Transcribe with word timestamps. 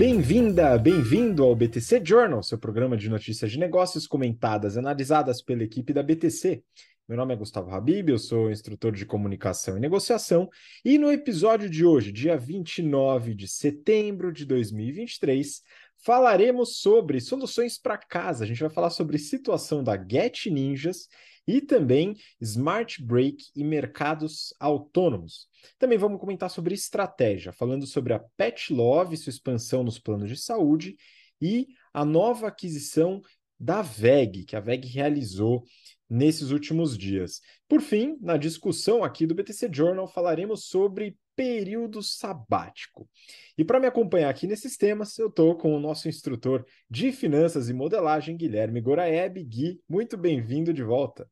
Bem-vinda, 0.00 0.78
bem-vindo 0.78 1.44
ao 1.44 1.54
BTC 1.54 2.00
Journal, 2.02 2.42
seu 2.42 2.56
programa 2.56 2.96
de 2.96 3.10
notícias 3.10 3.52
de 3.52 3.58
negócios 3.58 4.06
comentadas 4.06 4.74
e 4.74 4.78
analisadas 4.78 5.42
pela 5.42 5.62
equipe 5.62 5.92
da 5.92 6.02
BTC. 6.02 6.64
Meu 7.06 7.18
nome 7.18 7.34
é 7.34 7.36
Gustavo 7.36 7.70
Habib, 7.70 8.08
eu 8.08 8.18
sou 8.18 8.50
instrutor 8.50 8.92
de 8.92 9.04
comunicação 9.04 9.76
e 9.76 9.80
negociação, 9.80 10.48
e 10.82 10.96
no 10.96 11.12
episódio 11.12 11.68
de 11.68 11.84
hoje, 11.84 12.12
dia 12.12 12.34
29 12.34 13.34
de 13.34 13.46
setembro 13.46 14.32
de 14.32 14.46
2023, 14.46 15.60
falaremos 15.98 16.78
sobre 16.78 17.20
soluções 17.20 17.76
para 17.76 17.98
casa. 17.98 18.44
A 18.44 18.46
gente 18.46 18.60
vai 18.60 18.70
falar 18.70 18.88
sobre 18.88 19.18
situação 19.18 19.84
da 19.84 20.02
Get 20.02 20.46
Ninjas 20.46 21.08
e 21.46 21.60
também 21.60 22.16
Smart 22.40 23.02
Break 23.02 23.44
e 23.54 23.64
mercados 23.64 24.54
autônomos. 24.60 25.48
Também 25.78 25.98
vamos 25.98 26.20
comentar 26.20 26.50
sobre 26.50 26.74
estratégia, 26.74 27.52
falando 27.52 27.86
sobre 27.86 28.12
a 28.12 28.18
Pet 28.36 28.72
Love, 28.72 29.16
sua 29.16 29.30
expansão 29.30 29.82
nos 29.82 29.98
planos 29.98 30.28
de 30.28 30.36
saúde 30.36 30.96
e 31.40 31.68
a 31.92 32.04
nova 32.04 32.48
aquisição 32.48 33.20
da 33.58 33.82
VEG, 33.82 34.44
que 34.44 34.56
a 34.56 34.60
VEG 34.60 34.86
realizou 34.88 35.64
nesses 36.08 36.50
últimos 36.50 36.96
dias. 36.96 37.40
Por 37.68 37.80
fim, 37.80 38.16
na 38.20 38.36
discussão 38.36 39.04
aqui 39.04 39.26
do 39.26 39.34
BTC 39.34 39.70
Journal, 39.72 40.08
falaremos 40.08 40.64
sobre 40.64 41.16
período 41.40 42.02
sabático. 42.02 43.08
E 43.56 43.64
para 43.64 43.80
me 43.80 43.86
acompanhar 43.86 44.28
aqui 44.28 44.46
nesses 44.46 44.76
temas, 44.76 45.18
eu 45.18 45.28
estou 45.28 45.56
com 45.56 45.74
o 45.74 45.80
nosso 45.80 46.06
instrutor 46.06 46.66
de 46.90 47.12
finanças 47.12 47.70
e 47.70 47.72
modelagem, 47.72 48.36
Guilherme 48.36 48.78
Goraeb. 48.78 49.42
Gui, 49.42 49.80
muito 49.88 50.18
bem-vindo 50.18 50.70
de 50.70 50.82
volta. 50.82 51.26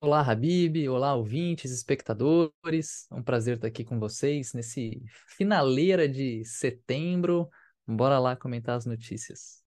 Olá, 0.00 0.22
Habib, 0.22 0.88
olá, 0.88 1.14
ouvintes, 1.14 1.70
espectadores. 1.70 3.06
É 3.12 3.14
um 3.14 3.22
prazer 3.22 3.56
estar 3.56 3.68
aqui 3.68 3.84
com 3.84 4.00
vocês 4.00 4.54
nesse 4.54 5.02
finaleira 5.26 6.08
de 6.08 6.42
setembro. 6.46 7.46
Bora 7.86 8.18
lá 8.18 8.34
comentar 8.34 8.78
as 8.78 8.86
notícias. 8.86 9.67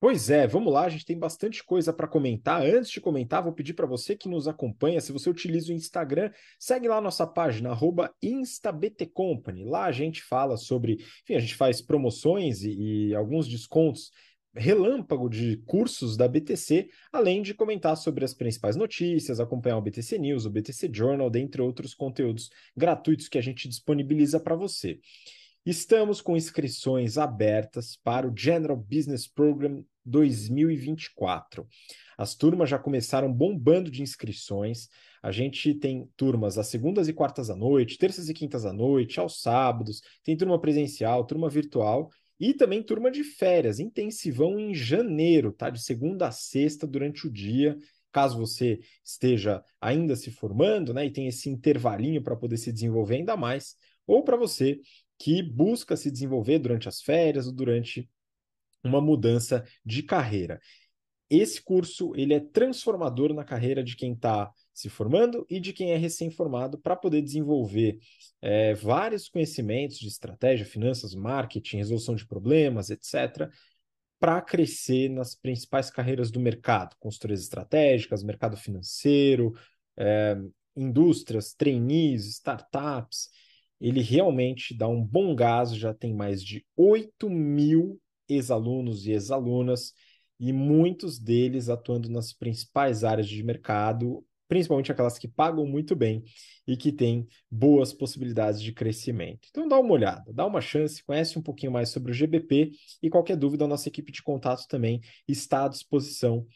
Pois 0.00 0.30
é, 0.30 0.46
vamos 0.46 0.72
lá, 0.72 0.86
a 0.86 0.88
gente 0.88 1.04
tem 1.04 1.18
bastante 1.18 1.62
coisa 1.62 1.92
para 1.92 2.08
comentar. 2.08 2.62
Antes 2.62 2.90
de 2.90 3.02
comentar, 3.02 3.42
vou 3.42 3.52
pedir 3.52 3.74
para 3.74 3.86
você 3.86 4.16
que 4.16 4.30
nos 4.30 4.48
acompanha, 4.48 4.98
se 4.98 5.12
você 5.12 5.28
utiliza 5.28 5.70
o 5.70 5.76
Instagram, 5.76 6.32
segue 6.58 6.88
lá 6.88 6.96
a 6.96 7.02
nossa 7.02 7.26
página, 7.26 7.76
instabtcompany. 8.22 9.66
Lá 9.66 9.84
a 9.84 9.92
gente 9.92 10.22
fala 10.22 10.56
sobre, 10.56 10.94
enfim, 10.94 11.34
a 11.34 11.38
gente 11.38 11.54
faz 11.54 11.82
promoções 11.82 12.62
e, 12.62 13.08
e 13.08 13.14
alguns 13.14 13.46
descontos 13.46 14.10
relâmpago 14.56 15.28
de 15.28 15.58
cursos 15.66 16.16
da 16.16 16.26
BTC, 16.26 16.88
além 17.12 17.42
de 17.42 17.52
comentar 17.52 17.94
sobre 17.94 18.24
as 18.24 18.32
principais 18.32 18.76
notícias, 18.76 19.38
acompanhar 19.38 19.76
o 19.76 19.82
BTC 19.82 20.18
News, 20.18 20.46
o 20.46 20.50
BTC 20.50 20.90
Journal, 20.90 21.28
dentre 21.28 21.60
outros 21.60 21.92
conteúdos 21.92 22.48
gratuitos 22.74 23.28
que 23.28 23.36
a 23.36 23.42
gente 23.42 23.68
disponibiliza 23.68 24.40
para 24.40 24.56
você. 24.56 24.98
Estamos 25.64 26.22
com 26.22 26.38
inscrições 26.38 27.18
abertas 27.18 27.94
para 28.02 28.26
o 28.26 28.32
General 28.34 28.74
Business 28.74 29.28
Program 29.28 29.84
2024. 30.06 31.68
As 32.16 32.34
turmas 32.34 32.70
já 32.70 32.78
começaram 32.78 33.30
bombando 33.30 33.90
de 33.90 34.00
inscrições. 34.00 34.88
A 35.22 35.30
gente 35.30 35.74
tem 35.74 36.08
turmas 36.16 36.56
às 36.56 36.68
segundas 36.68 37.08
e 37.08 37.12
quartas 37.12 37.50
à 37.50 37.56
noite, 37.56 37.98
terças 37.98 38.30
e 38.30 38.34
quintas 38.34 38.64
à 38.64 38.72
noite, 38.72 39.20
aos 39.20 39.42
sábados, 39.42 40.00
tem 40.24 40.34
turma 40.34 40.58
presencial, 40.58 41.26
turma 41.26 41.50
virtual 41.50 42.08
e 42.38 42.54
também 42.54 42.82
turma 42.82 43.10
de 43.10 43.22
férias, 43.22 43.78
intensivão 43.78 44.58
em 44.58 44.74
janeiro, 44.74 45.52
tá? 45.52 45.68
De 45.68 45.82
segunda 45.82 46.28
a 46.28 46.32
sexta 46.32 46.86
durante 46.86 47.26
o 47.26 47.30
dia. 47.30 47.76
Caso 48.10 48.38
você 48.38 48.80
esteja 49.04 49.62
ainda 49.78 50.16
se 50.16 50.30
formando, 50.30 50.94
né, 50.94 51.04
e 51.04 51.12
tem 51.12 51.28
esse 51.28 51.50
intervalinho 51.50 52.22
para 52.22 52.34
poder 52.34 52.56
se 52.56 52.72
desenvolver 52.72 53.16
ainda 53.16 53.36
mais, 53.36 53.76
ou 54.06 54.24
para 54.24 54.38
você 54.38 54.80
que 55.20 55.42
busca 55.42 55.98
se 55.98 56.10
desenvolver 56.10 56.58
durante 56.58 56.88
as 56.88 57.02
férias 57.02 57.46
ou 57.46 57.52
durante 57.52 58.08
uma 58.82 59.02
mudança 59.02 59.62
de 59.84 60.02
carreira. 60.02 60.58
Esse 61.28 61.62
curso 61.62 62.12
ele 62.16 62.32
é 62.32 62.40
transformador 62.40 63.34
na 63.34 63.44
carreira 63.44 63.84
de 63.84 63.94
quem 63.94 64.14
está 64.14 64.50
se 64.72 64.88
formando 64.88 65.46
e 65.50 65.60
de 65.60 65.74
quem 65.74 65.92
é 65.92 65.96
recém-formado 65.98 66.78
para 66.78 66.96
poder 66.96 67.20
desenvolver 67.20 67.98
é, 68.40 68.72
vários 68.74 69.28
conhecimentos 69.28 69.98
de 69.98 70.08
estratégia, 70.08 70.64
finanças, 70.64 71.14
marketing, 71.14 71.76
resolução 71.76 72.14
de 72.14 72.26
problemas, 72.26 72.88
etc., 72.88 73.50
para 74.18 74.40
crescer 74.40 75.10
nas 75.10 75.34
principais 75.34 75.90
carreiras 75.90 76.30
do 76.30 76.40
mercado, 76.40 76.96
consultorias 76.98 77.42
estratégicas, 77.42 78.22
mercado 78.22 78.56
financeiro, 78.56 79.52
é, 79.98 80.36
indústrias, 80.74 81.52
trainees, 81.52 82.26
startups 82.26 83.28
ele 83.80 84.00
realmente 84.00 84.76
dá 84.76 84.86
um 84.86 85.02
bom 85.02 85.34
gás, 85.34 85.74
já 85.74 85.94
tem 85.94 86.14
mais 86.14 86.44
de 86.44 86.64
8 86.76 87.30
mil 87.30 88.00
ex-alunos 88.28 89.06
e 89.06 89.12
ex-alunas, 89.12 89.92
e 90.38 90.52
muitos 90.52 91.18
deles 91.18 91.68
atuando 91.68 92.08
nas 92.08 92.32
principais 92.32 93.04
áreas 93.04 93.28
de 93.28 93.42
mercado, 93.42 94.24
principalmente 94.48 94.90
aquelas 94.90 95.18
que 95.18 95.28
pagam 95.28 95.64
muito 95.64 95.94
bem 95.94 96.24
e 96.66 96.76
que 96.76 96.90
têm 96.90 97.28
boas 97.50 97.92
possibilidades 97.92 98.60
de 98.60 98.72
crescimento. 98.72 99.48
Então 99.50 99.68
dá 99.68 99.78
uma 99.78 99.92
olhada, 99.92 100.32
dá 100.32 100.44
uma 100.44 100.60
chance, 100.60 101.04
conhece 101.04 101.38
um 101.38 101.42
pouquinho 101.42 101.70
mais 101.70 101.90
sobre 101.90 102.10
o 102.10 102.14
GBP 102.14 102.72
e 103.02 103.08
qualquer 103.08 103.36
dúvida, 103.36 103.64
a 103.64 103.68
nossa 103.68 103.88
equipe 103.88 104.10
de 104.10 104.22
contato 104.22 104.66
também 104.66 105.00
está 105.28 105.66
à 105.66 105.68
disposição 105.68 106.46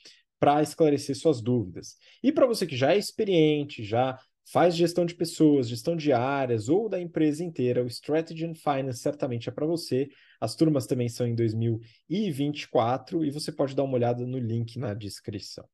para 0.41 0.61
esclarecer 0.63 1.17
suas 1.17 1.41
dúvidas. 1.41 1.97
E 2.23 2.33
para 2.33 2.47
você 2.47 2.67
que 2.67 2.77
já 2.77 2.93
é 2.93 2.99
experiente, 2.99 3.85
já 3.85 4.19
faz 4.45 4.77
gestão 4.77 5.07
de 5.07 5.15
pessoas, 5.15 5.69
gestão 5.69 5.97
de 5.97 6.13
áreas 6.13 6.69
ou 6.69 6.89
da 6.89 7.01
empresa 7.01 7.43
inteira, 7.43 7.83
o 7.83 7.87
Strategy 7.87 8.45
and 8.45 8.55
Finance 8.55 9.01
certamente 9.01 9.49
é 9.49 9.53
para 9.53 9.67
você. 9.67 10.09
As 10.41 10.55
turmas 10.55 10.87
também 10.87 11.09
são 11.09 11.27
em 11.27 11.35
2024 11.35 13.25
e 13.25 13.31
você 13.31 13.51
pode 13.51 13.75
dar 13.75 13.83
uma 13.85 13.95
olhada 13.95 14.27
no 14.27 14.39
link 14.39 14.79
na 14.79 14.93
descrição. 14.95 15.67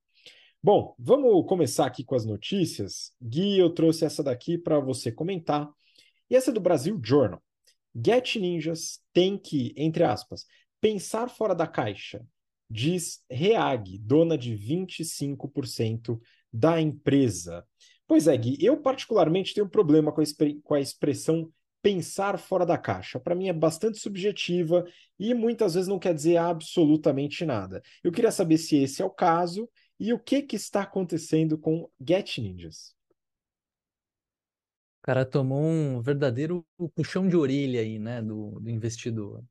Bom, 0.63 0.95
vamos 0.99 1.47
começar 1.47 1.87
aqui 1.87 2.05
com 2.05 2.15
as 2.15 2.25
notícias. 2.25 3.13
Gui, 3.21 3.59
eu 3.59 3.71
trouxe 3.71 4.05
essa 4.05 4.23
daqui 4.23 4.59
para 4.59 4.79
você 4.79 5.11
comentar. 5.11 5.69
E 6.29 6.37
essa 6.37 6.51
é 6.51 6.55
do 6.55 6.61
Brasil 6.61 7.01
Journal. 7.03 7.43
Get 7.95 8.37
Ninjas 8.37 9.01
tem 9.13 9.37
que, 9.37 9.73
entre 9.77 10.05
aspas, 10.05 10.45
pensar 10.81 11.29
fora 11.29 11.55
da 11.55 11.67
caixa, 11.67 12.25
diz 12.69 13.25
Reag, 13.29 13.99
dona 13.99 14.39
de 14.39 14.55
25% 14.55 16.21
da 16.53 16.81
empresa. 16.81 17.67
Pois 18.11 18.27
é, 18.27 18.37
Gui, 18.37 18.57
eu 18.61 18.77
particularmente 18.77 19.55
tenho 19.55 19.67
um 19.67 19.71
problema 19.71 20.11
com 20.11 20.21
a, 20.21 20.25
com 20.65 20.75
a 20.75 20.81
expressão 20.81 21.49
pensar 21.81 22.41
fora 22.41 22.67
da 22.67 22.77
caixa. 22.77 23.21
Para 23.21 23.37
mim 23.37 23.47
é 23.47 23.53
bastante 23.53 24.01
subjetiva 24.01 24.85
e 25.17 25.33
muitas 25.33 25.75
vezes 25.75 25.89
não 25.89 25.97
quer 25.97 26.13
dizer 26.13 26.37
absolutamente 26.37 27.45
nada. 27.45 27.81
Eu 28.03 28.11
queria 28.11 28.33
saber 28.33 28.59
se 28.59 28.75
esse 28.75 29.01
é 29.01 29.05
o 29.05 29.11
caso 29.11 29.71
e 29.97 30.13
o 30.13 30.19
que, 30.19 30.43
que 30.43 30.57
está 30.57 30.83
acontecendo 30.83 31.57
com 31.57 31.89
Get 32.05 32.39
Ninjas. 32.39 32.97
O 34.99 35.03
cara 35.07 35.25
tomou 35.25 35.63
um 35.63 36.03
verdadeiro 36.03 36.67
puxão 36.97 37.29
de 37.29 37.37
orelha 37.37 37.81
aí, 37.81 38.01
né, 38.01 38.21
do, 38.21 38.59
do 38.59 38.69
investidor. 38.69 39.45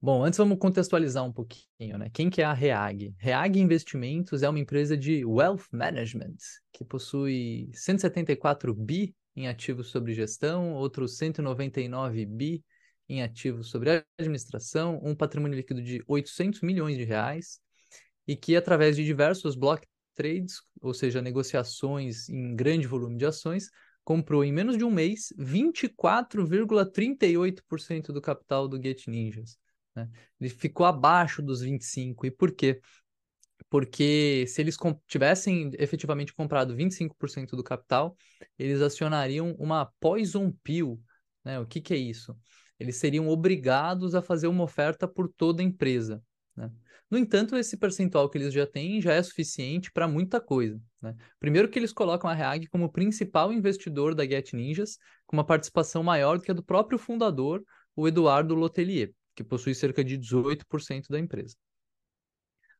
Bom, 0.00 0.22
antes 0.22 0.38
vamos 0.38 0.58
contextualizar 0.58 1.24
um 1.24 1.32
pouquinho, 1.32 1.98
né? 1.98 2.08
Quem 2.14 2.30
que 2.30 2.40
é 2.40 2.44
a 2.44 2.52
Reag? 2.52 3.12
Reag 3.18 3.58
Investimentos 3.58 4.44
é 4.44 4.48
uma 4.48 4.60
empresa 4.60 4.96
de 4.96 5.24
wealth 5.24 5.64
management 5.72 6.36
que 6.72 6.84
possui 6.84 7.68
174 7.72 8.72
bi 8.72 9.12
em 9.34 9.48
ativos 9.48 9.88
sobre 9.88 10.14
gestão, 10.14 10.72
outros 10.74 11.16
199 11.16 12.24
bi 12.26 12.62
em 13.08 13.24
ativos 13.24 13.70
sobre 13.70 14.04
administração, 14.16 15.00
um 15.02 15.16
patrimônio 15.16 15.56
líquido 15.56 15.82
de 15.82 16.00
800 16.06 16.60
milhões 16.60 16.96
de 16.96 17.02
reais 17.02 17.58
e 18.24 18.36
que 18.36 18.54
através 18.54 18.94
de 18.94 19.04
diversos 19.04 19.56
block 19.56 19.84
trades, 20.14 20.60
ou 20.80 20.94
seja, 20.94 21.20
negociações 21.20 22.28
em 22.28 22.54
grande 22.54 22.86
volume 22.86 23.16
de 23.16 23.26
ações, 23.26 23.68
comprou 24.04 24.44
em 24.44 24.52
menos 24.52 24.78
de 24.78 24.84
um 24.84 24.92
mês 24.92 25.32
24,38% 25.36 28.12
do 28.12 28.20
capital 28.20 28.68
do 28.68 28.80
Get 28.80 29.08
Ninjas. 29.08 29.58
Né? 29.98 30.08
Ele 30.40 30.50
ficou 30.50 30.86
abaixo 30.86 31.42
dos 31.42 31.60
25. 31.60 32.26
E 32.26 32.30
por 32.30 32.52
quê? 32.52 32.80
Porque 33.68 34.44
se 34.46 34.62
eles 34.62 34.76
tivessem 35.06 35.72
efetivamente 35.78 36.32
comprado 36.32 36.74
25% 36.76 37.50
do 37.50 37.64
capital, 37.64 38.16
eles 38.58 38.80
acionariam 38.80 39.54
uma 39.58 39.86
poison 40.00 40.52
pill. 40.62 41.00
Né? 41.44 41.58
O 41.58 41.66
que, 41.66 41.80
que 41.80 41.92
é 41.92 41.96
isso? 41.96 42.36
Eles 42.78 42.96
seriam 42.96 43.28
obrigados 43.28 44.14
a 44.14 44.22
fazer 44.22 44.46
uma 44.46 44.62
oferta 44.62 45.08
por 45.08 45.28
toda 45.28 45.60
a 45.60 45.64
empresa. 45.64 46.22
Né? 46.56 46.70
No 47.10 47.18
entanto, 47.18 47.56
esse 47.56 47.76
percentual 47.76 48.30
que 48.30 48.38
eles 48.38 48.54
já 48.54 48.66
têm 48.66 49.00
já 49.00 49.12
é 49.14 49.22
suficiente 49.22 49.90
para 49.90 50.06
muita 50.06 50.40
coisa. 50.40 50.80
Né? 51.02 51.16
Primeiro 51.40 51.68
que 51.68 51.78
eles 51.78 51.92
colocam 51.92 52.30
a 52.30 52.34
Reag 52.34 52.68
como 52.68 52.92
principal 52.92 53.52
investidor 53.52 54.14
da 54.14 54.24
Get 54.24 54.52
Ninjas, 54.52 54.98
com 55.26 55.36
uma 55.36 55.44
participação 55.44 56.02
maior 56.04 56.38
do 56.38 56.44
que 56.44 56.50
a 56.52 56.54
do 56.54 56.62
próprio 56.62 56.98
fundador, 56.98 57.64
o 57.96 58.06
Eduardo 58.06 58.54
Lotelier 58.54 59.12
que 59.38 59.44
possui 59.44 59.72
cerca 59.72 60.02
de 60.02 60.18
18% 60.18 61.08
da 61.08 61.18
empresa. 61.18 61.56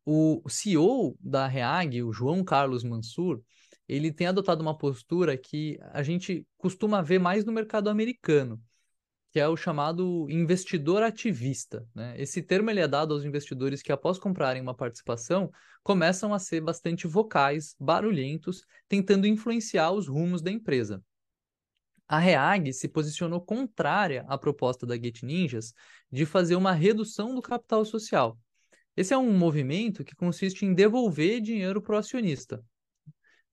O 0.05 0.43
CEO 0.49 1.16
da 1.20 1.46
Reag, 1.46 2.02
o 2.02 2.12
João 2.12 2.43
Carlos 2.43 2.82
Mansur, 2.82 3.40
ele 3.87 4.10
tem 4.10 4.26
adotado 4.26 4.60
uma 4.60 4.76
postura 4.76 5.38
que 5.38 5.78
a 5.93 6.02
gente 6.02 6.44
costuma 6.56 7.00
ver 7.00 7.20
mais 7.20 7.44
no 7.44 7.52
mercado 7.52 7.88
americano, 7.88 8.60
que 9.31 9.38
é 9.38 9.46
o 9.46 9.56
chamado 9.56 10.26
investidor 10.28 11.00
ativista. 11.05 11.87
Né? 11.94 12.20
Esse 12.20 12.43
termo 12.43 12.70
ele 12.70 12.81
é 12.81 12.88
dado 12.88 13.14
aos 13.14 13.25
investidores 13.25 13.81
que, 13.81 13.93
após 13.93 14.19
comprarem 14.19 14.60
uma 14.60 14.75
participação, 14.75 15.52
começam 15.84 16.34
a 16.34 16.40
ser 16.40 16.60
bastante 16.60 17.06
vocais, 17.06 17.76
barulhentos, 17.78 18.64
tentando 18.88 19.28
influenciar 19.28 19.93
os 19.93 20.08
rumos 20.08 20.43
da 20.43 20.50
empresa. 20.50 21.05
A 22.08 22.19
Reag 22.19 22.72
se 22.72 22.88
posicionou 22.88 23.38
contrária 23.38 24.25
à 24.26 24.38
proposta 24.38 24.87
da 24.87 24.96
Get 24.96 25.22
Ninjas 25.22 25.75
de 26.10 26.26
fazer 26.26 26.56
uma 26.56 26.72
redução 26.72 27.34
do 27.34 27.43
capital 27.43 27.84
social. 27.84 28.38
Esse 28.96 29.14
é 29.14 29.19
um 29.19 29.32
movimento 29.32 30.05
que 30.05 30.16
consiste 30.16 30.64
em 30.64 30.75
devolver 30.75 31.40
dinheiro 31.40 31.81
para 31.81 31.94
o 31.94 31.99
acionista. 31.99 32.64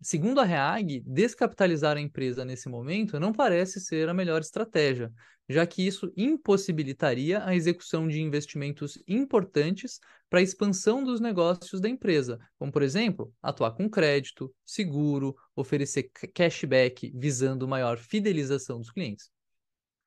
Segundo 0.01 0.39
a 0.39 0.43
Reag, 0.43 1.01
descapitalizar 1.05 1.97
a 1.97 2.01
empresa 2.01 2.43
nesse 2.43 2.67
momento 2.67 3.19
não 3.19 3.31
parece 3.31 3.79
ser 3.79 4.09
a 4.09 4.13
melhor 4.13 4.41
estratégia, 4.41 5.11
já 5.47 5.65
que 5.65 5.85
isso 5.85 6.11
impossibilitaria 6.17 7.43
a 7.45 7.55
execução 7.55 8.07
de 8.07 8.21
investimentos 8.21 9.01
importantes 9.07 9.99
para 10.29 10.39
a 10.39 10.43
expansão 10.43 11.03
dos 11.03 11.19
negócios 11.19 11.79
da 11.79 11.87
empresa, 11.87 12.39
como, 12.57 12.71
por 12.71 12.81
exemplo, 12.81 13.31
atuar 13.41 13.71
com 13.71 13.89
crédito, 13.89 14.53
seguro, 14.65 15.35
oferecer 15.55 16.09
cashback 16.33 17.11
visando 17.15 17.67
maior 17.67 17.97
fidelização 17.97 18.79
dos 18.79 18.91
clientes. 18.91 19.29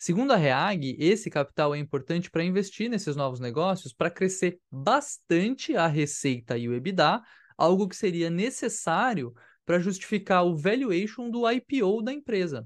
Segundo 0.01 0.33
a 0.33 0.37
Reag, 0.37 0.97
esse 0.97 1.29
capital 1.29 1.75
é 1.75 1.79
importante 1.79 2.31
para 2.31 2.45
investir 2.45 2.89
nesses 2.89 3.17
novos 3.17 3.41
negócios 3.41 3.93
para 3.93 4.09
crescer 4.09 4.61
bastante 4.71 5.75
a 5.75 5.89
receita 5.89 6.57
e 6.57 6.69
o 6.69 6.73
EBITDA, 6.73 7.21
algo 7.57 7.89
que 7.89 7.97
seria 7.97 8.31
necessário 8.31 9.35
para 9.67 9.81
justificar 9.81 10.47
o 10.47 10.57
valuation 10.57 11.29
do 11.29 11.51
IPO 11.51 12.01
da 12.01 12.13
empresa. 12.13 12.65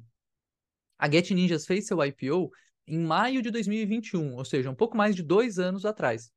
A 0.99 1.11
Get 1.11 1.31
Ninjas 1.31 1.65
fez 1.65 1.87
seu 1.87 2.05
IPO 2.05 2.51
em 2.87 2.99
maio 2.99 3.41
de 3.41 3.51
2021, 3.51 4.35
ou 4.35 4.45
seja, 4.45 4.71
um 4.71 4.75
pouco 4.75 4.95
mais 4.95 5.17
de 5.17 5.23
dois 5.23 5.59
anos 5.59 5.87
atrás. 5.87 6.31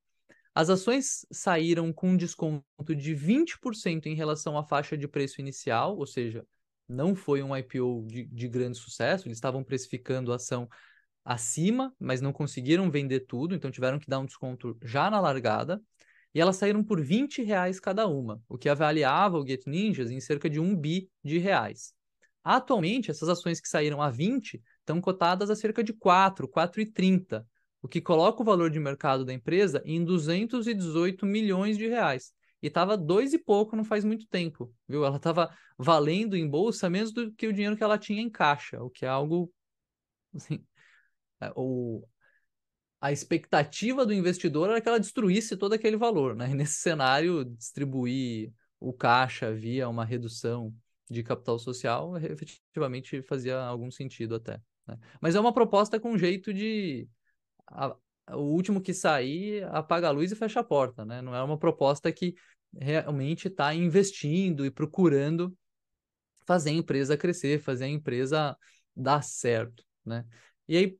As 0.55 0.69
ações 0.69 1.25
saíram 1.29 1.91
com 1.91 2.11
um 2.11 2.17
desconto 2.17 2.95
de 2.95 3.13
20% 3.13 4.05
em 4.05 4.15
relação 4.15 4.57
à 4.57 4.63
faixa 4.63 4.97
de 4.97 5.09
preço 5.09 5.41
inicial, 5.41 5.97
ou 5.97 6.07
seja, 6.07 6.47
não 6.87 7.15
foi 7.15 7.41
um 7.41 7.55
IPO 7.55 8.05
de, 8.07 8.25
de 8.25 8.47
grande 8.47 8.77
sucesso, 8.77 9.27
eles 9.27 9.37
estavam 9.37 9.63
precificando 9.63 10.31
a 10.31 10.35
ação 10.35 10.67
acima, 11.23 11.93
mas 11.99 12.21
não 12.21 12.31
conseguiram 12.31 12.91
vender 12.91 13.21
tudo, 13.21 13.55
então 13.55 13.71
tiveram 13.71 13.99
que 13.99 14.07
dar 14.07 14.19
um 14.19 14.25
desconto 14.25 14.77
já 14.83 15.09
na 15.09 15.19
largada 15.19 15.81
e 16.35 16.41
elas 16.41 16.57
saíram 16.57 16.83
por 16.83 17.01
20 17.01 17.41
reais 17.41 17.79
cada 17.79 18.07
uma, 18.07 18.41
o 18.47 18.57
que 18.57 18.67
avaliava 18.67 19.39
o 19.39 19.47
Get 19.47 19.65
Ninjas 19.65 20.11
em 20.11 20.19
cerca 20.19 20.49
de 20.49 20.59
1 20.59 20.75
bi 20.75 21.09
de 21.23 21.37
reais. 21.37 21.93
Atualmente, 22.43 23.09
essas 23.09 23.29
ações 23.29 23.59
que 23.59 23.67
saíram 23.67 24.01
a 24.01 24.11
20 24.11 24.61
estão 24.79 25.01
cotadas 25.01 25.49
a 25.49 25.55
cerca 25.55 25.83
de 25.83 25.93
4, 25.93 26.47
4,30, 26.47 27.43
o 27.81 27.87
que 27.87 28.01
coloca 28.01 28.41
o 28.41 28.45
valor 28.45 28.69
de 28.69 28.79
mercado 28.79 29.23
da 29.23 29.33
empresa 29.33 29.81
em 29.85 30.03
218 30.03 31.25
milhões 31.25 31.77
de 31.77 31.87
reais. 31.87 32.33
E 32.65 32.67
estava 32.67 32.97
dois 32.97 33.31
e 33.31 33.37
pouco 33.37 33.75
não 33.75 33.83
faz 33.83 34.03
muito 34.03 34.25
tempo, 34.27 34.73
viu? 34.87 35.05
Ela 35.05 35.17
estava 35.17 35.55
valendo 35.77 36.35
em 36.35 36.49
bolsa 36.49 36.89
menos 36.89 37.13
do 37.13 37.31
que 37.31 37.45
o 37.45 37.53
dinheiro 37.53 37.77
que 37.77 37.83
ela 37.83 37.95
tinha 37.95 38.19
em 38.19 38.27
caixa, 38.27 38.81
o 38.81 38.89
que 38.89 39.05
é 39.05 39.07
algo 39.07 39.53
assim, 40.33 40.65
é, 41.39 41.51
a 42.99 43.11
expectativa 43.11 44.03
do 44.03 44.11
investidor 44.11 44.67
era 44.71 44.81
que 44.81 44.87
ela 44.89 44.99
destruísse 44.99 45.55
todo 45.55 45.73
aquele 45.73 45.95
valor, 45.95 46.35
né? 46.35 46.49
E 46.49 46.55
nesse 46.55 46.81
cenário, 46.81 47.45
distribuir 47.45 48.51
o 48.79 48.91
caixa 48.91 49.53
via 49.53 49.87
uma 49.87 50.03
redução 50.03 50.73
de 51.07 51.21
capital 51.21 51.59
social 51.59 52.17
efetivamente 52.17 53.21
fazia 53.21 53.59
algum 53.59 53.91
sentido 53.91 54.33
até. 54.33 54.59
Né? 54.87 54.97
Mas 55.21 55.35
é 55.35 55.39
uma 55.39 55.53
proposta 55.53 55.99
com 55.99 56.17
jeito 56.17 56.51
de 56.51 57.07
a, 57.67 57.95
o 58.31 58.41
último 58.41 58.81
que 58.81 58.91
sair 58.91 59.63
apaga 59.65 60.07
a 60.07 60.11
luz 60.11 60.31
e 60.31 60.35
fecha 60.35 60.61
a 60.61 60.63
porta, 60.63 61.05
né? 61.05 61.21
Não 61.21 61.35
é 61.35 61.43
uma 61.43 61.59
proposta 61.59 62.11
que 62.11 62.33
realmente 62.79 63.47
está 63.47 63.73
investindo 63.73 64.65
e 64.65 64.71
procurando 64.71 65.55
fazer 66.45 66.69
a 66.69 66.73
empresa 66.73 67.17
crescer, 67.17 67.59
fazer 67.59 67.85
a 67.85 67.89
empresa 67.89 68.57
dar 68.95 69.23
certo, 69.23 69.83
né? 70.05 70.25
E 70.67 70.77
aí 70.77 70.97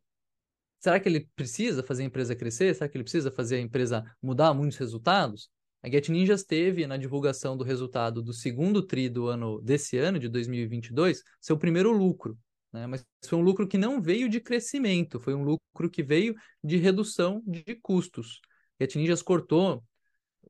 Será 0.85 0.99
que 0.99 1.09
ele 1.09 1.27
precisa 1.35 1.81
fazer 1.81 2.03
a 2.03 2.05
empresa 2.05 2.35
crescer? 2.35 2.75
Será 2.75 2.87
que 2.87 2.95
ele 2.95 3.03
precisa 3.03 3.31
fazer 3.31 3.55
a 3.55 3.59
empresa 3.59 4.05
mudar 4.21 4.53
muitos 4.53 4.77
resultados? 4.77 5.49
A 5.81 5.89
Get 5.89 6.09
Ninjas 6.09 6.43
teve 6.43 6.85
na 6.85 6.95
divulgação 6.95 7.57
do 7.57 7.63
resultado 7.63 8.21
do 8.21 8.31
segundo 8.31 8.83
tri 8.83 9.09
do 9.09 9.27
ano 9.27 9.59
desse 9.61 9.97
ano, 9.97 10.19
de 10.19 10.29
2022, 10.29 11.23
seu 11.41 11.57
primeiro 11.57 11.91
lucro. 11.91 12.37
Né? 12.71 12.85
Mas 12.85 13.03
foi 13.25 13.39
um 13.39 13.41
lucro 13.41 13.67
que 13.67 13.79
não 13.79 13.99
veio 13.99 14.29
de 14.29 14.39
crescimento, 14.39 15.19
foi 15.19 15.33
um 15.33 15.43
lucro 15.43 15.89
que 15.89 16.03
veio 16.03 16.35
de 16.63 16.77
redução 16.77 17.41
de 17.47 17.63
custos. 17.81 18.39
Get 18.79 18.95
Ninjas 18.95 19.23
cortou 19.23 19.83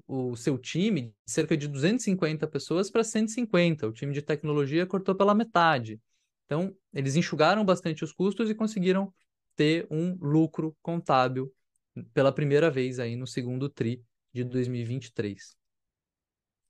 o 0.08 0.36
seu 0.36 0.58
time 0.58 1.14
de 1.26 1.32
cerca 1.32 1.56
de 1.56 1.68
250 1.68 2.48
pessoas 2.48 2.90
para 2.90 3.04
150. 3.04 3.88
O 3.88 3.92
time 3.92 4.14
de 4.14 4.22
tecnologia 4.22 4.86
cortou 4.86 5.16
pela 5.16 5.36
metade. 5.36 6.00
Então, 6.46 6.76
eles 6.94 7.16
enxugaram 7.16 7.66
bastante 7.66 8.04
os 8.04 8.14
custos 8.14 8.50
e 8.50 8.56
conseguiram 8.56 9.14
ter 9.56 9.88
um 9.90 10.18
lucro 10.22 10.76
contábil 10.82 11.52
pela 12.14 12.32
primeira 12.32 12.70
vez 12.70 13.00
aí 13.00 13.16
no 13.16 13.26
segundo 13.26 13.70
tri 13.70 14.04
de 14.34 14.44
2023. 14.44 15.56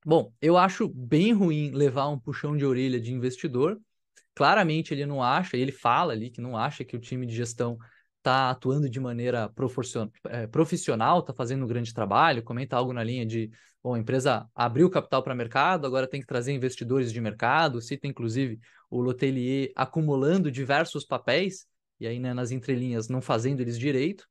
Bom, 0.06 0.31
eu 0.39 0.56
acho 0.56 0.88
bem 0.88 1.33
ruim 1.33 1.72
levar 1.72 2.07
um 2.10 2.19
puxão 2.19 2.56
de 2.56 2.63
orelha 2.63 3.00
de 3.00 3.12
investidor. 3.12 3.81
Claramente 4.36 4.94
ele 4.94 5.06
não 5.06 5.24
acha, 5.24 5.57
ele 5.57 5.72
fala 5.72 6.13
ali 6.13 6.30
que 6.30 6.39
não 6.39 6.56
acha 6.56 6.86
que 6.86 6.95
o 6.95 7.00
time 7.00 7.25
de 7.25 7.36
gestão 7.36 7.77
está 8.25 8.50
atuando 8.50 8.89
de 8.89 9.00
maneira 9.00 9.51
é, 10.30 10.48
profissional, 10.48 11.19
está 11.19 11.31
fazendo 11.31 11.63
um 11.63 11.68
grande 11.68 11.94
trabalho, 11.94 12.42
comenta 12.42 12.75
algo 12.75 12.92
na 12.92 13.04
linha 13.04 13.24
de, 13.24 13.51
bom, 13.83 13.94
a 13.94 14.00
empresa 14.00 14.50
abriu 14.56 14.89
capital 14.89 15.22
para 15.22 15.36
mercado, 15.36 15.86
agora 15.86 16.07
tem 16.07 16.19
que 16.19 16.25
trazer 16.25 16.51
investidores 16.51 17.13
de 17.13 17.22
mercado, 17.22 17.80
cita 17.80 18.07
inclusive 18.07 18.60
o 18.89 19.00
Lotelier 19.00 19.72
acumulando 19.75 20.51
diversos 20.51 21.06
papéis, 21.06 21.68
e 22.00 22.07
aí 22.07 22.19
né, 22.19 22.33
nas 22.33 22.50
entrelinhas 22.50 23.07
não 23.07 23.22
fazendo 23.22 23.62
eles 23.62 23.77
direito. 23.77 24.27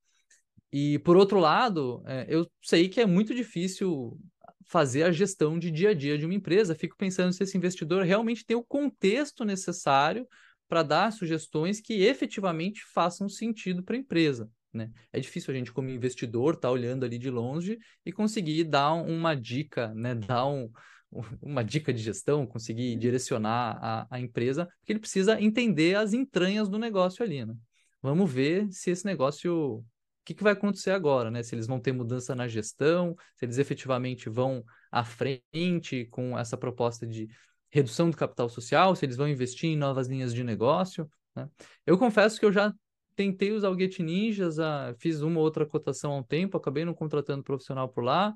E 0.73 0.99
por 0.99 1.17
outro 1.17 1.39
lado, 1.39 2.03
é, 2.05 2.27
eu 2.29 2.51
sei 2.61 2.89
que 2.89 3.01
é 3.01 3.07
muito 3.07 3.33
difícil 3.33 4.19
fazer 4.67 5.05
a 5.05 5.13
gestão 5.13 5.57
de 5.57 5.71
dia 5.71 5.91
a 5.91 5.95
dia 5.95 6.19
de 6.19 6.25
uma 6.25 6.35
empresa. 6.35 6.75
Fico 6.75 6.97
pensando 6.97 7.33
se 7.33 7.45
esse 7.45 7.57
investidor 7.57 8.03
realmente 8.03 8.45
tem 8.45 8.57
o 8.57 8.65
contexto 8.65 9.45
necessário 9.45 10.27
para 10.69 10.83
dar 10.83 11.13
sugestões 11.13 11.81
que 11.81 12.03
efetivamente 12.03 12.83
façam 12.93 13.29
sentido 13.29 13.83
para 13.83 13.97
a 13.97 13.99
empresa. 13.99 14.51
Né? 14.73 14.91
É 15.13 15.21
difícil 15.21 15.55
a 15.55 15.57
gente, 15.57 15.73
como 15.73 15.89
investidor, 15.89 16.55
estar 16.55 16.69
tá 16.69 16.73
olhando 16.73 17.05
ali 17.05 17.19
de 17.19 17.31
longe 17.31 17.79
e 18.05 18.13
conseguir 18.13 18.65
dar 18.65 18.93
uma 18.95 19.35
dica, 19.35 19.95
né? 19.95 20.15
dar 20.15 20.47
um, 20.47 20.71
uma 21.41 21.63
dica 21.63 21.93
de 21.93 22.03
gestão, 22.03 22.47
conseguir 22.47 22.97
direcionar 22.97 23.79
a, 23.81 24.07
a 24.11 24.21
empresa, 24.21 24.67
porque 24.81 24.93
ele 24.93 25.01
precisa 25.01 25.41
entender 25.41 25.97
as 25.97 26.13
entranhas 26.13 26.69
do 26.69 26.79
negócio 26.79 27.25
ali, 27.25 27.45
né? 27.45 27.55
Vamos 28.03 28.31
ver 28.31 28.71
se 28.71 28.91
esse 28.91 29.07
negócio. 29.07 29.79
O 29.79 29.85
que, 30.27 30.35
que 30.35 30.43
vai 30.43 30.53
acontecer 30.53 30.91
agora, 30.91 31.31
né? 31.31 31.43
Se 31.43 31.55
eles 31.55 31.67
vão 31.67 31.81
ter 31.81 31.93
mudança 31.93 32.35
na 32.35 32.49
gestão, 32.49 33.15
se 33.35 33.45
eles 33.45 33.59
efetivamente 33.59 34.29
vão 34.29 34.65
à 34.91 35.05
frente 35.05 36.07
com 36.11 36.39
essa 36.39 36.57
proposta 36.57 37.07
de 37.07 37.29
redução 37.75 38.09
do 38.09 38.17
capital 38.17 38.49
social, 38.49 38.95
se 38.95 39.05
eles 39.05 39.17
vão 39.17 39.27
investir 39.29 39.69
em 39.69 39.77
novas 39.77 40.07
linhas 40.07 40.33
de 40.33 40.45
negócio. 40.45 41.11
Né? 41.35 41.49
Eu 41.85 41.99
confesso 41.99 42.39
que 42.39 42.47
eu 42.47 42.53
já 42.53 42.73
tentei 43.17 43.51
usar 43.51 43.69
o 43.69 43.77
Get 43.77 43.99
Ninjas, 43.99 44.61
a, 44.61 44.95
fiz 45.01 45.21
uma 45.23 45.41
ou 45.41 45.45
outra 45.45 45.67
cotação 45.67 46.13
há 46.13 46.17
um 46.19 46.23
tempo, 46.23 46.57
acabei 46.57 46.85
não 46.85 46.95
contratando 46.95 47.43
profissional 47.43 47.89
por 47.89 48.05
lá. 48.05 48.33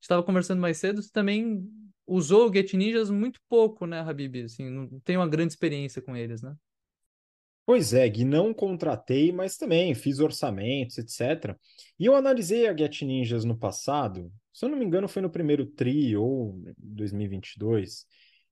Estava 0.00 0.22
conversando 0.22 0.60
mais 0.60 0.78
cedo, 0.78 1.02
você 1.02 1.10
também 1.10 1.68
usou 2.06 2.48
o 2.48 2.54
Get 2.54 2.72
Ninjas 2.74 3.10
muito 3.10 3.40
pouco, 3.48 3.86
né, 3.86 3.98
Habib? 4.02 4.44
Assim, 4.44 4.70
não 4.70 5.00
tem 5.00 5.16
uma 5.16 5.28
grande 5.28 5.52
experiência 5.52 6.00
com 6.00 6.16
eles, 6.16 6.40
né? 6.40 6.54
Pois 7.66 7.92
é, 7.92 8.08
Gui, 8.08 8.24
não 8.24 8.54
contratei, 8.54 9.32
mas 9.32 9.56
também 9.56 9.94
fiz 9.96 10.20
orçamentos, 10.20 10.96
etc. 10.96 11.56
E 11.98 12.06
eu 12.06 12.14
analisei 12.14 12.68
a 12.68 12.76
Get 12.76 13.02
Ninjas 13.02 13.44
no 13.44 13.56
passado, 13.56 14.32
se 14.52 14.64
eu 14.64 14.68
não 14.68 14.78
me 14.78 14.84
engano 14.84 15.08
foi 15.08 15.22
no 15.22 15.30
primeiro 15.30 15.66
TRI 15.66 16.16
ou 16.16 16.62
2022, 16.78 18.06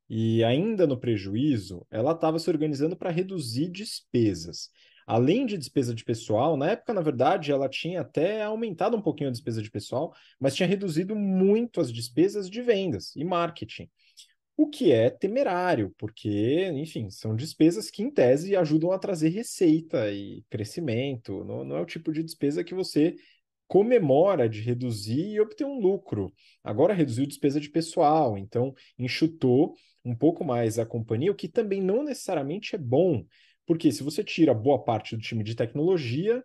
e 0.09 0.43
ainda 0.45 0.87
no 0.87 0.99
prejuízo, 0.99 1.87
ela 1.91 2.13
estava 2.13 2.39
se 2.39 2.49
organizando 2.51 2.97
para 2.97 3.11
reduzir 3.11 3.69
despesas 3.69 4.71
além 5.09 5.47
de 5.47 5.57
despesa 5.57 5.95
de 5.95 6.05
pessoal, 6.05 6.55
na 6.55 6.73
época, 6.73 6.93
na 6.93 7.01
verdade, 7.01 7.51
ela 7.51 7.67
tinha 7.67 8.03
até 8.03 8.43
aumentado 8.43 8.95
um 8.95 9.01
pouquinho 9.01 9.31
a 9.31 9.33
despesa 9.33 9.63
de 9.63 9.71
pessoal, 9.71 10.13
mas 10.39 10.55
tinha 10.55 10.69
reduzido 10.69 11.17
muito 11.17 11.81
as 11.81 11.91
despesas 11.91 12.51
de 12.51 12.61
vendas 12.61 13.17
e 13.17 13.25
marketing. 13.25 13.89
O 14.55 14.69
que 14.69 14.93
é 14.93 15.09
temerário, 15.09 15.95
porque, 15.97 16.67
enfim, 16.75 17.09
são 17.09 17.35
despesas 17.35 17.91
que, 17.91 18.03
em 18.03 18.11
tese, 18.11 18.55
ajudam 18.55 18.93
a 18.93 18.99
trazer 18.99 19.31
receita 19.31 20.11
e 20.13 20.45
crescimento. 20.51 21.43
Não, 21.43 21.65
não 21.65 21.77
é 21.77 21.81
o 21.81 21.87
tipo 21.87 22.13
de 22.13 22.23
despesa 22.23 22.63
que 22.63 22.75
você 22.75 23.17
comemora 23.67 24.47
de 24.47 24.61
reduzir 24.61 25.31
e 25.31 25.41
obter 25.41 25.65
um 25.65 25.79
lucro. 25.81 26.31
Agora 26.63 26.93
reduziu 26.93 27.27
despesa 27.27 27.59
de 27.59 27.71
pessoal, 27.71 28.37
então 28.37 28.75
enxutou 28.99 29.75
um 30.09 30.17
pouco 30.17 30.45
mais 30.45 30.79
a 30.79 30.87
companhia, 30.87 31.31
o 31.31 31.35
que 31.35 31.49
também 31.49 31.83
não 31.83 32.03
necessariamente 32.03 32.75
é 32.75 32.79
bom, 32.79 33.25
porque 33.67 33.93
se 33.93 34.03
você 34.03 34.25
tira 34.25 34.55
boa 34.55 34.83
parte 34.83 35.15
do 35.15 35.23
time 35.23 35.45
de 35.45 35.55
tecnologia, 35.55 36.43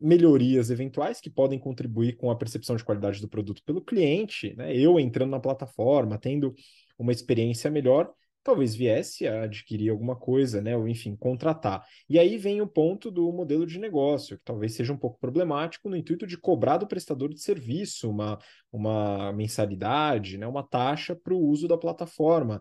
melhorias 0.00 0.70
eventuais 0.70 1.20
que 1.20 1.30
podem 1.30 1.58
contribuir 1.58 2.16
com 2.16 2.30
a 2.30 2.36
percepção 2.36 2.76
de 2.76 2.84
qualidade 2.84 3.20
do 3.20 3.28
produto 3.28 3.62
pelo 3.64 3.82
cliente, 3.82 4.54
né? 4.56 4.76
Eu 4.76 5.00
entrando 5.00 5.30
na 5.30 5.40
plataforma, 5.40 6.18
tendo 6.18 6.54
uma 6.98 7.10
experiência 7.10 7.70
melhor, 7.70 8.12
talvez 8.44 8.74
viesse 8.74 9.26
a 9.26 9.42
adquirir 9.42 9.90
alguma 9.90 10.14
coisa, 10.14 10.60
né? 10.60 10.76
Ou 10.76 10.88
enfim, 10.88 11.16
contratar. 11.16 11.84
E 12.08 12.18
aí 12.18 12.36
vem 12.36 12.60
o 12.60 12.66
ponto 12.66 13.10
do 13.10 13.32
modelo 13.32 13.66
de 13.66 13.78
negócio, 13.78 14.38
que 14.38 14.44
talvez 14.44 14.74
seja 14.74 14.92
um 14.92 14.96
pouco 14.96 15.18
problemático 15.18 15.88
no 15.88 15.96
intuito 15.96 16.26
de 16.26 16.38
cobrar 16.38 16.76
do 16.76 16.86
prestador 16.86 17.30
de 17.30 17.40
serviço 17.40 18.08
uma, 18.08 18.38
uma 18.72 19.32
mensalidade, 19.32 20.38
né? 20.38 20.46
Uma 20.46 20.62
taxa 20.62 21.16
para 21.16 21.34
o 21.34 21.40
uso 21.40 21.66
da 21.66 21.76
plataforma. 21.76 22.60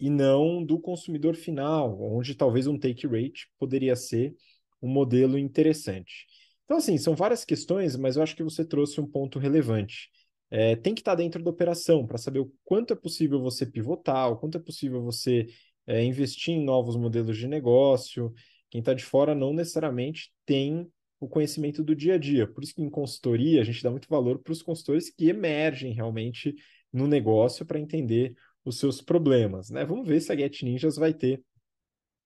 E 0.00 0.08
não 0.08 0.64
do 0.64 0.80
consumidor 0.80 1.34
final, 1.34 2.00
onde 2.00 2.34
talvez 2.34 2.66
um 2.66 2.78
take 2.78 3.06
rate 3.06 3.48
poderia 3.58 3.94
ser 3.94 4.34
um 4.82 4.88
modelo 4.88 5.38
interessante. 5.38 6.26
Então, 6.64 6.78
assim, 6.78 6.96
são 6.96 7.14
várias 7.14 7.44
questões, 7.44 7.96
mas 7.96 8.16
eu 8.16 8.22
acho 8.22 8.34
que 8.34 8.42
você 8.42 8.64
trouxe 8.64 9.00
um 9.00 9.06
ponto 9.06 9.38
relevante. 9.38 10.08
É, 10.50 10.74
tem 10.74 10.94
que 10.94 11.00
estar 11.00 11.14
dentro 11.14 11.42
da 11.42 11.50
operação 11.50 12.06
para 12.06 12.18
saber 12.18 12.40
o 12.40 12.52
quanto 12.64 12.92
é 12.92 12.96
possível 12.96 13.40
você 13.40 13.66
pivotar, 13.66 14.30
o 14.30 14.36
quanto 14.36 14.56
é 14.56 14.60
possível 14.60 15.02
você 15.02 15.46
é, 15.86 16.02
investir 16.02 16.54
em 16.54 16.64
novos 16.64 16.96
modelos 16.96 17.36
de 17.36 17.46
negócio. 17.46 18.32
Quem 18.70 18.80
está 18.80 18.94
de 18.94 19.04
fora 19.04 19.34
não 19.34 19.52
necessariamente 19.52 20.32
tem 20.46 20.88
o 21.20 21.28
conhecimento 21.28 21.84
do 21.84 21.94
dia 21.94 22.14
a 22.14 22.18
dia. 22.18 22.46
Por 22.46 22.64
isso 22.64 22.74
que 22.74 22.82
em 22.82 22.88
consultoria 22.88 23.60
a 23.60 23.64
gente 23.64 23.82
dá 23.82 23.90
muito 23.90 24.08
valor 24.08 24.38
para 24.38 24.52
os 24.52 24.62
consultores 24.62 25.10
que 25.10 25.28
emergem 25.28 25.92
realmente 25.92 26.54
no 26.92 27.06
negócio 27.06 27.66
para 27.66 27.78
entender 27.78 28.34
os 28.64 28.78
seus 28.78 29.00
problemas. 29.00 29.70
Né? 29.70 29.84
Vamos 29.84 30.06
ver 30.06 30.20
se 30.20 30.32
a 30.32 30.36
Get 30.36 30.62
Ninjas 30.62 30.96
vai 30.96 31.12
ter 31.14 31.42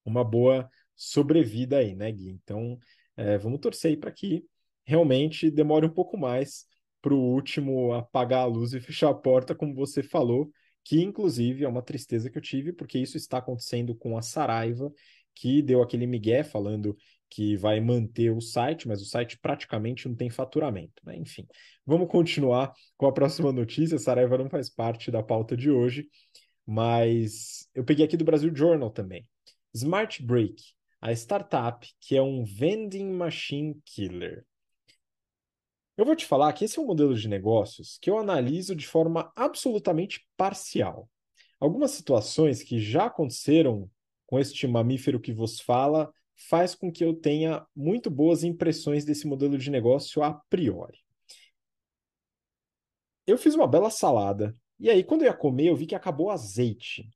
uma 0.04 0.24
boa 0.24 0.68
sobrevida 0.94 1.78
aí, 1.78 1.94
né, 1.94 2.10
Gui? 2.12 2.30
Então, 2.30 2.78
é, 3.16 3.38
vamos 3.38 3.60
torcer 3.60 3.92
aí 3.92 3.96
para 3.96 4.12
que 4.12 4.44
realmente 4.84 5.50
demore 5.50 5.86
um 5.86 5.92
pouco 5.92 6.16
mais 6.16 6.66
para 7.00 7.14
o 7.14 7.18
último 7.18 7.92
apagar 7.92 8.42
a 8.42 8.46
luz 8.46 8.72
e 8.72 8.80
fechar 8.80 9.10
a 9.10 9.14
porta, 9.14 9.54
como 9.54 9.74
você 9.74 10.02
falou, 10.02 10.50
que 10.84 11.00
inclusive 11.02 11.64
é 11.64 11.68
uma 11.68 11.82
tristeza 11.82 12.30
que 12.30 12.38
eu 12.38 12.42
tive, 12.42 12.72
porque 12.72 12.98
isso 12.98 13.16
está 13.16 13.38
acontecendo 13.38 13.94
com 13.94 14.16
a 14.16 14.22
Saraiva, 14.22 14.92
que 15.34 15.62
deu 15.62 15.82
aquele 15.82 16.06
migué 16.06 16.44
falando 16.44 16.96
que 17.34 17.56
vai 17.56 17.80
manter 17.80 18.30
o 18.30 18.40
site, 18.40 18.86
mas 18.86 19.02
o 19.02 19.06
site 19.06 19.38
praticamente 19.38 20.08
não 20.08 20.14
tem 20.14 20.30
faturamento. 20.30 21.02
Né? 21.04 21.16
Enfim, 21.16 21.46
vamos 21.84 22.08
continuar 22.08 22.72
com 22.96 23.06
a 23.06 23.12
próxima 23.12 23.50
notícia. 23.50 23.98
Saraiva 23.98 24.38
não 24.38 24.48
faz 24.48 24.68
parte 24.68 25.10
da 25.10 25.22
pauta 25.22 25.56
de 25.56 25.70
hoje, 25.70 26.08
mas 26.64 27.68
eu 27.74 27.84
peguei 27.84 28.04
aqui 28.04 28.16
do 28.16 28.24
Brasil 28.24 28.54
Journal 28.54 28.90
também. 28.90 29.26
Smart 29.74 30.22
Break 30.22 30.62
a 31.04 31.12
startup, 31.12 31.86
que 32.00 32.16
é 32.16 32.22
um 32.22 32.44
vending 32.44 33.10
machine 33.10 33.78
killer. 33.84 34.46
Eu 35.98 36.06
vou 36.06 36.16
te 36.16 36.24
falar 36.24 36.50
que 36.54 36.64
esse 36.64 36.78
é 36.78 36.82
um 36.82 36.86
modelo 36.86 37.14
de 37.14 37.28
negócios 37.28 37.98
que 38.00 38.08
eu 38.08 38.18
analiso 38.18 38.74
de 38.74 38.86
forma 38.86 39.30
absolutamente 39.36 40.26
parcial. 40.34 41.10
Algumas 41.60 41.90
situações 41.90 42.62
que 42.62 42.80
já 42.80 43.04
aconteceram 43.04 43.90
com 44.26 44.38
este 44.38 44.66
mamífero 44.66 45.20
que 45.20 45.30
vos 45.30 45.60
fala 45.60 46.10
faz 46.34 46.74
com 46.74 46.90
que 46.90 47.04
eu 47.04 47.14
tenha 47.14 47.66
muito 47.74 48.10
boas 48.10 48.42
impressões 48.44 49.04
desse 49.04 49.26
modelo 49.26 49.56
de 49.56 49.70
negócio 49.70 50.22
a 50.22 50.34
priori. 50.34 50.98
Eu 53.26 53.38
fiz 53.38 53.54
uma 53.54 53.66
bela 53.66 53.90
salada 53.90 54.56
e 54.78 54.90
aí 54.90 55.02
quando 55.02 55.22
eu 55.22 55.26
ia 55.26 55.36
comer 55.36 55.68
eu 55.68 55.76
vi 55.76 55.86
que 55.86 55.94
acabou 55.94 56.26
o 56.26 56.30
azeite. 56.30 57.08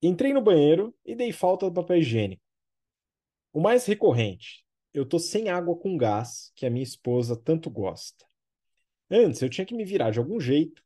Entrei 0.00 0.32
no 0.32 0.42
banheiro 0.42 0.94
e 1.04 1.14
dei 1.14 1.32
falta 1.32 1.66
do 1.66 1.74
papel 1.74 1.98
higiênico. 1.98 2.42
O 3.52 3.60
mais 3.60 3.86
recorrente, 3.86 4.64
eu 4.94 5.06
tô 5.06 5.18
sem 5.18 5.48
água 5.48 5.76
com 5.76 5.96
gás, 5.96 6.52
que 6.54 6.64
a 6.66 6.70
minha 6.70 6.82
esposa 6.82 7.36
tanto 7.36 7.70
gosta. 7.70 8.24
Antes 9.10 9.42
eu 9.42 9.48
tinha 9.48 9.64
que 9.64 9.74
me 9.74 9.84
virar 9.84 10.10
de 10.10 10.18
algum 10.18 10.38
jeito, 10.38 10.82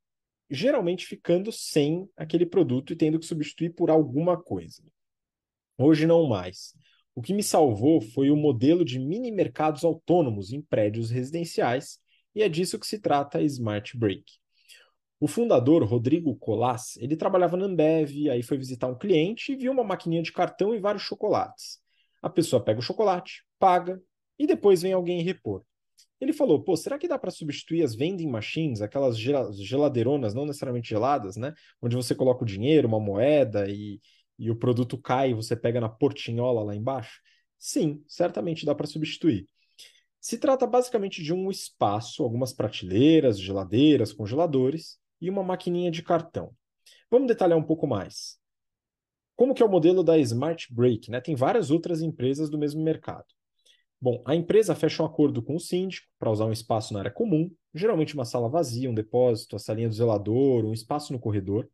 geralmente 0.48 1.06
ficando 1.06 1.50
sem 1.50 2.08
aquele 2.16 2.46
produto 2.46 2.92
e 2.92 2.96
tendo 2.96 3.18
que 3.18 3.26
substituir 3.26 3.70
por 3.70 3.90
alguma 3.90 4.40
coisa. 4.40 4.82
Hoje 5.78 6.06
não 6.06 6.28
mais. 6.28 6.74
O 7.14 7.20
que 7.20 7.34
me 7.34 7.42
salvou 7.42 8.00
foi 8.00 8.30
o 8.30 8.36
modelo 8.36 8.84
de 8.84 8.98
mini 8.98 9.30
mercados 9.30 9.84
autônomos 9.84 10.52
em 10.52 10.62
prédios 10.62 11.10
residenciais, 11.10 11.98
e 12.34 12.42
é 12.42 12.48
disso 12.48 12.78
que 12.78 12.86
se 12.86 12.98
trata 12.98 13.38
a 13.38 13.42
Smart 13.42 13.96
Break. 13.96 14.24
O 15.20 15.28
fundador, 15.28 15.84
Rodrigo 15.84 16.34
Colas, 16.36 16.96
ele 16.96 17.14
trabalhava 17.16 17.56
na 17.56 17.66
Ambev, 17.66 18.28
aí 18.30 18.42
foi 18.42 18.56
visitar 18.56 18.88
um 18.88 18.98
cliente 18.98 19.52
e 19.52 19.56
viu 19.56 19.70
uma 19.70 19.84
maquininha 19.84 20.22
de 20.22 20.32
cartão 20.32 20.74
e 20.74 20.80
vários 20.80 21.02
chocolates. 21.02 21.78
A 22.20 22.30
pessoa 22.30 22.64
pega 22.64 22.80
o 22.80 22.82
chocolate, 22.82 23.44
paga 23.58 24.02
e 24.38 24.46
depois 24.46 24.82
vem 24.82 24.92
alguém 24.92 25.22
repor. 25.22 25.62
Ele 26.20 26.32
falou: 26.32 26.62
pô, 26.62 26.76
será 26.76 26.98
que 26.98 27.06
dá 27.06 27.18
para 27.18 27.30
substituir 27.30 27.82
as 27.82 27.94
vending 27.94 28.28
machines, 28.28 28.80
aquelas 28.80 29.18
geladeironas 29.18 30.34
não 30.34 30.46
necessariamente 30.46 30.88
geladas, 30.88 31.36
né? 31.36 31.52
Onde 31.80 31.94
você 31.94 32.14
coloca 32.14 32.42
o 32.42 32.46
dinheiro, 32.46 32.88
uma 32.88 33.00
moeda 33.00 33.68
e, 33.68 34.00
e 34.38 34.50
o 34.50 34.56
produto 34.56 34.98
cai 34.98 35.30
e 35.30 35.34
você 35.34 35.56
pega 35.56 35.80
na 35.80 35.88
portinhola 35.88 36.62
lá 36.62 36.74
embaixo? 36.74 37.20
Sim, 37.58 38.02
certamente 38.08 38.66
dá 38.66 38.74
para 38.74 38.86
substituir. 38.86 39.46
Se 40.20 40.38
trata 40.38 40.66
basicamente 40.66 41.22
de 41.22 41.32
um 41.32 41.50
espaço, 41.50 42.22
algumas 42.22 42.52
prateleiras, 42.52 43.40
geladeiras, 43.40 44.12
congeladores 44.12 44.98
e 45.20 45.28
uma 45.28 45.42
maquininha 45.42 45.90
de 45.90 46.02
cartão. 46.02 46.54
Vamos 47.10 47.28
detalhar 47.28 47.58
um 47.58 47.62
pouco 47.62 47.86
mais. 47.86 48.38
Como 49.34 49.54
que 49.54 49.62
é 49.62 49.66
o 49.66 49.70
modelo 49.70 50.04
da 50.04 50.18
Smart 50.18 50.72
Break? 50.72 51.10
Né? 51.10 51.20
Tem 51.20 51.34
várias 51.34 51.70
outras 51.70 52.02
empresas 52.02 52.48
do 52.48 52.58
mesmo 52.58 52.82
mercado. 52.82 53.26
Bom, 54.00 54.22
a 54.26 54.34
empresa 54.34 54.74
fecha 54.74 55.02
um 55.02 55.06
acordo 55.06 55.42
com 55.42 55.54
o 55.54 55.60
síndico 55.60 56.06
para 56.18 56.30
usar 56.30 56.44
um 56.44 56.52
espaço 56.52 56.92
na 56.92 57.00
área 57.00 57.10
comum, 57.10 57.50
geralmente 57.72 58.14
uma 58.14 58.24
sala 58.24 58.48
vazia, 58.48 58.90
um 58.90 58.94
depósito, 58.94 59.54
a 59.54 59.58
salinha 59.58 59.88
do 59.88 59.94
zelador, 59.94 60.64
um 60.64 60.72
espaço 60.72 61.12
no 61.12 61.20
corredor. 61.20 61.68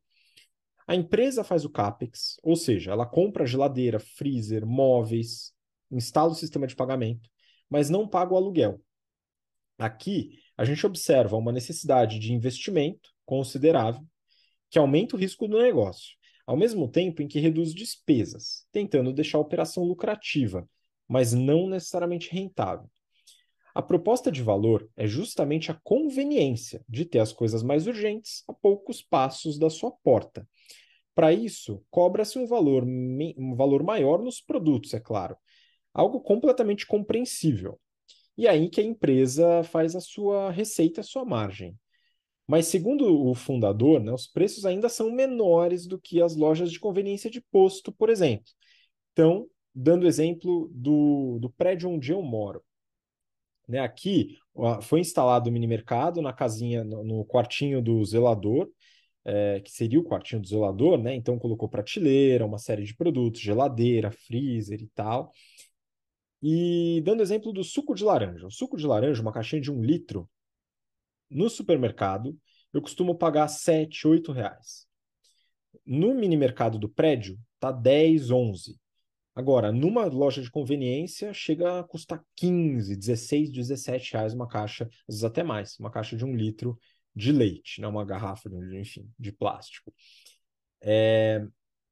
A 0.88 0.97
empresa 0.97 1.45
faz 1.45 1.64
o 1.64 1.71
CAPEX, 1.71 2.40
ou 2.42 2.57
seja, 2.57 2.90
ela 2.90 3.07
compra 3.07 3.47
geladeira, 3.47 4.00
freezer, 4.00 4.66
móveis, 4.66 5.52
instala 5.90 6.33
o 6.33 6.35
sistema 6.35 6.66
de 6.66 6.75
pagamento, 6.75 7.30
mas 7.71 7.88
não 7.88 8.09
paga 8.09 8.35
o 8.35 8.37
aluguel. 8.37 8.80
Aqui, 9.78 10.40
a 10.57 10.64
gente 10.64 10.85
observa 10.85 11.37
uma 11.37 11.52
necessidade 11.52 12.18
de 12.18 12.33
investimento 12.33 13.11
considerável 13.25 14.04
que 14.68 14.78
aumenta 14.78 15.14
o 15.14 15.18
risco 15.18 15.47
do 15.47 15.59
negócio 15.59 16.18
ao 16.49 16.57
mesmo 16.57 16.88
tempo 16.88 17.21
em 17.21 17.28
que 17.28 17.38
reduz 17.38 17.75
despesas, 17.75 18.66
tentando 18.73 19.12
deixar 19.12 19.37
a 19.37 19.42
operação 19.42 19.85
lucrativa, 19.85 20.66
mas 21.07 21.35
não 21.35 21.68
necessariamente 21.68 22.33
rentável. 22.33 22.90
A 23.75 23.83
proposta 23.83 24.33
de 24.33 24.42
valor 24.42 24.88
é 24.97 25.07
justamente 25.07 25.71
a 25.71 25.78
conveniência 25.85 26.83
de 26.88 27.04
ter 27.04 27.18
as 27.18 27.35
coisas 27.35 27.62
mais 27.62 27.87
urgentes 27.87 28.45
a 28.49 28.54
poucos 28.54 29.02
passos 29.02 29.59
da 29.59 29.68
sua 29.68 29.90
porta. 29.90 30.49
Para 31.19 31.33
isso, 31.33 31.85
cobra-se 31.91 32.39
um 32.39 32.47
valor, 32.47 32.85
um 32.85 33.57
valor 33.57 33.83
maior 33.83 34.23
nos 34.23 34.41
produtos, 34.41 34.95
é 34.95 35.01
claro. 35.01 35.37
Algo 35.93 36.21
completamente 36.21 36.87
compreensível. 36.87 37.77
E 38.37 38.47
aí 38.47 38.71
que 38.71 38.81
a 38.81 38.85
empresa 38.85 39.65
faz 39.65 39.97
a 39.97 40.01
sua 40.01 40.53
receita, 40.53 41.01
a 41.01 41.03
sua 41.05 41.25
margem. 41.25 41.77
Mas, 42.47 42.69
segundo 42.69 43.29
o 43.29 43.35
fundador, 43.35 43.99
né, 43.99 44.13
os 44.13 44.29
preços 44.29 44.65
ainda 44.65 44.89
são 44.89 45.11
menores 45.11 45.89
do 45.89 45.99
que 45.99 46.23
as 46.23 46.37
lojas 46.37 46.71
de 46.71 46.79
conveniência 46.79 47.29
de 47.29 47.41
posto, 47.51 47.91
por 47.91 48.11
exemplo. 48.11 48.47
Então, 49.13 49.49
dando 49.75 50.07
exemplo 50.07 50.71
do, 50.73 51.41
do 51.41 51.51
prédio 51.51 51.91
onde 51.91 52.13
eu 52.13 52.23
moro. 52.23 52.63
Né, 53.67 53.81
aqui 53.81 54.39
foi 54.83 55.01
instalado 55.01 55.51
o 55.51 55.53
mini 55.53 55.67
mercado 55.67 56.23
na 56.23 56.33
casinha, 56.33 56.85
no, 56.85 57.03
no 57.03 57.25
quartinho 57.25 57.83
do 57.83 58.05
zelador, 58.05 58.71
é, 59.29 59.61
que 59.61 59.71
seria 59.71 60.01
o 60.01 60.05
quartinho 60.05 60.41
do 60.41 60.49
zelador, 60.49 60.97
né? 60.97 61.15
Então 61.15 61.39
colocou 61.39 61.69
prateleira, 61.69 62.47
uma 62.47 62.57
série 62.57 62.83
de 62.83 62.97
produtos, 62.97 63.41
geladeira, 63.43 64.11
freezer 64.11 64.81
e 64.81 64.87
tal. 64.89 65.31
E 66.43 67.03
dando 67.05 67.23
exemplo 67.23 67.53
do 67.53 67.63
suco 67.63 67.95
de 67.95 68.05
laranja. 68.05 68.47
O 68.47 68.51
suco 68.51 68.77
de 68.77 68.87
laranja, 68.87 69.21
uma 69.21 69.33
caixinha 69.33 69.61
de 69.61 69.71
um 69.71 69.83
litro, 69.83 70.29
no 71.31 71.51
supermercado, 71.51 72.39
eu 72.73 72.81
costumo 72.81 73.15
pagar 73.15 73.49
7, 73.49 74.09
8 74.09 74.33
reais. 74.33 74.87
No 75.85 76.15
mini 76.15 76.37
mercado 76.37 76.79
do 76.79 76.89
prédio, 76.89 77.39
tá 77.61 77.71
10, 77.71 78.31
11. 78.31 78.79
Agora, 79.35 79.71
numa 79.71 80.07
loja 80.07 80.41
de 80.41 80.51
conveniência, 80.51 81.35
chega 81.35 81.81
a 81.81 81.85
custar 81.85 82.25
15, 82.35 82.97
16, 82.97 83.51
17 83.51 84.15
reais 84.15 84.33
uma 84.33 84.49
caixa, 84.49 84.85
às 84.85 85.17
vezes 85.17 85.25
até 85.25 85.43
mais, 85.43 85.79
uma 85.79 85.91
caixa 85.91 86.17
de 86.17 86.25
um 86.25 86.35
litro 86.35 86.79
de 87.15 87.33
leite, 87.33 87.81
né? 87.81 87.87
uma 87.87 88.05
garrafa, 88.05 88.49
enfim, 88.73 89.11
de 89.19 89.33
plástico. 89.33 89.93
É... 90.81 91.47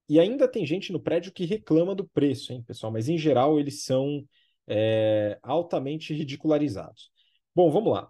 E 0.09 0.21
ainda 0.21 0.47
tem 0.47 0.65
gente 0.65 0.93
no 0.93 1.01
prédio 1.01 1.33
que 1.33 1.45
reclama 1.45 1.95
do 1.95 2.07
preço, 2.07 2.53
hein, 2.53 2.63
pessoal? 2.63 2.93
Mas 2.93 3.09
em 3.09 3.19
geral 3.19 3.59
eles 3.59 3.83
são 3.83 4.25
é, 4.69 5.39
altamente 5.43 6.15
ridicularizados. 6.15 7.11
Bom, 7.55 7.71
vamos 7.71 7.93
lá. 7.93 8.09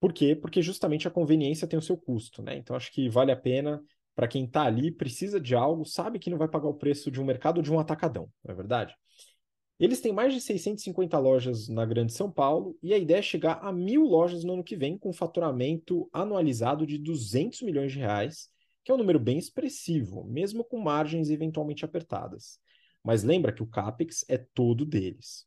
Por 0.00 0.12
quê? 0.12 0.36
Porque 0.36 0.62
justamente 0.62 1.08
a 1.08 1.10
conveniência 1.10 1.66
tem 1.66 1.78
o 1.78 1.82
seu 1.82 1.96
custo, 1.96 2.42
né? 2.42 2.56
Então 2.56 2.76
acho 2.76 2.92
que 2.92 3.08
vale 3.08 3.32
a 3.32 3.36
pena 3.36 3.82
para 4.14 4.28
quem 4.28 4.44
está 4.44 4.64
ali, 4.64 4.90
precisa 4.90 5.40
de 5.40 5.54
algo, 5.54 5.84
sabe 5.84 6.18
que 6.18 6.30
não 6.30 6.38
vai 6.38 6.48
pagar 6.48 6.68
o 6.68 6.74
preço 6.74 7.10
de 7.10 7.20
um 7.20 7.24
mercado 7.24 7.58
ou 7.58 7.62
de 7.62 7.72
um 7.72 7.78
atacadão, 7.80 8.28
não 8.44 8.52
é 8.52 8.54
verdade? 8.54 8.94
Eles 9.78 10.00
têm 10.00 10.12
mais 10.12 10.32
de 10.32 10.40
650 10.40 11.18
lojas 11.18 11.68
na 11.68 11.84
Grande 11.84 12.12
São 12.12 12.30
Paulo 12.30 12.78
e 12.82 12.94
a 12.94 12.98
ideia 12.98 13.18
é 13.18 13.22
chegar 13.22 13.54
a 13.62 13.72
mil 13.72 14.04
lojas 14.04 14.44
no 14.44 14.54
ano 14.54 14.64
que 14.64 14.76
vem, 14.76 14.96
com 14.96 15.12
faturamento 15.12 16.08
anualizado 16.12 16.86
de 16.86 16.98
200 16.98 17.62
milhões 17.62 17.92
de 17.92 17.98
reais, 17.98 18.48
que 18.84 18.92
é 18.92 18.94
um 18.94 18.98
número 18.98 19.18
bem 19.18 19.38
expressivo, 19.38 20.24
mesmo 20.24 20.64
com 20.64 20.78
margens 20.78 21.30
eventualmente 21.30 21.84
apertadas. 21.84 22.58
Mas 23.02 23.24
lembra 23.24 23.52
que 23.52 23.62
o 23.62 23.66
CAPEX 23.66 24.24
é 24.28 24.38
todo 24.38 24.84
deles. 24.84 25.46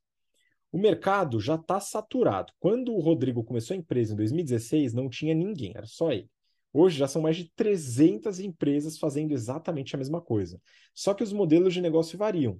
O 0.71 0.77
mercado 0.77 1.39
já 1.39 1.55
está 1.55 1.79
saturado. 1.79 2.51
Quando 2.59 2.93
o 2.93 2.99
Rodrigo 2.99 3.43
começou 3.43 3.73
a 3.73 3.77
empresa 3.77 4.11
em 4.11 4.17
2016, 4.17 4.93
não 4.93 5.09
tinha 5.09 5.33
ninguém, 5.33 5.71
era 5.73 5.85
só 5.85 6.11
ele. 6.11 6.29
Hoje 6.73 6.97
já 6.97 7.07
são 7.07 7.21
mais 7.21 7.37
de 7.37 7.49
300 7.55 8.41
empresas 8.41 8.97
fazendo 8.97 9.31
exatamente 9.31 9.95
a 9.95 9.97
mesma 9.97 10.19
coisa. 10.19 10.61
Só 10.93 11.13
que 11.13 11.23
os 11.23 11.31
modelos 11.31 11.73
de 11.73 11.79
negócio 11.79 12.17
variam. 12.17 12.59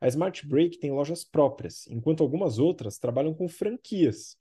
A 0.00 0.08
Smart 0.08 0.46
Break 0.46 0.78
tem 0.78 0.92
lojas 0.92 1.24
próprias, 1.24 1.86
enquanto 1.88 2.22
algumas 2.22 2.58
outras 2.58 2.98
trabalham 2.98 3.34
com 3.34 3.48
franquias, 3.48 4.36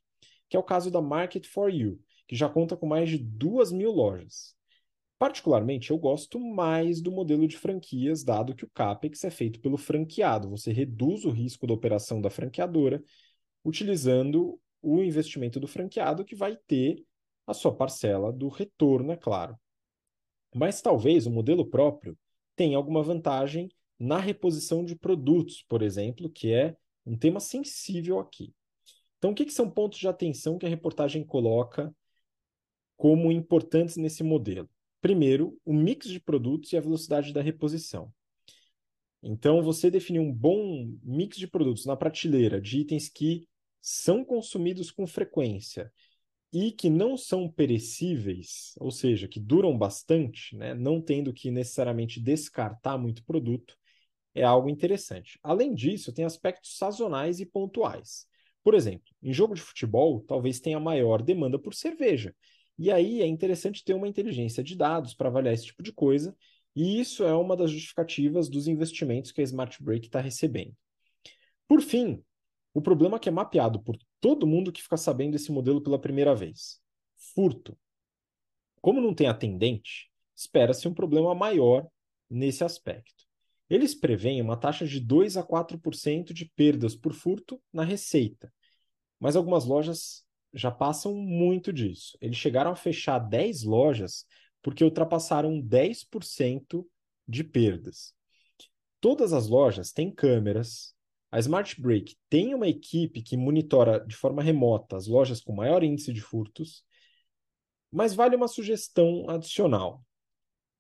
que 0.50 0.58
é 0.58 0.60
o 0.60 0.64
caso 0.64 0.92
da 0.92 1.02
Market 1.02 1.48
for 1.48 1.74
You, 1.74 2.00
que 2.28 2.36
já 2.36 2.50
conta 2.50 2.76
com 2.76 2.86
mais 2.86 3.10
de 3.10 3.18
2 3.18 3.72
mil 3.72 3.92
lojas. 3.92 4.56
Particularmente, 5.18 5.92
eu 5.92 5.98
gosto 5.98 6.40
mais 6.40 7.02
do 7.02 7.12
modelo 7.12 7.48
de 7.48 7.58
franquias, 7.58 8.24
dado 8.24 8.54
que 8.54 8.66
o 8.66 8.70
CAPEX 8.70 9.24
é 9.24 9.30
feito 9.30 9.60
pelo 9.62 9.78
franqueado. 9.78 10.50
Você 10.50 10.74
reduz 10.74 11.24
o 11.24 11.30
risco 11.30 11.66
da 11.66 11.74
operação 11.74 12.20
da 12.20 12.30
franqueadora 12.30 13.02
utilizando 13.64 14.60
o 14.82 15.02
investimento 15.02 15.62
do 15.62 15.68
franqueado, 15.68 16.26
que 16.26 16.36
vai 16.36 16.58
ter 16.68 17.06
a 17.48 17.54
sua 17.54 17.74
parcela 17.74 18.34
do 18.34 18.50
retorno, 18.50 19.14
é 19.14 19.16
claro. 19.16 19.58
Mas 20.54 20.82
talvez 20.82 21.26
o 21.26 21.32
modelo 21.32 21.66
próprio 21.66 22.18
tenha 22.56 22.76
alguma 22.76 23.02
vantagem 23.02 23.70
na 24.04 24.20
reposição 24.20 24.84
de 24.84 24.96
produtos, 24.96 25.64
por 25.68 25.82
exemplo, 25.82 26.30
que 26.30 26.52
é 26.52 26.76
um 27.06 27.18
tema 27.18 27.40
sensível 27.40 28.20
aqui. 28.20 28.54
Então, 29.18 29.32
o 29.32 29.36
que, 29.36 29.46
que 29.46 29.54
são 29.54 29.70
pontos 29.70 29.98
de 29.98 30.08
atenção 30.08 30.58
que 30.58 30.66
a 30.66 30.70
reportagem 30.70 31.24
coloca 31.24 31.96
como 32.98 33.32
importantes 33.32 33.96
nesse 33.96 34.22
modelo? 34.22 34.70
Primeiro, 35.00 35.58
o 35.64 35.74
mix 35.74 36.10
de 36.10 36.20
produtos 36.20 36.74
e 36.74 36.78
a 36.78 36.82
velocidade 36.82 37.32
da 37.32 37.42
reposição. 37.42 38.14
Então, 39.22 39.64
você 39.64 39.90
definir 39.90 40.20
um 40.20 40.34
bom 40.34 40.94
mix 41.02 41.38
de 41.38 41.48
produtos 41.48 41.86
na 41.86 41.96
prateleira 41.96 42.60
de 42.60 42.80
itens 42.80 43.08
que 43.08 43.48
são 43.82 44.26
consumidos 44.26 44.92
com 44.92 45.08
frequência 45.08 45.92
e 46.52 46.74
que 46.74 46.90
não 46.90 47.16
são 47.16 47.50
perecíveis, 47.50 48.74
ou 48.78 48.92
seja, 48.92 49.30
que 49.30 49.40
duram 49.40 49.78
bastante, 49.78 50.56
né, 50.58 50.74
não 50.74 51.02
tendo 51.02 51.34
que 51.34 51.50
necessariamente 51.50 52.20
descartar 52.20 52.98
muito 52.98 53.24
produto, 53.24 53.78
é 54.34 54.44
algo 54.44 54.70
interessante. 54.70 55.40
Além 55.44 55.74
disso, 55.74 56.14
tem 56.14 56.26
aspectos 56.26 56.78
sazonais 56.78 57.40
e 57.40 57.46
pontuais. 57.46 58.28
Por 58.64 58.74
exemplo, 58.74 59.14
em 59.22 59.34
jogo 59.34 59.54
de 59.54 59.62
futebol, 59.62 60.22
talvez 60.22 60.60
tenha 60.60 60.80
maior 60.80 61.22
demanda 61.22 61.60
por 61.60 61.74
cerveja, 61.74 62.34
e 62.78 62.90
aí 62.90 63.22
é 63.22 63.28
interessante 63.28 63.84
ter 63.84 63.94
uma 63.94 64.08
inteligência 64.08 64.64
de 64.64 64.76
dados 64.76 65.14
para 65.14 65.30
avaliar 65.30 65.54
esse 65.54 65.66
tipo 65.66 65.84
de 65.84 65.92
coisa, 65.92 66.36
e 66.76 67.00
isso 67.00 67.24
é 67.24 67.36
uma 67.36 67.56
das 67.56 67.70
justificativas 67.70 68.50
dos 68.50 68.68
investimentos 68.68 69.32
que 69.32 69.42
a 69.42 69.44
Smart 69.44 69.84
Break 69.84 70.08
está 70.08 70.20
recebendo. 70.20 70.76
Por 71.68 71.82
fim, 71.82 72.24
o 72.74 72.82
problema 72.82 73.20
que 73.20 73.30
é 73.30 73.32
mapeado 73.32 73.82
por 73.82 73.98
todo 74.20 74.48
mundo 74.48 74.72
que 74.72 74.82
fica 74.82 74.98
sabendo 74.98 75.34
desse 75.34 75.52
modelo 75.52 75.82
pela 75.82 76.00
primeira 76.00 76.34
vez: 76.34 76.82
furto. 77.34 77.78
Como 78.82 79.00
não 79.00 79.14
tem 79.14 79.28
atendente, 79.28 80.10
espera-se 80.36 80.88
um 80.88 80.94
problema 80.94 81.36
maior 81.36 81.88
nesse 82.30 82.64
aspecto. 82.64 83.26
Eles 83.70 83.96
preveem 83.96 84.42
uma 84.42 84.58
taxa 84.58 84.86
de 84.86 85.00
2 85.00 85.38
a 85.38 85.44
4% 85.44 86.34
de 86.34 86.46
perdas 86.46 86.96
por 86.96 87.14
furto 87.14 87.62
na 87.72 87.84
receita, 87.84 88.54
mas 89.20 89.36
algumas 89.36 89.66
lojas 89.66 90.24
já 90.54 90.70
passam 90.70 91.16
muito 91.16 91.74
disso. 91.74 92.18
Eles 92.22 92.38
chegaram 92.38 92.72
a 92.72 92.76
fechar 92.76 93.20
10 93.20 93.64
lojas 93.64 94.26
porque 94.62 94.84
ultrapassaram 94.84 95.60
10% 95.60 96.86
de 97.28 97.44
perdas. 97.44 98.14
Todas 99.02 99.34
as 99.34 99.48
lojas 99.48 99.92
têm 99.92 100.10
câmeras. 100.10 100.94
A 101.32 101.40
Smart 101.40 101.82
Break 101.82 102.16
tem 102.30 102.54
uma 102.54 102.68
equipe 102.68 103.22
que 103.22 103.36
monitora 103.36 104.00
de 104.06 104.16
forma 104.16 104.42
remota 104.42 104.96
as 104.96 105.08
lojas 105.08 105.42
com 105.42 105.54
maior 105.54 105.84
índice 105.84 106.14
de 106.14 106.22
furtos. 106.22 106.86
Mas 107.92 108.14
vale 108.14 108.36
uma 108.36 108.48
sugestão 108.48 109.30
adicional. 109.30 110.04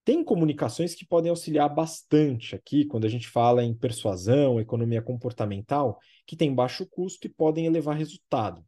Tem 0.05 0.23
comunicações 0.23 0.93
que 0.93 1.05
podem 1.05 1.29
auxiliar 1.29 1.73
bastante 1.73 2.55
aqui 2.55 2.85
quando 2.85 3.05
a 3.05 3.09
gente 3.09 3.27
fala 3.27 3.63
em 3.63 3.73
persuasão, 3.73 4.59
economia 4.59 5.01
comportamental, 5.01 5.97
que 6.27 6.35
tem 6.35 6.53
baixo 6.53 6.85
custo 6.85 7.27
e 7.27 7.29
podem 7.29 7.65
elevar 7.65 7.95
resultado. 7.95 8.63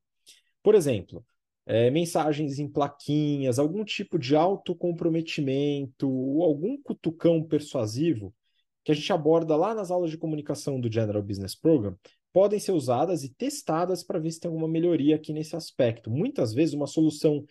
Por 0.63 0.76
exemplo, 0.76 1.26
é, 1.65 1.89
mensagens 1.89 2.58
em 2.58 2.69
plaquinhas, 2.69 3.60
algum 3.60 3.84
tipo 3.84 4.17
de 4.17 4.36
autocomprometimento 4.36 6.10
ou 6.10 6.43
algum 6.43 6.82
cutucão 6.82 7.43
persuasivo 7.43 8.34
que 8.84 8.91
a 8.91 8.95
gente 8.95 9.12
aborda 9.12 9.56
lá 9.56 9.74
nas 9.74 9.91
aulas 9.91 10.12
de 10.12 10.17
comunicação 10.17 10.80
do 10.80 10.91
General 10.91 11.21
Business 11.21 11.56
Program, 11.56 11.98
podem 12.32 12.60
ser 12.60 12.71
usadas 12.71 13.24
e 13.24 13.34
testadas 13.34 14.04
para 14.04 14.19
ver 14.19 14.30
se 14.32 14.39
tem 14.39 14.48
alguma 14.48 14.67
melhoria 14.67 15.15
aqui 15.15 15.34
nesse 15.34 15.56
aspecto. 15.56 16.12
Muitas 16.12 16.54
vezes, 16.54 16.76
uma 16.76 16.86
solução 16.86 17.43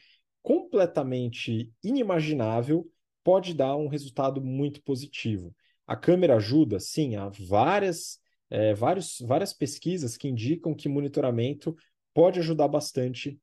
completamente 0.42 1.72
inimaginável 1.82 2.86
pode 3.24 3.54
dar 3.54 3.74
um 3.76 3.88
resultado 3.88 4.40
muito 4.40 4.82
positivo. 4.82 5.54
A 5.86 5.96
câmera 5.96 6.36
ajuda, 6.36 6.78
sim, 6.78 7.16
há 7.16 7.28
várias, 7.30 8.20
é, 8.50 8.74
vários, 8.74 9.18
várias 9.20 9.52
pesquisas 9.52 10.16
que 10.16 10.28
indicam 10.28 10.74
que 10.74 10.88
monitoramento 10.88 11.74
pode 12.12 12.38
ajudar 12.38 12.68
bastante 12.68 13.40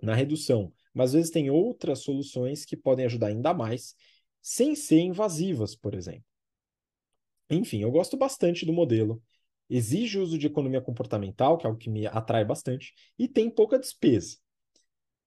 na 0.00 0.14
redução. 0.14 0.72
Mas 0.94 1.10
às 1.10 1.14
vezes 1.14 1.30
tem 1.30 1.50
outras 1.50 2.00
soluções 2.00 2.64
que 2.64 2.76
podem 2.76 3.06
ajudar 3.06 3.28
ainda 3.28 3.52
mais, 3.54 3.94
sem 4.40 4.74
ser 4.74 5.00
invasivas, 5.00 5.74
por 5.74 5.94
exemplo. 5.94 6.24
Enfim, 7.48 7.82
eu 7.82 7.90
gosto 7.90 8.16
bastante 8.16 8.64
do 8.64 8.72
modelo. 8.72 9.22
Exige 9.68 10.18
uso 10.18 10.38
de 10.38 10.46
economia 10.46 10.80
comportamental, 10.80 11.56
que 11.56 11.66
é 11.66 11.68
algo 11.68 11.78
que 11.78 11.90
me 11.90 12.06
atrai 12.06 12.44
bastante, 12.44 12.94
e 13.18 13.28
tem 13.28 13.50
pouca 13.50 13.78
despesa. 13.78 14.36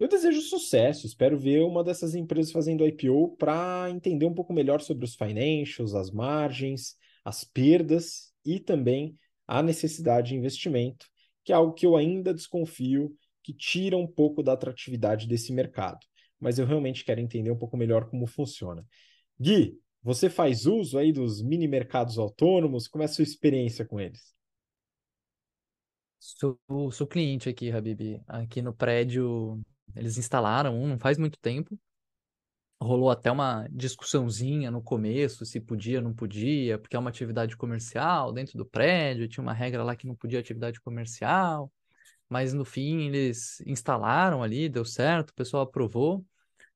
Eu 0.03 0.07
desejo 0.09 0.41
sucesso, 0.41 1.05
espero 1.05 1.39
ver 1.39 1.61
uma 1.61 1.81
dessas 1.81 2.13
empresas 2.13 2.51
fazendo 2.51 2.85
IPO 2.85 3.37
para 3.37 3.87
entender 3.89 4.25
um 4.25 4.33
pouco 4.33 4.51
melhor 4.51 4.81
sobre 4.81 5.05
os 5.05 5.15
financials, 5.15 5.95
as 5.95 6.11
margens, 6.11 6.97
as 7.23 7.45
perdas 7.45 8.33
e 8.43 8.59
também 8.59 9.17
a 9.47 9.63
necessidade 9.63 10.29
de 10.29 10.35
investimento 10.35 11.05
que 11.43 11.51
é 11.51 11.55
algo 11.55 11.73
que 11.73 11.85
eu 11.85 11.95
ainda 11.95 12.33
desconfio 12.33 13.15
que 13.43 13.53
tira 13.53 13.97
um 13.97 14.07
pouco 14.07 14.41
da 14.41 14.53
atratividade 14.53 15.27
desse 15.27 15.51
mercado. 15.51 15.99
Mas 16.39 16.57
eu 16.57 16.65
realmente 16.65 17.03
quero 17.03 17.19
entender 17.19 17.51
um 17.51 17.57
pouco 17.57 17.77
melhor 17.77 18.09
como 18.09 18.25
funciona. 18.25 18.85
Gui, 19.39 19.79
você 20.01 20.29
faz 20.29 20.65
uso 20.65 20.97
aí 20.97 21.11
dos 21.11 21.41
mini 21.41 21.67
mercados 21.67 22.17
autônomos? 22.17 22.87
Como 22.87 23.01
é 23.01 23.05
a 23.05 23.09
sua 23.09 23.23
experiência 23.23 23.85
com 23.85 23.99
eles? 23.99 24.33
Sou, 26.19 26.57
sou 26.91 27.07
cliente 27.07 27.49
aqui, 27.49 27.69
Habib. 27.69 28.21
Aqui 28.27 28.61
no 28.61 28.73
prédio, 28.73 29.61
eles 29.95 30.17
instalaram 30.17 30.75
um, 30.79 30.87
não 30.87 30.99
faz 30.99 31.17
muito 31.17 31.39
tempo. 31.39 31.77
Rolou 32.81 33.09
até 33.09 33.31
uma 33.31 33.67
discussãozinha 33.71 34.69
no 34.69 34.81
começo, 34.81 35.45
se 35.45 35.59
podia 35.59 36.01
não 36.01 36.13
podia, 36.13 36.77
porque 36.77 36.95
é 36.95 36.99
uma 36.99 37.09
atividade 37.09 37.55
comercial 37.55 38.33
dentro 38.33 38.57
do 38.57 38.65
prédio, 38.65 39.27
tinha 39.27 39.41
uma 39.41 39.53
regra 39.53 39.83
lá 39.83 39.95
que 39.95 40.05
não 40.05 40.15
podia 40.15 40.39
atividade 40.39 40.81
comercial, 40.81 41.71
mas 42.29 42.53
no 42.53 42.65
fim 42.65 43.07
eles 43.07 43.61
instalaram 43.61 44.43
ali, 44.43 44.69
deu 44.69 44.85
certo, 44.85 45.31
o 45.31 45.35
pessoal 45.35 45.63
aprovou, 45.63 46.25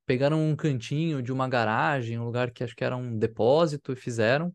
pegaram 0.06 0.42
um 0.50 0.56
cantinho 0.56 1.22
de 1.22 1.34
uma 1.34 1.50
garagem, 1.50 2.20
um 2.20 2.26
lugar 2.26 2.52
que 2.52 2.64
acho 2.64 2.76
que 2.76 2.84
era 2.84 2.98
um 2.98 3.18
depósito 3.18 3.92
e 3.94 3.96
fizeram, 3.96 4.54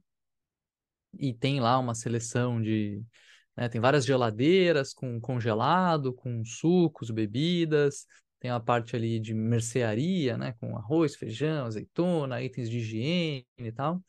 e 1.19 1.33
tem 1.33 1.61
lá 1.61 1.79
uma 1.79 1.95
seleção 1.95 2.61
de. 2.61 3.03
Né, 3.57 3.69
tem 3.69 3.81
várias 3.81 4.05
geladeiras 4.07 4.95
com 4.95 5.21
congelado, 5.21 6.13
com 6.15 6.43
sucos, 6.45 7.11
bebidas, 7.11 8.07
tem 8.43 8.51
a 8.51 8.59
parte 8.61 8.97
ali 8.97 9.21
de 9.21 9.33
mercearia, 9.35 10.37
né, 10.37 10.53
com 10.61 10.77
arroz, 10.77 11.15
feijão, 11.15 11.67
azeitona, 11.67 12.43
itens 12.43 12.69
de 12.69 12.79
higiene 12.79 13.47
e 13.57 13.71
tal. 13.73 14.03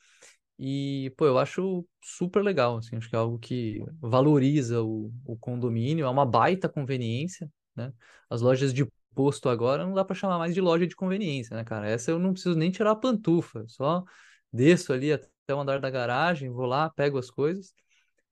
E, 0.60 1.14
pô, 1.18 1.26
eu 1.26 1.38
acho 1.40 1.86
super 2.02 2.44
legal, 2.44 2.78
assim, 2.78 2.96
acho 2.98 3.10
que 3.10 3.16
é 3.16 3.20
algo 3.20 3.40
que 3.40 3.84
valoriza 4.02 4.82
o, 4.84 5.12
o 5.26 5.38
condomínio, 5.38 6.06
é 6.06 6.10
uma 6.10 6.26
baita 6.26 6.70
conveniência, 6.70 7.52
né? 7.76 7.94
As 8.30 8.42
lojas 8.42 8.74
de 8.74 8.86
posto 9.16 9.50
agora 9.50 9.86
não 9.86 9.94
dá 9.94 10.06
para 10.06 10.16
chamar 10.16 10.38
mais 10.40 10.54
de 10.54 10.62
loja 10.62 10.88
de 10.88 10.96
conveniência, 10.96 11.56
né, 11.58 11.64
cara? 11.64 11.90
Essa 11.90 12.12
eu 12.12 12.20
não 12.20 12.34
preciso 12.34 12.56
nem 12.58 12.72
tirar 12.72 12.92
a 12.92 12.96
pantufa, 12.96 13.66
só 13.68 14.04
desço 14.52 14.94
ali 14.94 15.12
até 15.14 15.30
o 15.54 15.60
andar 15.60 15.80
da 15.80 15.90
garagem, 15.90 16.50
vou 16.52 16.66
lá, 16.66 16.90
pego 16.90 17.18
as 17.20 17.30
coisas 17.32 17.74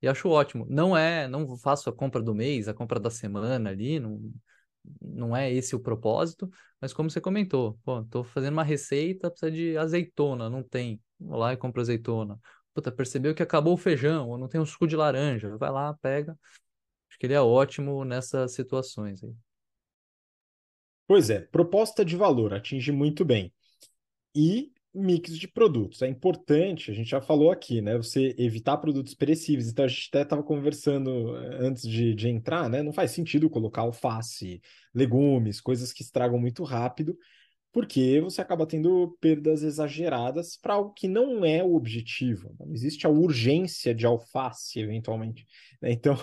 e 0.01 0.07
acho 0.07 0.29
ótimo. 0.29 0.65
Não 0.69 0.97
é, 0.97 1.27
não 1.27 1.57
faço 1.57 1.89
a 1.89 1.93
compra 1.93 2.21
do 2.21 2.33
mês, 2.35 2.67
a 2.67 2.73
compra 2.73 2.99
da 2.99 3.09
semana 3.09 3.69
ali, 3.69 3.99
não, 3.99 4.19
não 5.01 5.35
é 5.35 5.51
esse 5.51 5.75
o 5.75 5.79
propósito, 5.79 6.49
mas 6.79 6.93
como 6.93 7.09
você 7.09 7.21
comentou, 7.21 7.79
pô, 7.83 8.03
tô 8.05 8.23
fazendo 8.23 8.53
uma 8.53 8.63
receita, 8.63 9.29
precisa 9.29 9.51
de 9.51 9.77
azeitona, 9.77 10.49
não 10.49 10.63
tem. 10.63 11.01
Vou 11.19 11.37
lá 11.37 11.53
e 11.53 11.57
compro 11.57 11.81
azeitona. 11.81 12.39
puta, 12.73 12.91
percebeu 12.91 13.35
que 13.35 13.43
acabou 13.43 13.73
o 13.73 13.77
feijão, 13.77 14.29
ou 14.29 14.37
não 14.37 14.47
tem 14.47 14.59
um 14.61 14.65
suco 14.65 14.87
de 14.87 14.95
laranja, 14.95 15.57
vai 15.57 15.71
lá, 15.71 15.93
pega. 16.01 16.37
Acho 17.09 17.19
que 17.19 17.25
ele 17.25 17.33
é 17.33 17.41
ótimo 17.41 18.05
nessas 18.05 18.53
situações 18.53 19.23
aí. 19.23 19.33
Pois 21.07 21.29
é, 21.29 21.41
proposta 21.41 22.05
de 22.05 22.15
valor, 22.15 22.53
atinge 22.53 22.91
muito 22.91 23.25
bem. 23.25 23.53
E 24.35 24.71
mix 24.93 25.37
de 25.37 25.47
produtos. 25.47 26.01
É 26.01 26.07
importante, 26.07 26.91
a 26.91 26.93
gente 26.93 27.09
já 27.09 27.21
falou 27.21 27.51
aqui, 27.51 27.81
né? 27.81 27.95
Você 27.97 28.35
evitar 28.37 28.77
produtos 28.77 29.13
perecíveis. 29.13 29.69
Então, 29.69 29.85
a 29.85 29.87
gente 29.87 30.09
até 30.09 30.23
estava 30.23 30.43
conversando 30.43 31.35
eh, 31.37 31.57
antes 31.61 31.87
de, 31.87 32.13
de 32.13 32.27
entrar, 32.27 32.69
né? 32.69 32.83
Não 32.83 32.91
faz 32.91 33.11
sentido 33.11 33.49
colocar 33.49 33.81
alface, 33.81 34.61
legumes, 34.93 35.61
coisas 35.61 35.93
que 35.93 36.03
estragam 36.03 36.37
muito 36.37 36.63
rápido, 36.63 37.17
porque 37.71 38.19
você 38.19 38.41
acaba 38.41 38.67
tendo 38.67 39.17
perdas 39.21 39.63
exageradas 39.63 40.57
para 40.57 40.73
algo 40.73 40.93
que 40.93 41.07
não 41.07 41.45
é 41.45 41.63
o 41.63 41.73
objetivo. 41.73 42.53
Não 42.59 42.73
existe 42.73 43.07
a 43.07 43.09
urgência 43.09 43.95
de 43.95 44.05
alface, 44.05 44.79
eventualmente. 44.79 45.45
Né? 45.81 45.91
Então, 45.93 46.15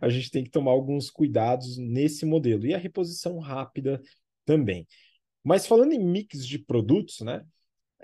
a 0.00 0.08
gente 0.08 0.30
tem 0.30 0.42
que 0.44 0.50
tomar 0.50 0.72
alguns 0.72 1.10
cuidados 1.10 1.76
nesse 1.76 2.24
modelo. 2.24 2.66
E 2.66 2.74
a 2.74 2.78
reposição 2.78 3.38
rápida 3.38 4.00
também. 4.46 4.86
Mas 5.42 5.66
falando 5.66 5.92
em 5.92 6.02
mix 6.02 6.46
de 6.46 6.58
produtos, 6.58 7.20
né? 7.20 7.44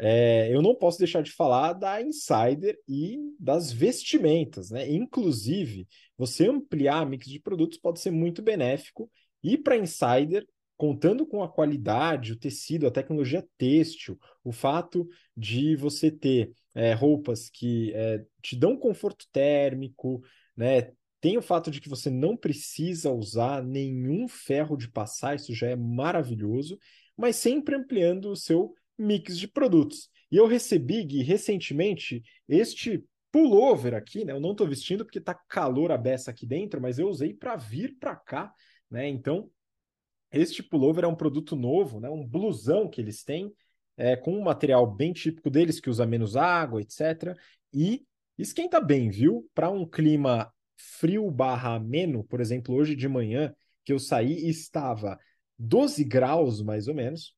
É, 0.03 0.49
eu 0.51 0.63
não 0.63 0.75
posso 0.75 0.99
deixar 0.99 1.23
de 1.23 1.31
falar 1.31 1.75
da 1.75 2.01
Insider 2.01 2.79
e 2.89 3.19
das 3.39 3.71
vestimentas, 3.71 4.71
né? 4.71 4.91
Inclusive, 4.91 5.87
você 6.17 6.49
ampliar 6.49 7.03
a 7.03 7.05
mix 7.05 7.27
de 7.29 7.39
produtos 7.39 7.79
pode 7.79 8.01
ser 8.01 8.11
muito 8.11 8.41
benéfico. 8.41 9.11
E 9.43 9.59
para 9.59 9.77
Insider, 9.77 10.47
contando 10.75 11.27
com 11.27 11.43
a 11.43 11.53
qualidade, 11.53 12.33
o 12.33 12.39
tecido, 12.39 12.87
a 12.87 12.91
tecnologia 12.91 13.47
têxtil, 13.59 14.19
o 14.43 14.53
fato 14.53 15.07
de 15.37 15.77
você 15.77 16.11
ter 16.11 16.51
é, 16.75 16.95
roupas 16.95 17.51
que 17.51 17.93
é, 17.95 18.25
te 18.41 18.57
dão 18.57 18.79
conforto 18.79 19.27
térmico, 19.31 20.23
né? 20.57 20.93
Tem 21.21 21.37
o 21.37 21.43
fato 21.43 21.71
de 21.71 21.79
que 21.79 21.91
você 21.91 22.09
não 22.09 22.35
precisa 22.35 23.13
usar 23.13 23.63
nenhum 23.63 24.27
ferro 24.27 24.79
de 24.79 24.91
passar, 24.91 25.37
isso 25.37 25.55
já 25.55 25.69
é 25.69 25.77
maravilhoso, 25.77 26.79
mas 27.15 27.37
sempre 27.37 27.77
ampliando 27.77 28.31
o 28.31 28.37
seu 28.37 28.75
mix 29.01 29.39
de 29.39 29.49
produtos. 29.49 30.09
E 30.31 30.37
eu 30.37 30.47
recebi, 30.47 31.03
Gui, 31.05 31.23
recentemente 31.23 32.23
este 32.49 33.05
pullover 33.33 33.95
aqui, 33.95 34.25
né? 34.25 34.33
Eu 34.33 34.41
não 34.41 34.53
estou 34.53 34.67
vestindo 34.67 35.05
porque 35.05 35.19
está 35.19 35.35
calor 35.35 35.93
a 35.93 35.99
beça 35.99 36.31
aqui 36.31 36.47
dentro, 36.47 36.81
mas 36.81 36.99
eu 36.99 37.09
usei 37.09 37.33
para 37.33 37.57
vir 37.57 37.97
para 37.99 38.17
cá, 38.17 38.53
né? 38.91 39.09
Então, 39.09 39.51
este 40.33 40.63
pullover 40.63 41.05
é 41.05 41.09
um 41.09 41.15
produto 41.15 41.57
novo, 41.57 42.01
né? 42.01 42.09
Um 42.09 42.27
blusão 42.27 42.89
que 42.89 43.01
eles 43.01 43.25
têm, 43.25 43.53
é, 43.97 44.17
com 44.17 44.37
um 44.37 44.43
material 44.43 44.87
bem 44.87 45.13
típico 45.13 45.51
deles, 45.51 45.81
que 45.81 45.91
usa 45.91 46.07
menos 46.07 46.37
água, 46.37 46.81
etc. 46.81 47.37
E 47.73 48.05
esquenta 48.39 48.81
bem, 48.81 49.11
viu? 49.11 49.49
Para 49.55 49.71
um 49.71 49.87
clima 49.87 50.53
frio 50.77 51.31
barra 51.31 51.75
ameno, 51.75 52.25
por 52.25 52.41
exemplo, 52.41 52.75
hoje 52.75 52.97
de 52.97 53.09
manhã, 53.09 53.55
que 53.85 53.93
eu 53.93 53.99
saí 53.99 54.49
estava 54.49 55.19
12 55.59 56.05
graus, 56.05 56.63
mais 56.63 56.89
ou 56.89 56.95
menos, 56.95 57.35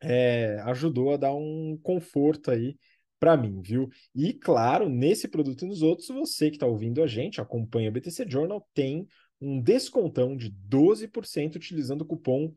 é, 0.00 0.60
ajudou 0.64 1.12
a 1.12 1.16
dar 1.16 1.34
um 1.34 1.78
conforto 1.82 2.50
aí 2.50 2.76
para 3.18 3.36
mim, 3.36 3.60
viu? 3.62 3.88
E 4.14 4.32
claro, 4.32 4.88
nesse 4.88 5.28
produto 5.28 5.64
e 5.64 5.68
nos 5.68 5.82
outros, 5.82 6.08
você 6.08 6.50
que 6.50 6.56
está 6.56 6.66
ouvindo 6.66 7.02
a 7.02 7.06
gente, 7.06 7.40
acompanha 7.40 7.88
o 7.88 7.92
BTC 7.92 8.26
Journal, 8.28 8.66
tem 8.74 9.06
um 9.40 9.60
descontão 9.60 10.36
de 10.36 10.50
12% 10.50 11.56
utilizando 11.56 12.02
o 12.02 12.06
cupom 12.06 12.52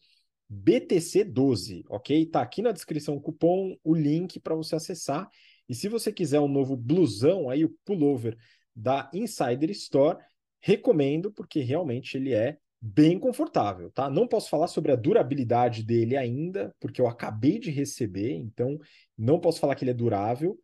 BTC12, 0.49 1.83
ok? 1.89 2.25
Tá 2.25 2.41
aqui 2.41 2.61
na 2.61 2.71
descrição 2.71 3.15
o 3.15 3.21
cupom, 3.21 3.75
o 3.83 3.93
link 3.93 4.39
para 4.39 4.55
você 4.55 4.75
acessar. 4.75 5.29
E 5.67 5.75
se 5.75 5.87
você 5.87 6.11
quiser 6.11 6.39
um 6.39 6.47
novo 6.47 6.75
blusão, 6.75 7.49
aí 7.49 7.63
o 7.63 7.75
pullover 7.85 8.35
da 8.75 9.09
Insider 9.13 9.69
Store, 9.71 10.17
recomendo 10.59 11.31
porque 11.31 11.59
realmente 11.61 12.17
ele 12.17 12.33
é 12.33 12.57
bem 12.81 13.19
confortável, 13.19 13.91
tá? 13.91 14.09
Não 14.09 14.27
posso 14.27 14.49
falar 14.49 14.67
sobre 14.67 14.91
a 14.91 14.95
durabilidade 14.95 15.83
dele 15.83 16.15
ainda, 16.15 16.73
porque 16.79 17.01
eu 17.01 17.07
acabei 17.07 17.59
de 17.59 17.69
receber, 17.69 18.33
então 18.33 18.77
não 19.17 19.39
posso 19.39 19.59
falar 19.59 19.75
que 19.75 19.83
ele 19.83 19.91
é 19.91 19.93
durável, 19.93 20.57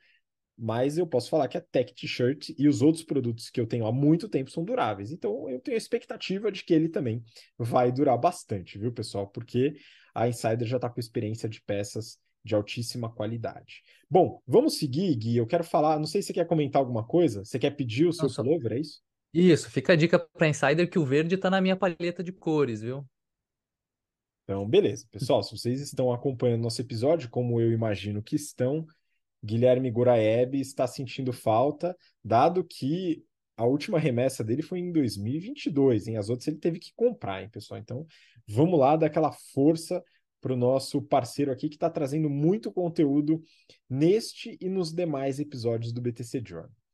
mas 0.58 0.98
eu 0.98 1.06
posso 1.06 1.30
falar 1.30 1.50
que 1.50 1.58
a 1.58 1.62
Tech 1.62 1.94
T-shirt 1.94 2.52
e 2.58 2.68
os 2.68 2.82
outros 2.82 3.04
produtos 3.04 3.50
que 3.50 3.60
eu 3.60 3.68
tenho 3.68 3.86
há 3.86 3.92
muito 3.92 4.30
tempo 4.30 4.50
são 4.50 4.64
duráveis. 4.64 5.12
Então 5.12 5.50
eu 5.50 5.60
tenho 5.60 5.76
a 5.76 5.78
expectativa 5.78 6.50
de 6.50 6.64
que 6.64 6.74
ele 6.74 6.88
também 6.88 7.22
vai 7.58 7.92
durar 7.92 8.18
bastante, 8.18 8.78
viu, 8.78 8.94
pessoal? 8.94 9.28
Porque 9.28 9.76
a 10.14 10.30
Insider 10.30 10.66
já 10.66 10.78
está 10.78 10.90
com 10.90 11.00
experiência 11.00 11.50
de 11.50 11.62
peças 11.62 12.18
de 12.44 12.56
altíssima 12.56 13.12
qualidade. 13.12 13.82
Bom, 14.10 14.40
vamos 14.48 14.78
seguir, 14.78 15.14
Gui. 15.16 15.36
Eu 15.36 15.48
quero 15.48 15.64
falar, 15.64 15.98
não 15.98 16.06
sei 16.06 16.22
se 16.22 16.28
você 16.28 16.34
quer 16.34 16.46
comentar 16.46 16.80
alguma 16.80 17.04
coisa. 17.06 17.44
Você 17.44 17.60
quer 17.60 17.72
pedir 17.72 18.06
o 18.06 18.14
seu 18.14 18.26
Nossa. 18.26 18.42
pullover, 18.42 18.74
é 18.74 18.80
isso? 18.80 19.02
Isso, 19.38 19.70
fica 19.70 19.92
a 19.92 19.96
dica 19.98 20.18
para 20.18 20.48
Insider 20.48 20.90
que 20.90 20.98
o 20.98 21.06
verde 21.06 21.36
está 21.36 21.50
na 21.50 21.60
minha 21.60 21.76
paleta 21.76 22.24
de 22.24 22.32
cores, 22.32 22.80
viu? 22.80 23.06
Então, 24.46 24.66
beleza. 24.66 25.06
Pessoal, 25.12 25.44
se 25.44 25.52
vocês 25.52 25.82
estão 25.82 26.14
acompanhando 26.14 26.62
nosso 26.62 26.80
episódio, 26.80 27.30
como 27.30 27.60
eu 27.60 27.70
imagino 27.74 28.24
que 28.24 28.38
estão, 28.38 28.86
Guilherme 29.44 29.92
Goraeb 29.92 30.58
está 30.58 30.88
sentindo 30.88 31.34
falta, 31.34 31.98
dado 32.24 32.64
que 32.64 33.26
a 33.58 33.66
última 33.66 34.00
remessa 34.00 34.42
dele 34.42 34.62
foi 34.62 34.80
em 34.80 34.90
2022, 34.94 36.08
hein? 36.08 36.16
As 36.16 36.30
outras 36.30 36.48
ele 36.48 36.58
teve 36.58 36.80
que 36.80 36.94
comprar, 36.96 37.44
hein, 37.44 37.50
pessoal? 37.50 37.78
Então, 37.78 38.08
vamos 38.48 38.80
lá 38.80 38.96
dar 38.96 39.08
aquela 39.08 39.34
força 39.54 40.02
para 40.40 40.54
o 40.54 40.58
nosso 40.58 41.02
parceiro 41.02 41.52
aqui 41.52 41.68
que 41.68 41.76
está 41.76 41.90
trazendo 41.90 42.30
muito 42.30 42.72
conteúdo 42.72 43.44
neste 43.90 44.58
e 44.62 44.70
nos 44.70 44.94
demais 44.94 45.42
episódios 45.42 45.92
do 45.92 46.00
BTC 46.00 46.42
Journal. 46.46 46.85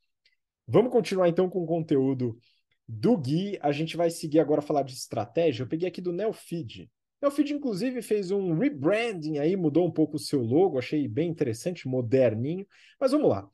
Vamos 0.74 0.94
continuar 0.94 1.28
então 1.28 1.50
com 1.50 1.64
o 1.64 1.68
conteúdo 1.68 2.40
do 2.88 3.18
Gui. 3.18 3.60
A 3.62 3.74
gente 3.74 3.98
vai 3.98 4.10
seguir 4.10 4.40
agora 4.40 4.62
falar 4.62 4.84
de 4.84 4.94
estratégia. 4.94 5.64
Eu 5.64 5.68
peguei 5.68 5.86
aqui 5.86 6.00
do 6.00 6.14
Neofeed. 6.14 6.90
Neofeed, 7.22 7.54
inclusive, 7.54 8.02
fez 8.02 8.32
um 8.32 8.54
rebranding 8.54 9.38
aí, 9.38 9.58
mudou 9.58 9.86
um 9.86 9.92
pouco 9.92 10.16
o 10.16 10.20
seu 10.20 10.42
logo, 10.42 10.80
achei 10.80 11.10
bem 11.10 11.30
interessante, 11.30 11.90
moderninho. 11.90 12.66
Mas 12.98 13.12
vamos 13.12 13.30
lá. 13.30 13.50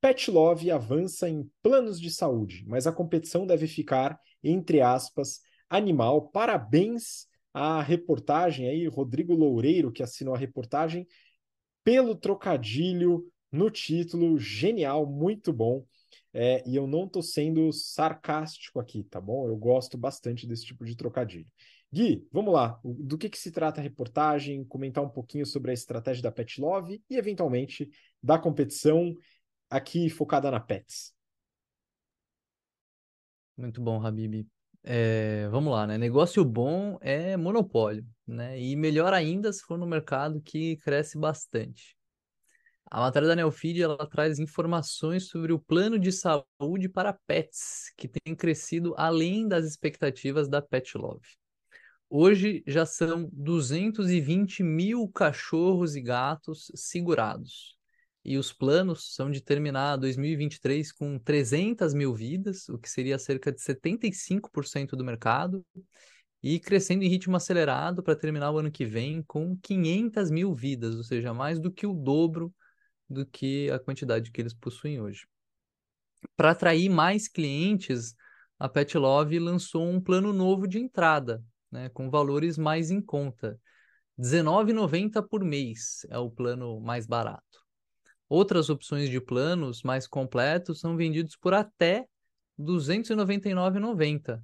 Pet 0.00 0.28
Love 0.28 0.72
avança 0.72 1.28
em 1.28 1.48
planos 1.62 2.00
de 2.00 2.10
saúde, 2.10 2.64
mas 2.66 2.84
a 2.84 2.92
competição 2.92 3.46
deve 3.46 3.68
ficar, 3.68 4.18
entre 4.42 4.80
aspas, 4.80 5.38
animal. 5.70 6.30
Parabéns 6.30 7.28
à 7.54 7.80
reportagem 7.80 8.68
aí, 8.68 8.88
Rodrigo 8.88 9.36
Loureiro, 9.36 9.92
que 9.92 10.02
assinou 10.02 10.34
a 10.34 10.38
reportagem, 10.38 11.06
pelo 11.84 12.16
trocadilho 12.16 13.30
no 13.52 13.70
título. 13.70 14.36
Genial, 14.36 15.06
muito 15.06 15.52
bom. 15.52 15.86
É, 16.38 16.62
e 16.68 16.76
eu 16.76 16.86
não 16.86 17.06
estou 17.06 17.22
sendo 17.22 17.72
sarcástico 17.72 18.78
aqui, 18.78 19.02
tá 19.04 19.18
bom? 19.18 19.48
Eu 19.48 19.56
gosto 19.56 19.96
bastante 19.96 20.46
desse 20.46 20.66
tipo 20.66 20.84
de 20.84 20.94
trocadilho. 20.94 21.46
Gui, 21.90 22.28
vamos 22.30 22.52
lá. 22.52 22.78
Do 22.84 23.16
que, 23.16 23.30
que 23.30 23.38
se 23.38 23.50
trata 23.50 23.80
a 23.80 23.82
reportagem? 23.82 24.62
Comentar 24.66 25.02
um 25.02 25.08
pouquinho 25.08 25.46
sobre 25.46 25.70
a 25.70 25.74
estratégia 25.74 26.22
da 26.22 26.30
Pet 26.30 26.60
Love 26.60 27.02
e, 27.08 27.16
eventualmente, 27.16 27.88
da 28.22 28.38
competição 28.38 29.14
aqui 29.70 30.10
focada 30.10 30.50
na 30.50 30.60
Pets. 30.60 31.14
Muito 33.56 33.80
bom, 33.80 34.06
Habib. 34.06 34.46
É, 34.84 35.48
vamos 35.48 35.72
lá, 35.72 35.86
né? 35.86 35.96
Negócio 35.96 36.44
bom 36.44 36.98
é 37.00 37.34
monopólio, 37.34 38.06
né? 38.26 38.60
E 38.60 38.76
melhor 38.76 39.14
ainda 39.14 39.50
se 39.50 39.62
for 39.62 39.78
no 39.78 39.86
mercado 39.86 40.38
que 40.42 40.76
cresce 40.76 41.18
bastante. 41.18 41.95
A 42.88 43.00
matéria 43.00 43.26
da 43.26 43.34
Neofeed 43.34 43.82
ela 43.82 44.08
traz 44.08 44.38
informações 44.38 45.26
sobre 45.26 45.52
o 45.52 45.58
plano 45.58 45.98
de 45.98 46.12
saúde 46.12 46.88
para 46.88 47.12
pets, 47.12 47.92
que 47.96 48.06
tem 48.06 48.34
crescido 48.34 48.94
além 48.96 49.48
das 49.48 49.64
expectativas 49.64 50.48
da 50.48 50.62
Pet 50.62 50.96
Love. 50.96 51.26
Hoje 52.08 52.62
já 52.64 52.86
são 52.86 53.28
220 53.32 54.62
mil 54.62 55.08
cachorros 55.08 55.96
e 55.96 56.00
gatos 56.00 56.70
segurados. 56.76 57.76
E 58.24 58.38
os 58.38 58.52
planos 58.52 59.14
são 59.14 59.32
de 59.32 59.40
terminar 59.40 59.96
2023 59.96 60.92
com 60.92 61.18
300 61.18 61.92
mil 61.92 62.14
vidas, 62.14 62.68
o 62.68 62.78
que 62.78 62.88
seria 62.88 63.18
cerca 63.18 63.50
de 63.50 63.60
75% 63.60 64.90
do 64.90 65.04
mercado, 65.04 65.66
e 66.40 66.60
crescendo 66.60 67.02
em 67.02 67.08
ritmo 67.08 67.36
acelerado 67.36 68.00
para 68.00 68.14
terminar 68.14 68.52
o 68.52 68.58
ano 68.58 68.70
que 68.70 68.84
vem 68.84 69.22
com 69.24 69.56
500 69.56 70.30
mil 70.30 70.54
vidas, 70.54 70.94
ou 70.94 71.02
seja, 71.02 71.34
mais 71.34 71.58
do 71.58 71.72
que 71.72 71.86
o 71.86 71.92
dobro 71.92 72.54
do 73.08 73.24
que 73.24 73.70
a 73.70 73.78
quantidade 73.78 74.30
que 74.30 74.40
eles 74.40 74.54
possuem 74.54 75.00
hoje. 75.00 75.26
Para 76.36 76.50
atrair 76.50 76.88
mais 76.88 77.28
clientes, 77.28 78.14
a 78.58 78.68
Pet 78.68 78.96
Love 78.96 79.38
lançou 79.38 79.88
um 79.88 80.00
plano 80.00 80.32
novo 80.32 80.66
de 80.66 80.78
entrada, 80.78 81.42
né, 81.70 81.88
com 81.90 82.10
valores 82.10 82.56
mais 82.56 82.90
em 82.90 83.00
conta. 83.00 83.60
R$19,90 84.18 85.22
por 85.28 85.44
mês 85.44 86.06
é 86.08 86.18
o 86.18 86.30
plano 86.30 86.80
mais 86.80 87.06
barato. 87.06 87.42
Outras 88.28 88.70
opções 88.70 89.08
de 89.10 89.20
planos 89.20 89.82
mais 89.82 90.06
completos 90.06 90.80
são 90.80 90.96
vendidos 90.96 91.36
por 91.36 91.54
até 91.54 92.06
R$ 92.58 92.64
299,90, 92.64 94.42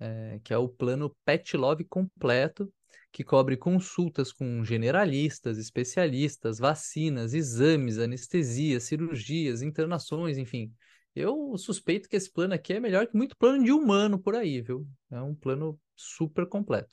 é, 0.00 0.40
que 0.42 0.52
é 0.52 0.58
o 0.58 0.68
plano 0.68 1.14
Pet 1.24 1.56
Love 1.56 1.84
completo, 1.84 2.72
que 3.12 3.22
cobre 3.22 3.56
consultas 3.56 4.32
com 4.32 4.64
generalistas, 4.64 5.56
especialistas, 5.56 6.58
vacinas, 6.58 7.32
exames, 7.32 7.98
anestesia, 7.98 8.80
cirurgias, 8.80 9.62
internações, 9.62 10.36
enfim. 10.36 10.72
Eu 11.14 11.56
suspeito 11.56 12.08
que 12.08 12.16
esse 12.16 12.30
plano 12.30 12.54
aqui 12.54 12.72
é 12.72 12.80
melhor 12.80 13.06
que 13.06 13.16
muito 13.16 13.36
plano 13.36 13.62
de 13.62 13.70
humano 13.70 14.18
por 14.18 14.34
aí, 14.34 14.60
viu? 14.60 14.86
É 15.12 15.20
um 15.20 15.34
plano 15.34 15.78
super 15.94 16.44
completo. 16.46 16.92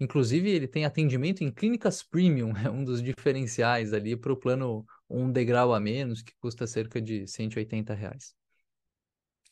Inclusive, 0.00 0.48
ele 0.48 0.68
tem 0.68 0.84
atendimento 0.84 1.42
em 1.42 1.50
clínicas 1.50 2.02
premium, 2.02 2.52
é 2.64 2.70
um 2.70 2.84
dos 2.84 3.02
diferenciais 3.02 3.92
ali 3.92 4.16
para 4.16 4.32
o 4.32 4.36
plano 4.36 4.86
um 5.10 5.32
degrau 5.32 5.74
a 5.74 5.80
menos, 5.80 6.22
que 6.22 6.32
custa 6.38 6.66
cerca 6.66 7.00
de 7.00 7.26
180 7.26 7.92
reais. 7.94 8.34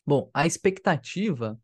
Bom, 0.05 0.29
a 0.33 0.47
expectativa 0.47 1.59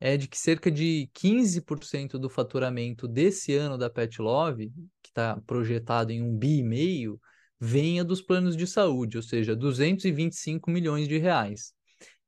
é 0.00 0.16
de 0.16 0.26
que 0.26 0.38
cerca 0.38 0.70
de 0.70 1.10
15% 1.12 2.18
do 2.18 2.30
faturamento 2.30 3.06
desse 3.06 3.54
ano 3.54 3.76
da 3.76 3.90
Pet 3.90 4.20
Love, 4.20 4.72
que 5.02 5.10
está 5.10 5.38
projetado 5.46 6.10
em 6.10 6.22
um 6.22 6.36
bi 6.36 6.58
e 6.58 6.62
meio, 6.62 7.20
venha 7.60 8.02
dos 8.02 8.22
planos 8.22 8.56
de 8.56 8.66
saúde, 8.66 9.18
ou 9.18 9.22
seja, 9.22 9.54
225 9.54 10.70
milhões 10.70 11.06
de 11.06 11.18
reais. 11.18 11.74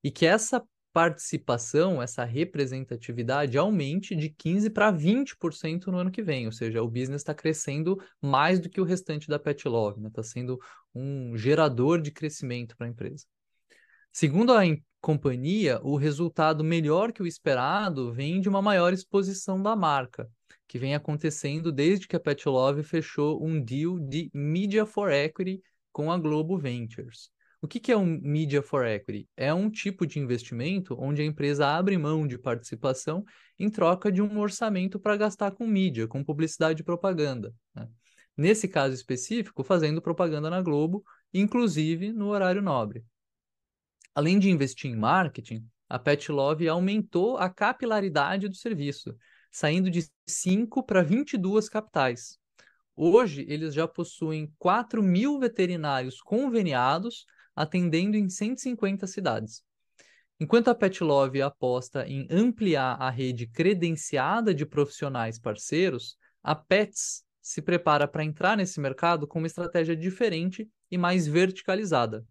E 0.04 0.10
que 0.10 0.26
essa 0.26 0.62
participação, 0.92 2.02
essa 2.02 2.22
representatividade 2.22 3.56
aumente 3.56 4.14
de 4.14 4.28
15% 4.28 4.70
para 4.70 4.92
20% 4.92 5.86
no 5.86 5.96
ano 5.96 6.10
que 6.10 6.22
vem, 6.22 6.44
ou 6.44 6.52
seja, 6.52 6.82
o 6.82 6.88
business 6.88 7.22
está 7.22 7.34
crescendo 7.34 7.98
mais 8.20 8.60
do 8.60 8.68
que 8.68 8.80
o 8.80 8.84
restante 8.84 9.26
da 9.26 9.38
Pet 9.38 9.66
Love, 9.66 9.96
está 9.96 10.02
né? 10.02 10.10
Tá 10.14 10.22
sendo 10.22 10.60
um 10.94 11.34
gerador 11.36 12.02
de 12.02 12.10
crescimento 12.10 12.76
para 12.76 12.86
a 12.86 12.90
empresa. 12.90 13.24
Segundo 14.12 14.52
a 14.52 14.66
companhia, 15.02 15.80
o 15.82 15.96
resultado 15.96 16.62
melhor 16.62 17.12
que 17.12 17.20
o 17.20 17.26
esperado 17.26 18.12
vem 18.12 18.40
de 18.40 18.48
uma 18.48 18.62
maior 18.62 18.92
exposição 18.92 19.60
da 19.60 19.74
marca, 19.74 20.30
que 20.68 20.78
vem 20.78 20.94
acontecendo 20.94 21.72
desde 21.72 22.06
que 22.06 22.14
a 22.14 22.20
Pet 22.20 22.48
Love 22.48 22.84
fechou 22.84 23.44
um 23.44 23.60
deal 23.60 23.98
de 23.98 24.30
Media 24.32 24.86
for 24.86 25.10
Equity 25.10 25.60
com 25.90 26.10
a 26.10 26.16
Globo 26.16 26.56
Ventures. 26.56 27.30
O 27.60 27.66
que, 27.66 27.90
é 27.90 27.96
um 27.96 28.06
Media 28.22 28.62
for 28.62 28.86
Equity? 28.86 29.28
É 29.36 29.52
um 29.52 29.68
tipo 29.68 30.06
de 30.06 30.20
investimento 30.20 30.96
onde 30.98 31.20
a 31.20 31.24
empresa 31.24 31.66
abre 31.66 31.98
mão 31.98 32.24
de 32.24 32.38
participação 32.38 33.24
em 33.58 33.68
troca 33.68 34.10
de 34.10 34.22
um 34.22 34.38
orçamento 34.38 35.00
para 35.00 35.16
gastar 35.16 35.50
com 35.50 35.66
mídia, 35.66 36.06
com 36.06 36.24
publicidade 36.24 36.80
e 36.80 36.84
propaganda. 36.84 37.52
Né? 37.74 37.88
Nesse 38.36 38.68
caso 38.68 38.94
específico, 38.94 39.64
fazendo 39.64 40.00
propaganda 40.00 40.48
na 40.48 40.62
Globo, 40.62 41.04
inclusive 41.34 42.12
no 42.12 42.28
horário 42.28 42.62
nobre. 42.62 43.04
Além 44.14 44.38
de 44.38 44.50
investir 44.50 44.90
em 44.90 44.96
marketing, 44.96 45.66
a 45.88 45.98
Pet 45.98 46.30
Love 46.30 46.68
aumentou 46.68 47.36
a 47.38 47.48
capilaridade 47.48 48.48
do 48.48 48.54
serviço, 48.54 49.16
saindo 49.50 49.90
de 49.90 50.06
5 50.26 50.82
para 50.82 51.02
22 51.02 51.68
capitais. 51.68 52.38
Hoje, 52.94 53.44
eles 53.48 53.72
já 53.74 53.88
possuem 53.88 54.52
4 54.58 55.02
mil 55.02 55.38
veterinários 55.38 56.20
conveniados 56.20 57.24
atendendo 57.54 58.16
em 58.16 58.28
150 58.28 59.06
cidades. 59.06 59.62
Enquanto 60.38 60.68
a 60.68 60.74
Petlove 60.74 61.40
aposta 61.40 62.06
em 62.06 62.26
ampliar 62.30 63.00
a 63.00 63.08
rede 63.08 63.46
credenciada 63.46 64.54
de 64.54 64.66
profissionais 64.66 65.38
parceiros, 65.38 66.16
a 66.42 66.54
Pets 66.54 67.22
se 67.40 67.62
prepara 67.62 68.08
para 68.08 68.24
entrar 68.24 68.56
nesse 68.56 68.80
mercado 68.80 69.26
com 69.26 69.38
uma 69.38 69.46
estratégia 69.46 69.96
diferente 69.96 70.68
e 70.90 70.98
mais 70.98 71.26
verticalizada. 71.26 72.26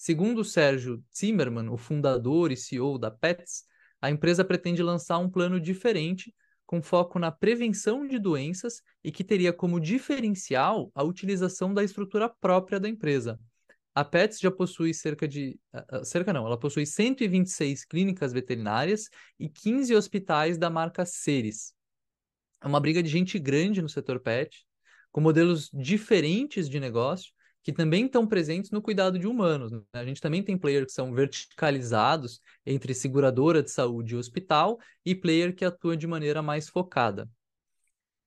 Segundo 0.00 0.42
Sérgio 0.42 1.04
Zimmermann, 1.14 1.68
o 1.68 1.76
fundador 1.76 2.50
e 2.50 2.56
CEO 2.56 2.96
da 2.96 3.10
Pets, 3.10 3.64
a 4.00 4.10
empresa 4.10 4.42
pretende 4.42 4.82
lançar 4.82 5.18
um 5.18 5.28
plano 5.28 5.60
diferente 5.60 6.34
com 6.64 6.80
foco 6.80 7.18
na 7.18 7.30
prevenção 7.30 8.08
de 8.08 8.18
doenças 8.18 8.80
e 9.04 9.12
que 9.12 9.22
teria 9.22 9.52
como 9.52 9.78
diferencial 9.78 10.90
a 10.94 11.02
utilização 11.02 11.74
da 11.74 11.84
estrutura 11.84 12.30
própria 12.30 12.80
da 12.80 12.88
empresa, 12.88 13.38
a 13.94 14.02
Pets 14.02 14.40
já 14.40 14.50
possui 14.50 14.94
cerca 14.94 15.28
de. 15.28 15.60
Cerca 16.02 16.32
não, 16.32 16.46
ela 16.46 16.58
possui 16.58 16.86
126 16.86 17.84
clínicas 17.84 18.32
veterinárias 18.32 19.10
e 19.38 19.50
15 19.50 19.94
hospitais 19.94 20.56
da 20.56 20.70
marca 20.70 21.04
Ceres. 21.04 21.74
É 22.62 22.66
uma 22.66 22.80
briga 22.80 23.02
de 23.02 23.10
gente 23.10 23.38
grande 23.38 23.82
no 23.82 23.88
setor 23.90 24.18
pet, 24.18 24.64
com 25.12 25.20
modelos 25.20 25.68
diferentes 25.74 26.70
de 26.70 26.80
negócio, 26.80 27.34
que 27.62 27.72
também 27.72 28.06
estão 28.06 28.26
presentes 28.26 28.70
no 28.70 28.80
cuidado 28.80 29.18
de 29.18 29.26
humanos. 29.26 29.70
Né? 29.70 29.80
A 29.92 30.04
gente 30.04 30.20
também 30.20 30.42
tem 30.42 30.56
players 30.56 30.86
que 30.86 30.92
são 30.92 31.12
verticalizados 31.12 32.40
entre 32.64 32.94
seguradora 32.94 33.62
de 33.62 33.70
saúde 33.70 34.14
e 34.14 34.18
hospital, 34.18 34.78
e 35.04 35.14
player 35.14 35.54
que 35.54 35.64
atua 35.64 35.96
de 35.96 36.06
maneira 36.06 36.42
mais 36.42 36.68
focada. 36.68 37.28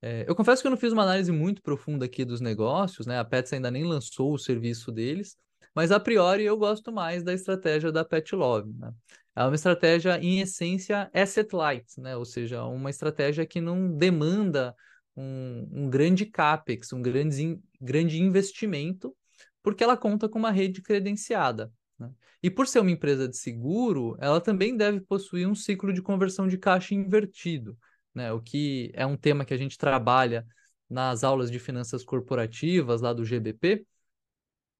É, 0.01 0.25
eu 0.27 0.35
confesso 0.35 0.61
que 0.61 0.67
eu 0.67 0.71
não 0.71 0.77
fiz 0.77 0.91
uma 0.91 1.03
análise 1.03 1.31
muito 1.31 1.61
profunda 1.61 2.05
aqui 2.05 2.25
dos 2.25 2.41
negócios, 2.41 3.07
né? 3.07 3.19
A 3.19 3.23
Pets 3.23 3.53
ainda 3.53 3.71
nem 3.71 3.85
lançou 3.85 4.33
o 4.33 4.37
serviço 4.37 4.91
deles, 4.91 5.37
mas 5.73 5.91
a 5.91 5.99
priori 5.99 6.43
eu 6.43 6.57
gosto 6.57 6.91
mais 6.91 7.23
da 7.23 7.33
estratégia 7.33 7.91
da 7.91 8.03
Pet 8.03 8.35
Love. 8.35 8.71
Né? 8.77 8.91
É 9.35 9.43
uma 9.43 9.55
estratégia, 9.55 10.19
em 10.19 10.41
essência, 10.41 11.09
asset 11.13 11.55
light, 11.55 11.99
né? 11.99 12.15
ou 12.15 12.25
seja, 12.25 12.63
uma 12.65 12.89
estratégia 12.89 13.45
que 13.45 13.59
não 13.59 13.95
demanda 13.95 14.75
um, 15.15 15.67
um 15.71 15.89
grande 15.89 16.25
capex, 16.25 16.93
um 16.93 17.01
grande, 17.01 17.59
grande 17.81 18.21
investimento, 18.21 19.15
porque 19.63 19.83
ela 19.83 19.97
conta 19.97 20.29
com 20.29 20.37
uma 20.37 20.51
rede 20.51 20.81
credenciada. 20.81 21.71
Né? 21.97 22.11
E 22.43 22.51
por 22.51 22.67
ser 22.67 22.79
uma 22.79 22.91
empresa 22.91 23.27
de 23.27 23.37
seguro, 23.37 24.15
ela 24.19 24.41
também 24.41 24.75
deve 24.75 24.99
possuir 24.99 25.47
um 25.47 25.55
ciclo 25.55 25.93
de 25.93 26.01
conversão 26.01 26.47
de 26.47 26.57
caixa 26.57 26.93
invertido, 26.93 27.77
né? 28.13 28.31
o 28.31 28.41
que 28.41 28.91
é 28.93 29.05
um 29.05 29.17
tema 29.17 29.45
que 29.45 29.53
a 29.53 29.57
gente 29.57 29.77
trabalha 29.77 30.45
nas 30.89 31.23
aulas 31.23 31.49
de 31.49 31.57
finanças 31.57 32.03
corporativas 32.03 33.01
lá 33.01 33.13
do 33.13 33.25
GBP, 33.25 33.87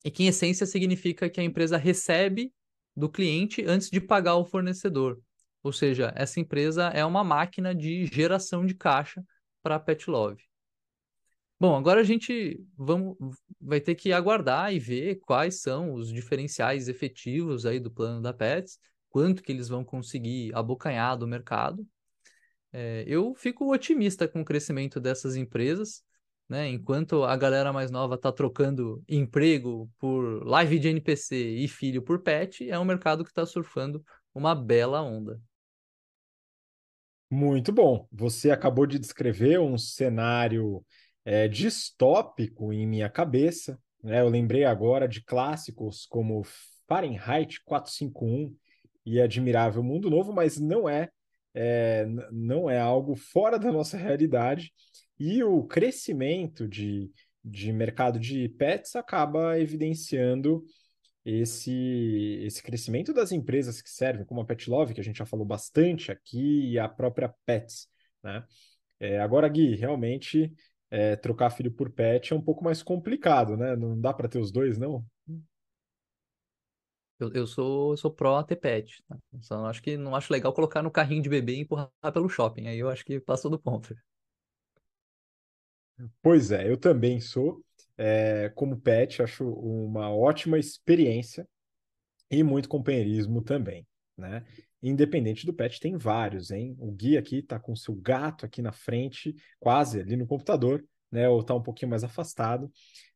e 0.06 0.12
que 0.12 0.24
em 0.24 0.28
essência 0.28 0.65
significa 0.65 1.30
que 1.30 1.39
a 1.39 1.43
empresa 1.43 1.78
recebe 1.78 2.54
do 2.96 3.10
cliente 3.10 3.63
antes 3.65 3.89
de 3.89 4.02
pagar 4.02 4.36
o 4.36 4.46
fornecedor. 4.46 5.19
Ou 5.63 5.72
seja, 5.72 6.12
essa 6.15 6.41
empresa 6.41 6.89
é 6.89 7.06
uma 7.06 7.24
máquina 7.24 7.74
de 7.74 8.06
geração 8.06 8.65
de 8.65 8.76
caixa 8.76 9.24
para 9.62 9.76
a 9.76 9.80
Petlove. 9.80 10.43
Bom, 11.63 11.78
agora 11.78 12.02
a 12.02 12.04
gente 12.04 12.62
vamos, 12.78 13.15
vai 13.62 13.80
ter 13.80 13.95
que 13.95 14.12
aguardar 14.12 14.73
e 14.73 14.80
ver 14.80 15.21
quais 15.21 15.62
são 15.62 15.93
os 15.93 16.12
diferenciais 16.12 16.89
efetivos 16.89 17.65
aí 17.65 17.80
do 17.80 17.89
plano 17.89 18.21
da 18.21 18.34
Pets, 18.34 18.78
quanto 19.08 19.41
que 19.41 19.49
eles 19.49 19.69
vão 19.69 19.82
conseguir 19.82 20.54
abocanhar 20.54 21.17
do 21.17 21.26
mercado. 21.26 21.88
É, 22.73 23.06
eu 23.08 23.34
fico 23.36 23.71
otimista 23.71 24.28
com 24.28 24.41
o 24.41 24.45
crescimento 24.45 24.99
dessas 24.99 25.38
empresas 25.38 26.04
né? 26.49 26.67
Enquanto 26.67 27.23
a 27.23 27.36
galera 27.38 27.71
mais 27.71 27.89
nova 27.89 28.15
está 28.15 28.32
trocando 28.32 29.02
emprego 29.08 29.89
por 29.97 30.45
live 30.45 30.78
de 30.78 30.89
NPC 30.89 31.36
e 31.36 31.67
filho 31.67 32.02
por 32.02 32.19
pet, 32.19 32.69
é 32.69 32.78
um 32.78 32.86
mercado 32.86 33.23
que 33.23 33.32
está 33.32 33.45
surfando 33.45 34.04
uma 34.36 34.54
bela 34.54 35.02
onda. 35.02 35.41
Muito 37.30 37.71
bom. 37.71 38.08
Você 38.12 38.52
acabou 38.52 38.86
de 38.86 38.99
descrever 38.99 39.60
um 39.60 39.78
cenário 39.78 40.86
é, 41.25 41.47
distópico 41.47 42.73
em 42.73 42.86
minha 42.86 43.09
cabeça. 43.09 43.79
Né? 44.03 44.21
Eu 44.21 44.29
lembrei 44.29 44.65
agora 44.65 45.07
de 45.07 45.23
clássicos 45.23 46.05
como 46.05 46.43
Fahrenheit 46.88 47.62
451 47.63 48.55
e 49.05 49.19
Admirável 49.19 49.83
Mundo 49.83 50.09
Novo, 50.09 50.33
mas 50.33 50.59
não 50.59 50.88
é, 50.88 51.09
é 51.53 52.05
não 52.31 52.69
é 52.69 52.79
algo 52.79 53.15
fora 53.15 53.57
da 53.57 53.71
nossa 53.71 53.97
realidade. 53.97 54.71
E 55.19 55.43
o 55.43 55.63
crescimento 55.63 56.67
de, 56.67 57.12
de 57.43 57.71
mercado 57.71 58.19
de 58.19 58.49
pets 58.49 58.95
acaba 58.95 59.59
evidenciando 59.59 60.63
esse, 61.25 62.41
esse 62.43 62.62
crescimento 62.62 63.13
das 63.13 63.31
empresas 63.31 63.81
que 63.81 63.89
servem, 63.89 64.25
como 64.25 64.41
a 64.41 64.45
Pet 64.45 64.69
Love, 64.69 64.93
que 64.93 64.99
a 64.99 65.03
gente 65.03 65.17
já 65.17 65.25
falou 65.25 65.45
bastante 65.45 66.12
aqui, 66.12 66.71
e 66.71 66.79
a 66.79 66.89
própria 66.89 67.33
Pets. 67.45 67.88
Né? 68.21 68.43
É, 68.99 69.19
agora, 69.19 69.47
Gui, 69.47 69.75
realmente 69.75 70.51
é, 70.93 71.15
trocar 71.15 71.49
filho 71.49 71.71
por 71.71 71.89
pet 71.89 72.32
é 72.32 72.36
um 72.36 72.41
pouco 72.41 72.63
mais 72.63 72.84
complicado, 72.84 73.58
né? 73.58 73.75
Não 73.75 73.99
dá 73.99 74.13
para 74.13 74.29
ter 74.29 74.38
os 74.38 74.51
dois, 74.51 74.77
não? 74.77 75.03
Eu, 77.19 77.34
eu 77.34 77.47
sou, 77.47 77.97
sou 77.97 78.13
pró 78.13 78.43
ter 78.43 78.58
pet. 78.58 79.03
Tá? 79.08 79.17
Só 79.41 79.58
não 79.58 79.65
acho 79.65 79.82
que 79.82 79.97
não 79.97 80.15
acho 80.15 80.32
legal 80.32 80.53
colocar 80.53 80.84
no 80.84 80.91
carrinho 80.91 81.23
de 81.23 81.29
bebê 81.29 81.56
e 81.56 81.62
empurrar 81.62 81.89
pelo 82.13 82.29
shopping. 82.29 82.67
Aí 82.67 82.77
eu 82.77 82.89
acho 82.89 83.03
que 83.03 83.19
passou 83.19 83.49
do 83.49 83.58
ponto. 83.58 83.95
Pois 86.21 86.51
é, 86.51 86.69
eu 86.69 86.77
também 86.77 87.19
sou. 87.19 87.63
É, 87.97 88.49
como 88.49 88.79
pet, 88.79 89.23
acho 89.23 89.47
uma 89.49 90.13
ótima 90.13 90.60
experiência 90.60 91.47
e 92.29 92.43
muito 92.43 92.69
companheirismo 92.69 93.41
também, 93.41 93.88
né? 94.15 94.45
Independente 94.84 95.46
do 95.46 95.54
pet, 95.54 95.80
tem 95.80 95.98
vários, 95.98 96.52
hein? 96.52 96.76
O 96.78 96.91
Gui 96.91 97.17
aqui 97.17 97.41
tá 97.41 97.58
com 97.58 97.74
seu 97.76 97.96
gato 97.96 98.46
aqui 98.46 98.62
na 98.62 98.74
frente, 98.74 99.34
quase 99.58 100.02
ali 100.02 100.17
no 100.17 100.28
computador, 100.28 100.86
né? 101.10 101.30
Ou 101.30 101.41
tá 101.41 101.56
um 101.56 101.63
pouquinho 101.63 101.89
mais 101.89 102.04
afastado, 102.04 102.69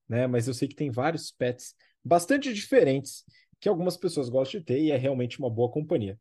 né? 0.07 0.27
Mas 0.27 0.47
eu 0.47 0.53
sei 0.53 0.67
que 0.67 0.75
tem 0.75 0.89
vários 0.89 1.29
pets 1.29 1.75
bastante 2.03 2.53
diferentes 2.53 3.25
que 3.59 3.67
algumas 3.67 3.97
pessoas 3.97 4.29
gostam 4.29 4.59
de 4.59 4.65
ter 4.65 4.79
e 4.79 4.91
é 4.91 4.97
realmente 4.97 5.39
uma 5.39 5.49
boa 5.49 5.69
companhia. 5.69 6.17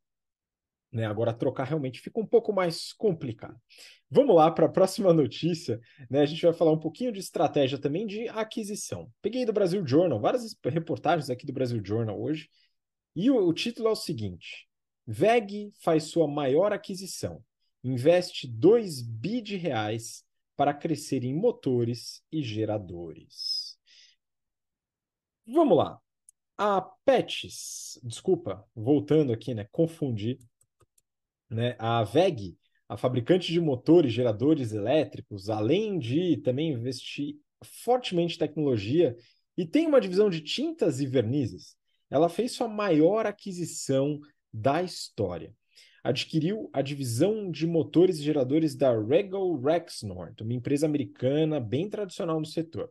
Né? 0.91 1.05
Agora, 1.05 1.33
trocar 1.33 1.65
realmente 1.65 2.01
fica 2.01 2.19
um 2.19 2.27
pouco 2.27 2.53
mais 2.53 2.93
complicado. 2.93 3.57
Vamos 4.11 4.35
lá 4.35 4.51
para 4.51 4.67
a 4.67 4.69
próxima 4.69 5.13
notícia. 5.13 5.81
Né? 6.09 6.21
A 6.21 6.27
gente 6.27 6.43
vai 6.43 6.55
falar 6.55 6.73
um 6.73 6.79
pouquinho 6.79 7.13
de 7.13 7.21
estratégia 7.21 7.79
também 7.79 8.07
de 8.07 8.29
aquisição. 8.29 9.11
Peguei 9.21 9.45
do 9.45 9.53
Brasil 9.53 9.87
Journal, 9.87 10.21
várias 10.21 10.57
reportagens 10.65 11.29
aqui 11.29 11.45
do 11.45 11.53
Brasil 11.53 11.81
Journal 11.85 12.21
hoje. 12.21 12.49
E 13.15 13.31
o, 13.31 13.47
o 13.47 13.53
título 13.53 13.89
é 13.89 13.91
o 13.91 13.97
seguinte: 13.97 14.66
VEG 15.07 15.73
faz 15.79 16.05
sua 16.05 16.27
maior 16.27 16.73
aquisição. 16.73 17.43
Investe 17.85 18.49
2 18.49 19.03
bi 19.03 19.41
de 19.41 19.57
reais 19.57 20.25
para 20.57 20.75
crescer 20.75 21.23
em 21.23 21.35
motores 21.35 22.23
e 22.33 22.43
geradores. 22.43 23.79
Vamos 25.47 25.77
lá. 25.77 26.01
A 26.59 26.81
Pets, 26.81 28.01
desculpa, 28.03 28.67
voltando 28.75 29.33
aqui, 29.33 29.55
né? 29.55 29.69
Confundi. 29.71 30.39
Né, 31.49 31.77
a 31.79 32.03
VEG, 32.03 32.59
a 32.89 32.97
fabricante 32.97 33.53
de 33.53 33.61
motores, 33.61 34.13
geradores 34.13 34.73
elétricos, 34.73 35.49
além 35.49 35.97
de 35.99 36.39
também 36.39 36.73
investir 36.73 37.37
fortemente 37.63 38.35
em 38.35 38.39
tecnologia 38.39 39.17
e 39.57 39.65
tem 39.65 39.87
uma 39.87 40.01
divisão 40.01 40.29
de 40.29 40.41
tintas 40.41 41.01
e 41.01 41.07
vernizes, 41.07 41.77
ela 42.11 42.29
fez 42.29 42.53
sua 42.53 42.67
maior 42.67 43.27
aquisição 43.27 44.21
da 44.57 44.83
história. 44.83 45.55
Adquiriu 46.03 46.71
a 46.73 46.81
divisão 46.81 47.51
de 47.51 47.67
motores 47.67 48.19
e 48.19 48.23
geradores 48.23 48.75
da 48.75 48.99
Regal 48.99 49.55
Rexnord, 49.61 50.43
uma 50.43 50.55
empresa 50.55 50.87
americana 50.87 51.61
bem 51.61 51.91
tradicional 51.91 52.39
no 52.39 52.47
setor. 52.47 52.91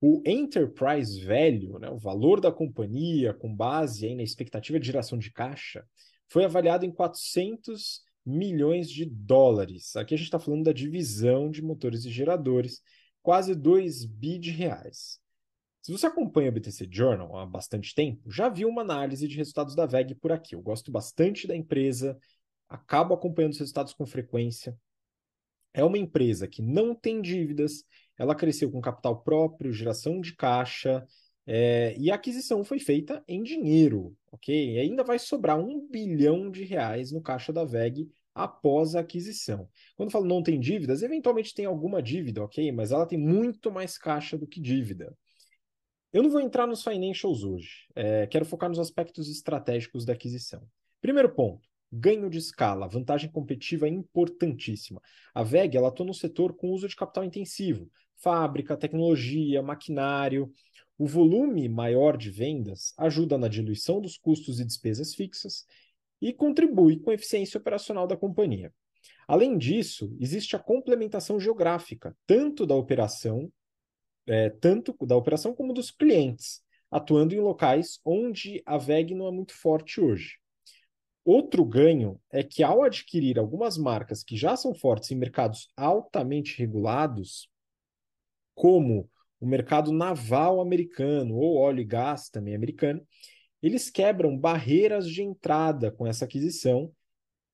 O 0.00 0.22
enterprise 0.26 1.24
value, 1.24 1.78
né, 1.78 1.88
o 1.90 1.98
valor 1.98 2.40
da 2.40 2.52
companhia, 2.52 3.32
com 3.32 3.54
base 3.54 4.06
aí 4.06 4.14
na 4.14 4.22
expectativa 4.22 4.78
de 4.78 4.86
geração 4.86 5.18
de 5.18 5.32
caixa, 5.32 5.84
foi 6.28 6.44
avaliado 6.44 6.84
em 6.84 6.92
400 6.92 8.02
milhões 8.24 8.90
de 8.90 9.06
dólares. 9.06 9.96
Aqui 9.96 10.14
a 10.14 10.18
gente 10.18 10.26
está 10.26 10.38
falando 10.38 10.64
da 10.64 10.72
divisão 10.72 11.50
de 11.50 11.62
motores 11.62 12.04
e 12.04 12.10
geradores, 12.10 12.82
quase 13.22 13.54
2 13.54 14.04
bi 14.04 14.38
de 14.38 14.50
reais. 14.50 15.18
Se 15.80 15.92
você 15.92 16.06
acompanha 16.06 16.50
o 16.50 16.52
BTC 16.52 16.88
Journal 16.90 17.36
há 17.36 17.46
bastante 17.46 17.94
tempo, 17.94 18.30
já 18.30 18.48
viu 18.48 18.68
uma 18.68 18.82
análise 18.82 19.26
de 19.26 19.36
resultados 19.36 19.74
da 19.74 19.86
VEG 19.86 20.14
por 20.16 20.32
aqui. 20.32 20.54
Eu 20.54 20.60
gosto 20.60 20.90
bastante 20.90 21.46
da 21.46 21.56
empresa, 21.56 22.18
acabo 22.68 23.14
acompanhando 23.14 23.52
os 23.52 23.58
resultados 23.58 23.94
com 23.94 24.06
frequência. 24.06 24.76
É 25.72 25.84
uma 25.84 25.98
empresa 25.98 26.48
que 26.48 26.60
não 26.60 26.94
tem 26.94 27.22
dívidas, 27.22 27.84
ela 28.18 28.34
cresceu 28.34 28.70
com 28.70 28.80
capital 28.80 29.22
próprio, 29.22 29.72
geração 29.72 30.20
de 30.20 30.34
caixa, 30.34 31.06
é, 31.50 31.94
e 31.96 32.10
a 32.10 32.14
aquisição 32.14 32.62
foi 32.62 32.78
feita 32.78 33.24
em 33.26 33.42
dinheiro, 33.42 34.14
ok? 34.30 34.74
E 34.74 34.78
ainda 34.78 35.02
vai 35.02 35.18
sobrar 35.18 35.58
um 35.58 35.88
bilhão 35.88 36.50
de 36.50 36.62
reais 36.62 37.10
no 37.10 37.22
caixa 37.22 37.52
da 37.52 37.64
VEG 37.64 38.10
após 38.34 38.94
a 38.94 39.00
aquisição. 39.00 39.66
Quando 39.96 40.08
eu 40.08 40.12
falo 40.12 40.26
não 40.26 40.42
tem 40.42 40.60
dívidas, 40.60 41.02
eventualmente 41.02 41.54
tem 41.54 41.64
alguma 41.64 42.02
dívida, 42.02 42.42
ok? 42.42 42.70
Mas 42.70 42.92
ela 42.92 43.06
tem 43.06 43.18
muito 43.18 43.72
mais 43.72 43.96
caixa 43.96 44.36
do 44.36 44.46
que 44.46 44.60
dívida. 44.60 45.16
Eu 46.10 46.22
não 46.22 46.30
vou 46.30 46.40
entrar 46.40 46.66
nos 46.66 46.82
financials 46.82 47.42
hoje, 47.44 47.86
é, 47.94 48.26
quero 48.26 48.46
focar 48.46 48.70
nos 48.70 48.78
aspectos 48.78 49.28
estratégicos 49.28 50.06
da 50.06 50.14
aquisição. 50.14 50.66
Primeiro 51.02 51.34
ponto, 51.34 51.68
ganho 51.92 52.30
de 52.30 52.38
escala, 52.38 52.88
vantagem 52.88 53.30
competitiva 53.30 53.86
importantíssima. 53.86 55.02
A 55.34 55.42
VEG 55.42 55.76
ela 55.76 55.88
atua 55.88 56.06
no 56.06 56.14
setor 56.14 56.54
com 56.54 56.70
uso 56.70 56.88
de 56.88 56.96
capital 56.96 57.24
intensivo, 57.24 57.90
fábrica, 58.16 58.74
tecnologia, 58.74 59.62
maquinário. 59.62 60.50
O 60.96 61.06
volume 61.06 61.68
maior 61.68 62.16
de 62.16 62.30
vendas 62.30 62.94
ajuda 62.96 63.36
na 63.36 63.46
diluição 63.46 64.00
dos 64.00 64.16
custos 64.16 64.60
e 64.60 64.64
despesas 64.64 65.14
fixas 65.14 65.66
e 66.22 66.32
contribui 66.32 66.98
com 66.98 67.10
a 67.10 67.14
eficiência 67.14 67.58
operacional 67.58 68.06
da 68.06 68.16
companhia. 68.16 68.72
Além 69.26 69.58
disso, 69.58 70.16
existe 70.18 70.56
a 70.56 70.58
complementação 70.58 71.38
geográfica, 71.38 72.16
tanto 72.26 72.64
da 72.64 72.74
operação 72.74 73.52
é, 74.28 74.50
tanto 74.50 74.94
da 75.06 75.16
operação 75.16 75.54
como 75.54 75.72
dos 75.72 75.90
clientes, 75.90 76.60
atuando 76.90 77.34
em 77.34 77.40
locais 77.40 78.00
onde 78.04 78.62
a 78.64 78.78
VEG 78.78 79.14
não 79.14 79.26
é 79.26 79.30
muito 79.30 79.54
forte 79.54 80.00
hoje. 80.00 80.36
Outro 81.24 81.64
ganho 81.64 82.20
é 82.30 82.42
que, 82.42 82.62
ao 82.62 82.82
adquirir 82.82 83.38
algumas 83.38 83.76
marcas 83.76 84.22
que 84.22 84.36
já 84.36 84.56
são 84.56 84.74
fortes 84.74 85.10
em 85.10 85.16
mercados 85.16 85.70
altamente 85.76 86.56
regulados, 86.58 87.50
como 88.54 89.10
o 89.40 89.46
mercado 89.46 89.92
naval 89.92 90.60
americano 90.60 91.36
ou 91.36 91.56
óleo 91.58 91.80
e 91.80 91.84
gás 91.84 92.28
também 92.28 92.54
americano, 92.54 93.06
eles 93.62 93.90
quebram 93.90 94.36
barreiras 94.36 95.08
de 95.08 95.22
entrada 95.22 95.90
com 95.90 96.06
essa 96.06 96.24
aquisição, 96.24 96.92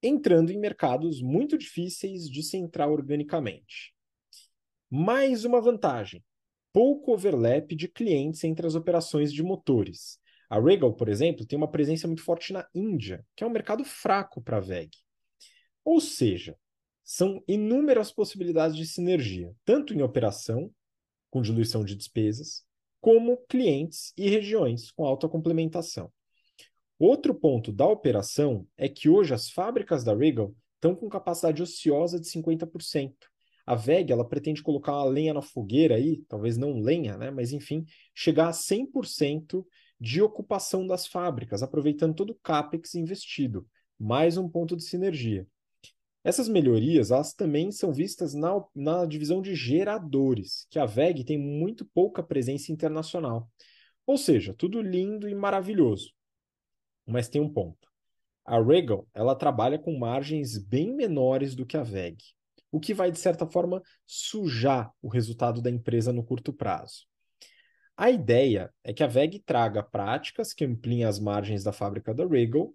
entrando 0.02 0.50
em 0.50 0.58
mercados 0.58 1.20
muito 1.20 1.58
difíceis 1.58 2.28
de 2.28 2.42
se 2.42 2.56
entrar 2.56 2.88
organicamente. 2.88 3.94
Mais 4.90 5.44
uma 5.44 5.60
vantagem: 5.60 6.22
pouco 6.74 7.12
overlap 7.12 7.72
de 7.72 7.86
clientes 7.86 8.42
entre 8.42 8.66
as 8.66 8.74
operações 8.74 9.32
de 9.32 9.44
motores. 9.44 10.18
A 10.50 10.60
Regal, 10.60 10.92
por 10.92 11.08
exemplo, 11.08 11.46
tem 11.46 11.56
uma 11.56 11.70
presença 11.70 12.08
muito 12.08 12.24
forte 12.24 12.52
na 12.52 12.66
Índia, 12.74 13.24
que 13.36 13.44
é 13.44 13.46
um 13.46 13.50
mercado 13.50 13.84
fraco 13.84 14.42
para 14.42 14.56
a 14.56 14.60
VEG. 14.60 14.90
Ou 15.84 16.00
seja, 16.00 16.58
são 17.04 17.40
inúmeras 17.46 18.10
possibilidades 18.10 18.76
de 18.76 18.84
sinergia, 18.86 19.54
tanto 19.64 19.94
em 19.94 20.02
operação, 20.02 20.68
com 21.30 21.40
diluição 21.40 21.84
de 21.84 21.94
despesas, 21.94 22.64
como 23.00 23.36
clientes 23.48 24.12
e 24.16 24.28
regiões 24.28 24.90
com 24.90 25.04
alta 25.04 25.28
complementação. 25.28 26.12
Outro 26.98 27.34
ponto 27.34 27.70
da 27.70 27.86
operação 27.86 28.66
é 28.76 28.88
que 28.88 29.08
hoje 29.08 29.32
as 29.32 29.48
fábricas 29.48 30.02
da 30.02 30.12
Regal 30.12 30.52
estão 30.74 30.96
com 30.96 31.08
capacidade 31.08 31.62
ociosa 31.62 32.18
de 32.18 32.26
50%. 32.26 33.12
A 33.66 33.74
VEG 33.74 34.12
ela 34.12 34.28
pretende 34.28 34.62
colocar 34.62 34.92
uma 34.92 35.04
lenha 35.04 35.32
na 35.32 35.40
fogueira 35.40 35.94
aí, 35.94 36.22
talvez 36.28 36.56
não 36.56 36.80
lenha, 36.80 37.16
né? 37.16 37.30
mas 37.30 37.52
enfim, 37.52 37.84
chegar 38.14 38.48
a 38.48 38.52
100% 38.52 39.64
de 39.98 40.20
ocupação 40.20 40.86
das 40.86 41.06
fábricas, 41.06 41.62
aproveitando 41.62 42.14
todo 42.14 42.30
o 42.30 42.38
CAPEX 42.42 42.94
investido. 42.94 43.66
Mais 43.98 44.36
um 44.36 44.48
ponto 44.48 44.76
de 44.76 44.84
sinergia. 44.84 45.46
Essas 46.22 46.48
melhorias 46.48 47.10
elas 47.10 47.32
também 47.32 47.70
são 47.70 47.92
vistas 47.92 48.34
na, 48.34 48.62
na 48.74 49.06
divisão 49.06 49.40
de 49.40 49.54
geradores, 49.54 50.66
que 50.70 50.78
a 50.78 50.84
VEG 50.84 51.24
tem 51.24 51.38
muito 51.38 51.86
pouca 51.86 52.22
presença 52.22 52.72
internacional. 52.72 53.48
Ou 54.06 54.18
seja, 54.18 54.52
tudo 54.52 54.82
lindo 54.82 55.28
e 55.28 55.34
maravilhoso. 55.34 56.12
Mas 57.06 57.28
tem 57.28 57.40
um 57.40 57.52
ponto. 57.52 57.88
A 58.44 58.60
Regal 58.60 59.06
ela 59.14 59.34
trabalha 59.34 59.78
com 59.78 59.98
margens 59.98 60.58
bem 60.58 60.94
menores 60.94 61.54
do 61.54 61.64
que 61.64 61.78
a 61.78 61.82
VEG 61.82 62.18
o 62.74 62.80
que 62.80 62.92
vai, 62.92 63.08
de 63.08 63.20
certa 63.20 63.46
forma, 63.46 63.80
sujar 64.04 64.92
o 65.00 65.06
resultado 65.06 65.62
da 65.62 65.70
empresa 65.70 66.12
no 66.12 66.24
curto 66.24 66.52
prazo. 66.52 67.06
A 67.96 68.10
ideia 68.10 68.68
é 68.82 68.92
que 68.92 69.04
a 69.04 69.06
VEG 69.06 69.38
traga 69.46 69.80
práticas 69.80 70.52
que 70.52 70.64
ampliem 70.64 71.04
as 71.04 71.20
margens 71.20 71.62
da 71.62 71.72
fábrica 71.72 72.12
da 72.12 72.26
Regal 72.26 72.74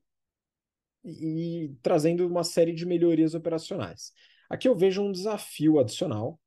e, 1.03 1.75
trazendo 1.81 2.25
uma 2.25 2.45
série 2.45 2.71
de 2.71 2.85
melhorias 2.85 3.35
operacionais. 3.35 4.13
Aqui 4.49 4.69
eu 4.69 4.75
vejo 4.75 5.01
um 5.01 5.11
desafio 5.11 5.77
adicional, 5.79 6.39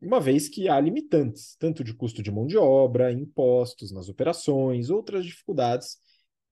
uma 0.00 0.18
vez 0.18 0.48
que 0.48 0.66
há 0.66 0.80
limitantes, 0.80 1.54
tanto 1.58 1.84
de 1.84 1.92
custo 1.92 2.22
de 2.22 2.30
mão 2.30 2.46
de 2.46 2.56
obra, 2.56 3.12
impostos 3.12 3.92
nas 3.92 4.08
operações, 4.08 4.88
outras 4.88 5.26
dificuldades 5.26 5.98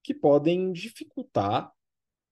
que 0.03 0.13
podem 0.13 0.71
dificultar 0.71 1.71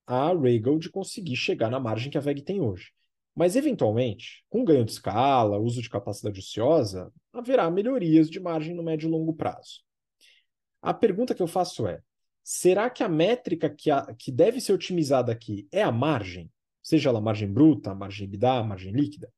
a 0.06 0.32
Regal 0.32 0.78
de 0.78 0.92
conseguir 0.92 1.36
chegar 1.36 1.72
na 1.72 1.80
margem 1.80 2.12
que 2.12 2.20
a 2.20 2.22
VEG 2.22 2.44
tem 2.44 2.62
hoje. 2.62 2.92
Mas, 3.40 3.56
eventualmente, 3.56 4.44
com 4.50 4.66
ganho 4.66 4.84
de 4.84 4.92
escala, 4.92 5.58
uso 5.58 5.82
de 5.82 5.90
capacidade 5.90 6.42
ociosa, 6.42 7.10
haverá 7.32 7.72
melhorias 7.72 8.30
de 8.30 8.38
margem 8.38 8.76
no 8.76 8.84
médio 8.84 9.08
e 9.08 9.10
longo 9.10 9.34
prazo. 9.34 9.80
A 10.82 10.94
pergunta 10.94 11.34
que 11.34 11.42
eu 11.42 11.48
faço 11.48 11.88
é: 11.88 12.02
será 12.44 12.90
que 12.90 13.02
a 13.02 13.08
métrica 13.08 13.70
que, 13.70 13.90
a, 13.90 14.14
que 14.14 14.30
deve 14.30 14.60
ser 14.60 14.74
otimizada 14.74 15.32
aqui 15.32 15.70
é 15.72 15.82
a 15.82 15.90
margem? 15.90 16.52
Seja 16.84 17.08
ela 17.08 17.22
margem 17.22 17.48
bruta, 17.50 17.96
margem 17.96 18.28
EBITDA, 18.28 18.62
margem 18.62 18.92
líquida? 18.92 19.32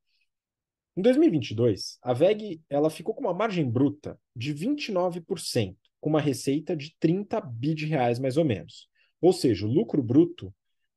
Em 0.98 1.04
2022, 1.04 2.00
a 2.02 2.12
VEG 2.12 2.60
ela 2.68 2.90
ficou 2.90 3.14
com 3.14 3.22
uma 3.22 3.36
margem 3.36 3.70
bruta 3.70 4.20
de 4.36 4.52
29%, 4.52 5.78
com 6.00 6.10
uma 6.10 6.20
receita 6.20 6.76
de 6.76 6.96
30 7.00 7.40
bi 7.40 7.76
de 7.76 7.86
reais 7.86 8.18
mais 8.18 8.36
ou 8.36 8.46
menos. 8.46 8.90
Ou 9.22 9.32
seja, 9.32 9.68
o 9.68 9.72
lucro 9.72 10.02
bruto 10.02 10.52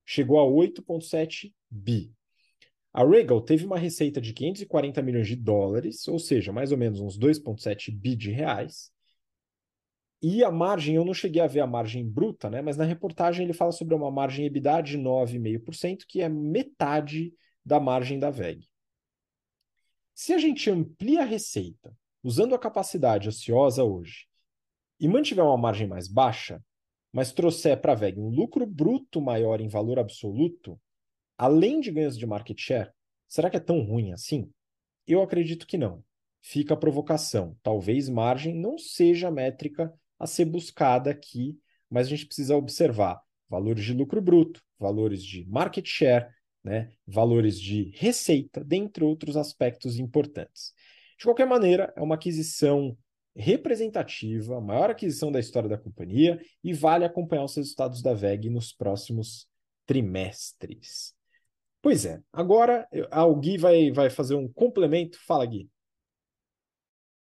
chegou 0.06 0.40
a 0.40 0.44
8,7 0.44 1.52
bi. 1.70 2.10
A 2.94 3.04
Regal 3.04 3.40
teve 3.40 3.66
uma 3.66 3.76
receita 3.76 4.20
de 4.20 4.32
540 4.32 5.02
milhões 5.02 5.26
de 5.26 5.34
dólares, 5.34 6.06
ou 6.06 6.16
seja, 6.16 6.52
mais 6.52 6.70
ou 6.70 6.78
menos 6.78 7.00
uns 7.00 7.18
2,7 7.18 7.90
bi 7.90 8.14
de 8.14 8.30
reais. 8.30 8.92
E 10.22 10.44
a 10.44 10.50
margem, 10.50 10.94
eu 10.94 11.04
não 11.04 11.12
cheguei 11.12 11.42
a 11.42 11.48
ver 11.48 11.58
a 11.58 11.66
margem 11.66 12.08
bruta, 12.08 12.48
né? 12.48 12.62
mas 12.62 12.76
na 12.76 12.84
reportagem 12.84 13.44
ele 13.44 13.52
fala 13.52 13.72
sobre 13.72 13.96
uma 13.96 14.12
margem 14.12 14.46
EBITDA 14.46 14.80
de 14.80 14.96
9,5%, 14.96 16.04
que 16.06 16.22
é 16.22 16.28
metade 16.28 17.34
da 17.64 17.80
margem 17.80 18.16
da 18.16 18.30
VEG. 18.30 18.64
Se 20.14 20.32
a 20.32 20.38
gente 20.38 20.70
amplia 20.70 21.22
a 21.22 21.26
receita 21.26 21.92
usando 22.22 22.54
a 22.54 22.58
capacidade 22.60 23.28
ociosa 23.28 23.82
hoje 23.82 24.28
e 25.00 25.08
mantiver 25.08 25.44
uma 25.44 25.58
margem 25.58 25.88
mais 25.88 26.06
baixa, 26.06 26.62
mas 27.12 27.32
trouxer 27.32 27.80
para 27.80 27.92
a 27.92 27.96
VEG 27.96 28.20
um 28.20 28.28
lucro 28.28 28.64
bruto 28.64 29.20
maior 29.20 29.60
em 29.60 29.68
valor 29.68 29.98
absoluto, 29.98 30.80
além 31.36 31.80
de 31.80 31.90
ganhos 31.90 32.16
de 32.16 32.26
market 32.26 32.58
share, 32.58 32.90
será 33.28 33.50
que 33.50 33.56
é 33.56 33.60
tão 33.60 33.80
ruim 33.80 34.12
assim? 34.12 34.50
Eu 35.06 35.22
acredito 35.22 35.66
que 35.66 35.76
não. 35.76 36.02
Fica 36.40 36.74
a 36.74 36.76
provocação. 36.76 37.56
Talvez 37.62 38.08
margem 38.08 38.54
não 38.54 38.78
seja 38.78 39.28
a 39.28 39.30
métrica 39.30 39.92
a 40.18 40.26
ser 40.26 40.44
buscada 40.44 41.10
aqui, 41.10 41.58
mas 41.90 42.06
a 42.06 42.10
gente 42.10 42.26
precisa 42.26 42.56
observar 42.56 43.20
valores 43.48 43.84
de 43.84 43.92
lucro 43.92 44.20
bruto, 44.20 44.62
valores 44.78 45.22
de 45.22 45.46
market 45.46 45.86
share, 45.86 46.28
né, 46.62 46.90
valores 47.06 47.60
de 47.60 47.90
receita, 47.94 48.64
dentre 48.64 49.04
outros 49.04 49.36
aspectos 49.36 49.98
importantes. 49.98 50.72
De 51.18 51.24
qualquer 51.24 51.46
maneira, 51.46 51.92
é 51.96 52.02
uma 52.02 52.14
aquisição 52.14 52.96
representativa, 53.36 54.56
a 54.56 54.60
maior 54.60 54.90
aquisição 54.90 55.30
da 55.30 55.40
história 55.40 55.68
da 55.68 55.78
companhia 55.78 56.40
e 56.62 56.72
vale 56.72 57.04
acompanhar 57.04 57.44
os 57.44 57.54
resultados 57.54 58.00
da 58.00 58.14
VEG 58.14 58.48
nos 58.48 58.72
próximos 58.72 59.46
trimestres. 59.86 61.14
Pois 61.84 62.06
é, 62.06 62.18
agora 62.32 62.88
o 63.12 63.36
Gui 63.36 63.58
vai, 63.58 63.92
vai 63.92 64.08
fazer 64.08 64.34
um 64.34 64.48
complemento. 64.48 65.18
Fala, 65.26 65.44
Gui. 65.44 65.68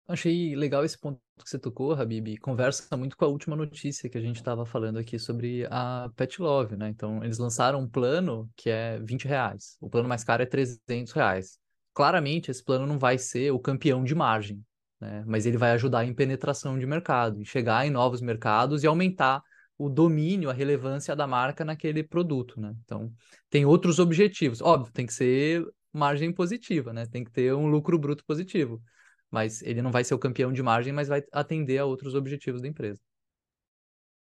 Achei 0.07 0.55
legal 0.55 0.85
esse 0.85 0.97
ponto 0.97 1.19
que 1.43 1.49
você 1.49 1.59
tocou, 1.59 1.91
Habib. 1.91 2.37
Conversa 2.37 2.95
muito 2.95 3.17
com 3.17 3.25
a 3.25 3.27
última 3.27 3.57
notícia 3.57 4.09
que 4.09 4.17
a 4.17 4.21
gente 4.21 4.37
estava 4.37 4.65
falando 4.65 4.99
aqui 4.99 5.19
sobre 5.19 5.67
a 5.69 6.09
Pet 6.15 6.41
Love, 6.41 6.77
né? 6.77 6.87
Então, 6.87 7.21
eles 7.25 7.37
lançaram 7.37 7.81
um 7.81 7.89
plano 7.89 8.49
que 8.55 8.69
é 8.69 8.97
20 9.01 9.27
reais. 9.27 9.75
O 9.81 9.89
plano 9.89 10.07
mais 10.07 10.23
caro 10.23 10.41
é 10.41 10.45
300 10.45 11.11
reais. 11.11 11.59
Claramente, 11.93 12.49
esse 12.49 12.63
plano 12.63 12.87
não 12.87 12.97
vai 12.97 13.17
ser 13.17 13.51
o 13.51 13.59
campeão 13.59 14.01
de 14.01 14.15
margem, 14.15 14.63
né? 15.01 15.25
Mas 15.27 15.45
ele 15.45 15.57
vai 15.57 15.71
ajudar 15.71 16.05
em 16.05 16.13
penetração 16.13 16.79
de 16.79 16.85
mercado, 16.85 17.41
em 17.41 17.43
chegar 17.43 17.85
em 17.85 17.89
novos 17.89 18.21
mercados 18.21 18.81
e 18.81 18.87
aumentar 18.87 19.43
o 19.78 19.89
domínio, 19.89 20.49
a 20.49 20.53
relevância 20.53 21.15
da 21.15 21.28
marca 21.28 21.63
naquele 21.63 22.03
produto, 22.03 22.59
né? 22.59 22.75
Então, 22.84 23.11
tem 23.49 23.65
outros 23.65 23.99
objetivos. 23.99 24.61
Óbvio, 24.61 24.91
tem 24.91 25.05
que 25.05 25.13
ser 25.13 25.65
margem 25.93 26.32
positiva, 26.32 26.91
né? 26.91 27.05
Tem 27.05 27.23
que 27.23 27.32
ter 27.32 27.53
um 27.53 27.67
lucro 27.67 27.97
bruto 27.97 28.25
positivo. 28.25 28.82
Mas 29.30 29.61
ele 29.61 29.82
não 29.82 29.91
vai 29.91 30.03
ser 30.03 30.13
o 30.13 30.19
campeão 30.19 30.51
de 30.51 30.63
margem, 30.63 30.93
mas 30.93 31.07
vai 31.07 31.21
atender 31.32 31.78
a 31.78 31.86
outros 31.86 32.15
objetivos 32.15 32.61
da 32.61 32.67
empresa. 32.67 32.99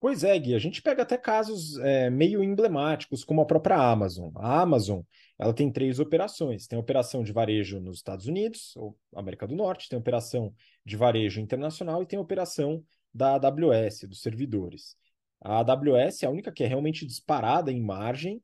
Pois 0.00 0.22
é, 0.22 0.38
Gui, 0.38 0.54
a 0.54 0.60
gente 0.60 0.80
pega 0.80 1.02
até 1.02 1.16
casos 1.16 1.76
é, 1.78 2.08
meio 2.08 2.42
emblemáticos, 2.42 3.24
como 3.24 3.40
a 3.40 3.46
própria 3.46 3.76
Amazon. 3.76 4.30
A 4.36 4.60
Amazon 4.60 5.00
ela 5.36 5.52
tem 5.52 5.72
três 5.72 5.98
operações. 5.98 6.66
Tem 6.66 6.78
operação 6.78 7.22
de 7.24 7.32
varejo 7.32 7.80
nos 7.80 7.98
Estados 7.98 8.26
Unidos, 8.26 8.76
ou 8.76 8.96
América 9.14 9.46
do 9.46 9.56
Norte, 9.56 9.88
tem 9.88 9.98
operação 9.98 10.54
de 10.84 10.96
varejo 10.96 11.40
internacional 11.40 12.02
e 12.02 12.06
tem 12.06 12.18
operação 12.18 12.84
da 13.12 13.34
AWS, 13.34 14.06
dos 14.08 14.22
servidores. 14.22 14.96
A 15.40 15.58
AWS 15.58 16.22
é 16.22 16.26
a 16.26 16.30
única 16.30 16.52
que 16.52 16.64
é 16.64 16.66
realmente 16.66 17.06
disparada 17.06 17.72
em 17.72 17.80
margem, 17.80 18.42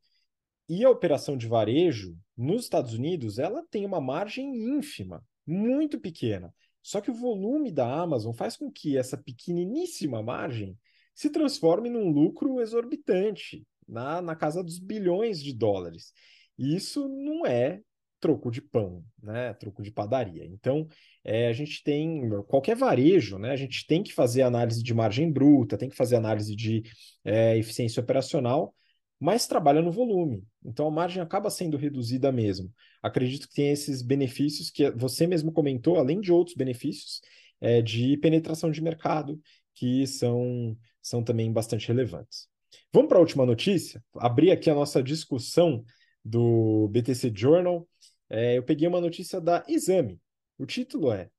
e 0.68 0.84
a 0.84 0.90
operação 0.90 1.36
de 1.36 1.46
varejo 1.46 2.16
nos 2.36 2.62
Estados 2.62 2.94
Unidos 2.94 3.38
ela 3.38 3.62
tem 3.70 3.84
uma 3.84 4.00
margem 4.00 4.54
ínfima, 4.56 5.22
muito 5.46 6.00
pequena. 6.00 6.54
Só 6.82 7.00
que 7.00 7.10
o 7.10 7.14
volume 7.14 7.70
da 7.70 7.86
Amazon 7.86 8.32
faz 8.32 8.56
com 8.56 8.70
que 8.70 8.96
essa 8.96 9.16
pequeniníssima 9.16 10.22
margem 10.22 10.78
se 11.14 11.30
transforme 11.30 11.88
num 11.88 12.10
lucro 12.10 12.60
exorbitante, 12.60 13.66
na, 13.86 14.20
na 14.20 14.34
casa 14.34 14.62
dos 14.62 14.78
bilhões 14.78 15.42
de 15.42 15.52
dólares. 15.52 16.12
E 16.58 16.74
isso 16.74 17.08
não 17.08 17.46
é 17.46 17.82
troco 18.24 18.50
de 18.50 18.62
pão, 18.62 19.04
né? 19.22 19.52
Troco 19.52 19.82
de 19.82 19.90
padaria. 19.90 20.46
Então, 20.46 20.88
é, 21.22 21.48
a 21.48 21.52
gente 21.52 21.84
tem 21.84 22.26
qualquer 22.48 22.74
varejo, 22.74 23.38
né? 23.38 23.50
A 23.50 23.56
gente 23.56 23.86
tem 23.86 24.02
que 24.02 24.14
fazer 24.14 24.40
análise 24.40 24.82
de 24.82 24.94
margem 24.94 25.30
bruta, 25.30 25.76
tem 25.76 25.90
que 25.90 25.96
fazer 25.96 26.16
análise 26.16 26.56
de 26.56 26.82
é, 27.22 27.58
eficiência 27.58 28.00
operacional, 28.00 28.74
mas 29.20 29.46
trabalha 29.46 29.82
no 29.82 29.92
volume. 29.92 30.42
Então 30.64 30.86
a 30.86 30.90
margem 30.90 31.22
acaba 31.22 31.50
sendo 31.50 31.76
reduzida 31.76 32.32
mesmo. 32.32 32.72
Acredito 33.02 33.46
que 33.46 33.54
tem 33.56 33.68
esses 33.70 34.00
benefícios 34.00 34.70
que 34.70 34.90
você 34.92 35.26
mesmo 35.26 35.52
comentou, 35.52 35.98
além 35.98 36.18
de 36.18 36.32
outros 36.32 36.56
benefícios 36.56 37.20
é, 37.60 37.82
de 37.82 38.16
penetração 38.16 38.70
de 38.70 38.80
mercado, 38.80 39.38
que 39.74 40.06
são, 40.06 40.74
são 41.02 41.22
também 41.22 41.52
bastante 41.52 41.88
relevantes. 41.88 42.48
Vamos 42.90 43.10
para 43.10 43.18
a 43.18 43.20
última 43.20 43.44
notícia? 43.44 44.02
Abrir 44.16 44.50
aqui 44.50 44.70
a 44.70 44.74
nossa 44.74 45.02
discussão 45.02 45.84
do 46.24 46.88
BTC 46.88 47.30
Journal, 47.34 47.86
é, 48.34 48.58
eu 48.58 48.64
peguei 48.64 48.88
uma 48.88 49.00
notícia 49.00 49.40
da 49.40 49.64
Exame. 49.68 50.20
O 50.58 50.66
título 50.66 51.12
é 51.12 51.30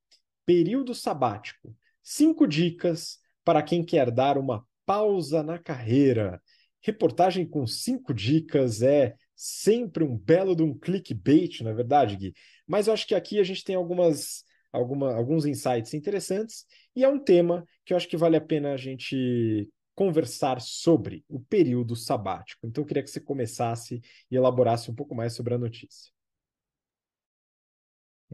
Período 0.46 0.96
Sabático: 0.96 1.76
Cinco 2.02 2.48
dicas 2.48 3.20
para 3.44 3.62
quem 3.62 3.84
quer 3.84 4.10
dar 4.10 4.38
uma 4.38 4.66
pausa 4.86 5.44
na 5.44 5.60
carreira. 5.60 6.42
Reportagem 6.82 7.46
com 7.46 7.68
cinco 7.68 8.14
dicas 8.14 8.82
é 8.82 9.16
sempre 9.36 10.06
um 10.06 10.18
belo 10.18 10.56
de 10.56 10.64
um 10.64 10.74
clickbait, 10.74 11.62
não 11.62 11.72
é 11.72 11.74
verdade, 11.74 12.16
Gui? 12.16 12.34
Mas 12.66 12.88
eu 12.88 12.94
acho 12.94 13.06
que 13.06 13.14
aqui 13.14 13.40
a 13.40 13.44
gente 13.44 13.64
tem 13.64 13.76
algumas, 13.76 14.44
alguma, 14.72 15.14
alguns 15.14 15.46
insights 15.46 15.94
interessantes 15.94 16.66
e 16.96 17.04
é 17.04 17.10
um 17.10 17.20
tema 17.20 17.66
que 17.84 17.92
eu 17.92 17.98
acho 17.98 18.08
que 18.08 18.16
vale 18.16 18.38
a 18.38 18.42
pena 18.42 18.72
a 18.72 18.78
gente 18.78 19.70
conversar 19.94 20.62
sobre 20.62 21.26
o 21.28 21.42
período 21.42 21.96
sabático. 21.96 22.66
Então, 22.68 22.84
eu 22.84 22.88
queria 22.88 23.04
que 23.04 23.10
você 23.10 23.20
começasse 23.20 24.02
e 24.32 24.36
elaborasse 24.36 24.90
um 24.90 24.96
pouco 24.96 25.14
mais 25.14 25.34
sobre 25.34 25.54
a 25.54 25.58
notícia. 25.58 26.15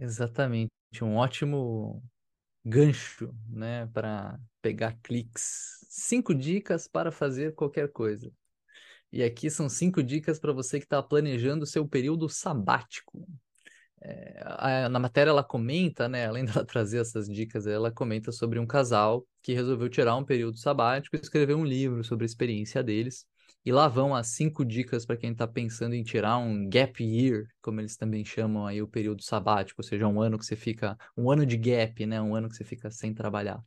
Exatamente. 0.01 0.71
Um 1.01 1.15
ótimo 1.15 2.03
gancho, 2.65 3.33
né, 3.49 3.87
para 3.87 4.39
pegar 4.61 4.97
cliques. 5.03 5.79
Cinco 5.89 6.35
dicas 6.35 6.87
para 6.87 7.11
fazer 7.11 7.55
qualquer 7.55 7.91
coisa. 7.91 8.31
E 9.11 9.23
aqui 9.23 9.49
são 9.51 9.69
cinco 9.69 10.03
dicas 10.03 10.39
para 10.39 10.53
você 10.53 10.79
que 10.79 10.85
está 10.85 11.03
planejando 11.03 11.63
o 11.63 11.67
seu 11.67 11.87
período 11.87 12.29
sabático. 12.29 13.27
É, 14.01 14.43
a, 14.45 14.89
na 14.89 14.99
matéria 14.99 15.31
ela 15.31 15.43
comenta, 15.43 16.09
né, 16.09 16.27
além 16.27 16.45
dela 16.45 16.65
trazer 16.65 16.99
essas 17.01 17.27
dicas, 17.29 17.67
ela 17.67 17.91
comenta 17.91 18.31
sobre 18.31 18.59
um 18.59 18.67
casal 18.67 19.27
que 19.41 19.53
resolveu 19.53 19.89
tirar 19.89 20.15
um 20.17 20.25
período 20.25 20.57
sabático 20.57 21.15
e 21.15 21.19
escrever 21.21 21.55
um 21.55 21.65
livro 21.65 22.03
sobre 22.03 22.25
a 22.25 22.27
experiência 22.27 22.83
deles. 22.83 23.25
E 23.63 23.71
lá 23.71 23.87
vão 23.87 24.15
as 24.15 24.27
cinco 24.29 24.65
dicas 24.65 25.05
para 25.05 25.17
quem 25.17 25.31
está 25.31 25.47
pensando 25.47 25.93
em 25.93 26.03
tirar 26.03 26.37
um 26.37 26.67
gap 26.67 27.03
year, 27.03 27.45
como 27.61 27.79
eles 27.79 27.95
também 27.95 28.25
chamam 28.25 28.65
aí 28.65 28.81
o 28.81 28.87
período 28.87 29.23
sabático, 29.23 29.81
ou 29.81 29.87
seja, 29.87 30.07
um 30.07 30.19
ano 30.19 30.37
que 30.39 30.45
você 30.45 30.55
fica, 30.55 30.97
um 31.15 31.29
ano 31.29 31.45
de 31.45 31.57
gap, 31.57 32.05
né, 32.05 32.19
um 32.19 32.33
ano 32.33 32.49
que 32.49 32.55
você 32.55 32.63
fica 32.63 32.89
sem 32.89 33.13
trabalhar. 33.13 33.63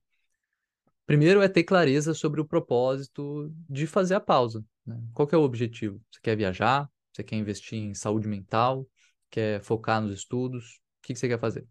Primeiro 1.06 1.42
é 1.42 1.48
ter 1.48 1.62
clareza 1.62 2.14
sobre 2.14 2.40
o 2.40 2.44
propósito 2.44 3.52
de 3.68 3.86
fazer 3.86 4.14
a 4.14 4.20
pausa. 4.20 4.64
Né? 4.84 5.00
Qual 5.12 5.28
é 5.30 5.36
o 5.36 5.42
objetivo? 5.42 6.00
Você 6.10 6.20
quer 6.20 6.36
viajar? 6.36 6.88
Você 7.12 7.22
quer 7.22 7.36
investir 7.36 7.78
em 7.78 7.94
saúde 7.94 8.26
mental? 8.26 8.88
quer 9.34 9.60
focar 9.64 10.00
nos 10.00 10.16
estudos, 10.16 10.76
o 10.76 11.02
que, 11.02 11.16
você 11.16 11.26
quer 11.26 11.40
fazer? 11.40 11.66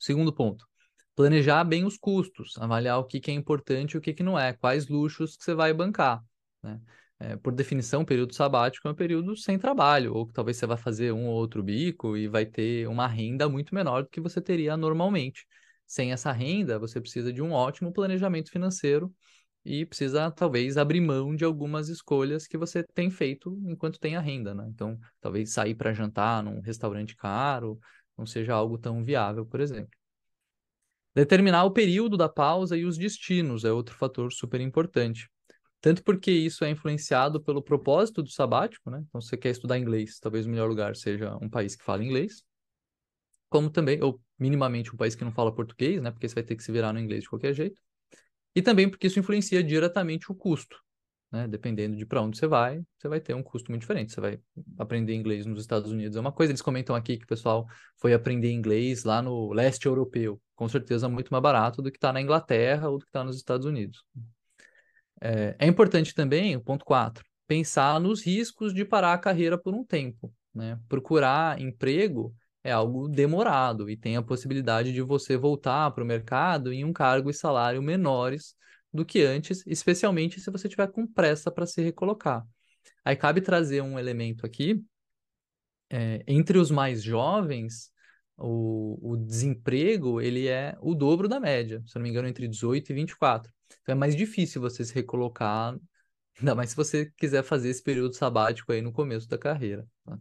Segundo 0.00 0.32
ponto, 0.32 0.66
planejar 1.14 1.62
bem 1.62 1.84
os 1.84 1.96
custos, 1.96 2.58
avaliar 2.58 2.98
o 2.98 3.04
que, 3.04 3.20
que 3.20 3.30
é 3.30 3.34
importante 3.34 3.92
e 3.92 3.98
o 3.98 4.00
que, 4.00 4.12
que 4.12 4.24
não 4.24 4.36
é, 4.36 4.52
quais 4.52 4.88
luxos 4.88 5.36
que 5.36 5.44
você 5.44 5.54
vai 5.54 5.72
bancar. 5.72 6.24
Né? 6.60 6.80
É, 7.18 7.34
por 7.36 7.52
definição, 7.54 8.04
período 8.04 8.34
sabático 8.34 8.86
é 8.86 8.90
um 8.90 8.94
período 8.94 9.34
sem 9.36 9.58
trabalho, 9.58 10.14
ou 10.14 10.26
que 10.26 10.34
talvez 10.34 10.58
você 10.58 10.66
vai 10.66 10.76
fazer 10.76 11.12
um 11.12 11.26
ou 11.26 11.34
outro 11.34 11.62
bico 11.62 12.16
e 12.16 12.28
vai 12.28 12.44
ter 12.44 12.86
uma 12.88 13.06
renda 13.06 13.48
muito 13.48 13.74
menor 13.74 14.02
do 14.02 14.10
que 14.10 14.20
você 14.20 14.40
teria 14.40 14.76
normalmente. 14.76 15.46
Sem 15.86 16.12
essa 16.12 16.30
renda, 16.30 16.78
você 16.78 17.00
precisa 17.00 17.32
de 17.32 17.40
um 17.40 17.52
ótimo 17.52 17.92
planejamento 17.92 18.50
financeiro 18.50 19.14
e 19.64 19.86
precisa 19.86 20.30
talvez 20.30 20.76
abrir 20.76 21.00
mão 21.00 21.34
de 21.34 21.44
algumas 21.44 21.88
escolhas 21.88 22.46
que 22.46 22.58
você 22.58 22.84
tem 22.94 23.10
feito 23.10 23.58
enquanto 23.66 23.98
tem 23.98 24.14
a 24.16 24.20
renda, 24.20 24.54
né? 24.54 24.66
Então, 24.68 24.98
talvez 25.20 25.52
sair 25.52 25.74
para 25.74 25.94
jantar 25.94 26.42
num 26.42 26.60
restaurante 26.60 27.16
caro 27.16 27.78
não 28.16 28.26
seja 28.26 28.52
algo 28.54 28.78
tão 28.78 29.02
viável, 29.04 29.46
por 29.46 29.60
exemplo. 29.60 29.90
Determinar 31.14 31.64
o 31.64 31.70
período 31.70 32.16
da 32.16 32.28
pausa 32.28 32.76
e 32.76 32.84
os 32.84 32.98
destinos 32.98 33.64
é 33.64 33.72
outro 33.72 33.94
fator 33.96 34.32
super 34.32 34.60
importante. 34.60 35.28
Tanto 35.86 36.02
porque 36.02 36.32
isso 36.32 36.64
é 36.64 36.70
influenciado 36.70 37.40
pelo 37.40 37.62
propósito 37.62 38.20
do 38.20 38.28
sabático, 38.28 38.90
né? 38.90 39.04
Então, 39.06 39.20
se 39.20 39.28
você 39.28 39.36
quer 39.36 39.50
estudar 39.50 39.78
inglês, 39.78 40.18
talvez 40.18 40.44
o 40.44 40.50
melhor 40.50 40.68
lugar 40.68 40.96
seja 40.96 41.38
um 41.40 41.48
país 41.48 41.76
que 41.76 41.84
fala 41.84 42.02
inglês, 42.02 42.42
como 43.48 43.70
também, 43.70 44.02
ou 44.02 44.20
minimamente 44.36 44.92
um 44.92 44.96
país 44.96 45.14
que 45.14 45.22
não 45.22 45.30
fala 45.30 45.54
português, 45.54 46.02
né? 46.02 46.10
Porque 46.10 46.28
você 46.28 46.34
vai 46.34 46.42
ter 46.42 46.56
que 46.56 46.64
se 46.64 46.72
virar 46.72 46.92
no 46.92 46.98
inglês 46.98 47.22
de 47.22 47.30
qualquer 47.30 47.54
jeito. 47.54 47.80
E 48.52 48.60
também 48.60 48.90
porque 48.90 49.06
isso 49.06 49.20
influencia 49.20 49.62
diretamente 49.62 50.28
o 50.28 50.34
custo. 50.34 50.76
Né? 51.30 51.46
Dependendo 51.46 51.96
de 51.96 52.04
para 52.04 52.20
onde 52.20 52.36
você 52.36 52.48
vai, 52.48 52.82
você 52.98 53.06
vai 53.06 53.20
ter 53.20 53.34
um 53.34 53.42
custo 53.44 53.70
muito 53.70 53.82
diferente. 53.82 54.12
Você 54.12 54.20
vai 54.20 54.40
aprender 54.76 55.14
inglês 55.14 55.46
nos 55.46 55.60
Estados 55.60 55.92
Unidos 55.92 56.16
é 56.16 56.20
uma 56.20 56.32
coisa. 56.32 56.50
Eles 56.50 56.62
comentam 56.62 56.96
aqui 56.96 57.16
que 57.16 57.26
o 57.26 57.28
pessoal 57.28 57.64
foi 57.96 58.12
aprender 58.12 58.50
inglês 58.50 59.04
lá 59.04 59.22
no 59.22 59.52
leste 59.52 59.86
europeu. 59.86 60.42
Com 60.56 60.68
certeza 60.68 61.08
muito 61.08 61.30
mais 61.30 61.42
barato 61.42 61.80
do 61.80 61.92
que 61.92 61.96
está 61.96 62.12
na 62.12 62.20
Inglaterra 62.20 62.88
ou 62.88 62.98
do 62.98 63.04
que 63.04 63.10
está 63.10 63.22
nos 63.22 63.36
Estados 63.36 63.64
Unidos. 63.64 64.04
É, 65.20 65.56
é 65.58 65.66
importante 65.66 66.14
também, 66.14 66.56
o 66.56 66.60
ponto 66.60 66.84
4, 66.84 67.24
pensar 67.46 68.00
nos 68.00 68.24
riscos 68.24 68.74
de 68.74 68.84
parar 68.84 69.14
a 69.14 69.18
carreira 69.18 69.58
por 69.58 69.74
um 69.74 69.84
tempo. 69.84 70.32
Né? 70.54 70.78
Procurar 70.88 71.60
emprego 71.60 72.34
é 72.64 72.72
algo 72.72 73.08
demorado 73.08 73.88
e 73.88 73.96
tem 73.96 74.16
a 74.16 74.22
possibilidade 74.22 74.92
de 74.92 75.00
você 75.00 75.36
voltar 75.36 75.90
para 75.92 76.02
o 76.02 76.06
mercado 76.06 76.72
em 76.72 76.84
um 76.84 76.92
cargo 76.92 77.30
e 77.30 77.34
salário 77.34 77.82
menores 77.82 78.54
do 78.92 79.04
que 79.04 79.22
antes, 79.22 79.62
especialmente 79.66 80.40
se 80.40 80.50
você 80.50 80.68
tiver 80.68 80.88
com 80.88 81.06
pressa 81.06 81.50
para 81.50 81.66
se 81.66 81.82
recolocar. 81.82 82.44
Aí 83.04 83.14
cabe 83.14 83.40
trazer 83.40 83.82
um 83.82 83.98
elemento 83.98 84.44
aqui. 84.44 84.82
É, 85.88 86.24
entre 86.26 86.58
os 86.58 86.70
mais 86.70 87.02
jovens, 87.02 87.92
o, 88.38 89.12
o, 89.12 89.16
desemprego 89.16 90.20
ele 90.20 90.46
é 90.46 90.76
o 90.80 90.94
dobro 90.94 91.28
da 91.28 91.40
média, 91.40 91.82
se 91.86 91.94
não 91.96 92.02
me 92.02 92.10
engano, 92.10 92.28
entre 92.28 92.46
18 92.46 92.90
e 92.90 92.94
24. 92.94 93.52
Então 93.82 93.94
é 93.94 93.96
mais 93.96 94.14
difícil 94.14 94.60
você 94.60 94.84
se 94.84 94.94
recolocar, 94.94 95.76
ainda 96.38 96.54
mais 96.54 96.70
se 96.70 96.76
você 96.76 97.10
quiser 97.16 97.42
fazer 97.42 97.70
esse 97.70 97.82
período 97.82 98.14
sabático 98.14 98.72
aí 98.72 98.82
no 98.82 98.92
começo 98.92 99.28
da 99.28 99.38
carreira. 99.38 99.86
Tá? 100.04 100.18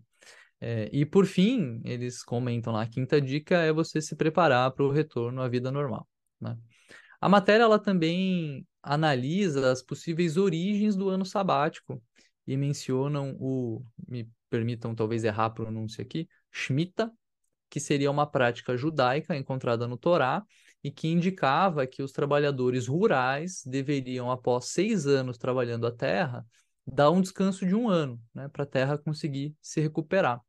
É, 0.61 0.89
e 0.91 1.05
por 1.05 1.25
fim, 1.25 1.81
eles 1.83 2.23
comentam 2.23 2.73
lá, 2.73 2.83
a 2.83 2.87
quinta 2.87 3.19
dica 3.19 3.57
é 3.57 3.73
você 3.73 4.01
se 4.01 4.15
preparar 4.15 4.71
para 4.71 4.85
o 4.85 4.91
retorno 4.91 5.41
à 5.41 5.47
vida 5.47 5.71
normal. 5.71 6.07
Né? 6.39 6.57
A 7.19 7.27
matéria 7.27 7.63
ela 7.63 7.79
também 7.79 8.65
analisa 8.81 9.71
as 9.71 9.81
possíveis 9.81 10.37
origens 10.37 10.95
do 10.95 11.09
ano 11.09 11.25
sabático 11.25 12.01
e 12.47 12.55
mencionam 12.55 13.35
o, 13.39 13.83
me 14.07 14.29
permitam 14.49 14.95
talvez 14.95 15.23
errar 15.23 15.45
a 15.45 15.49
pronúncia 15.49 16.01
aqui, 16.01 16.27
Shemitah, 16.51 17.11
que 17.69 17.79
seria 17.79 18.11
uma 18.11 18.29
prática 18.29 18.77
judaica 18.77 19.35
encontrada 19.35 19.87
no 19.87 19.97
Torá 19.97 20.43
e 20.83 20.91
que 20.91 21.07
indicava 21.07 21.87
que 21.87 22.03
os 22.03 22.11
trabalhadores 22.11 22.87
rurais 22.87 23.63
deveriam, 23.65 24.29
após 24.29 24.65
seis 24.65 25.07
anos 25.07 25.37
trabalhando 25.37 25.87
a 25.87 25.91
terra, 25.91 26.45
dar 26.85 27.09
um 27.09 27.21
descanso 27.21 27.65
de 27.65 27.73
um 27.73 27.89
ano, 27.89 28.21
né, 28.33 28.47
para 28.49 28.63
a 28.63 28.67
terra 28.67 28.97
conseguir 28.97 29.55
se 29.61 29.81
recuperar. 29.81 30.39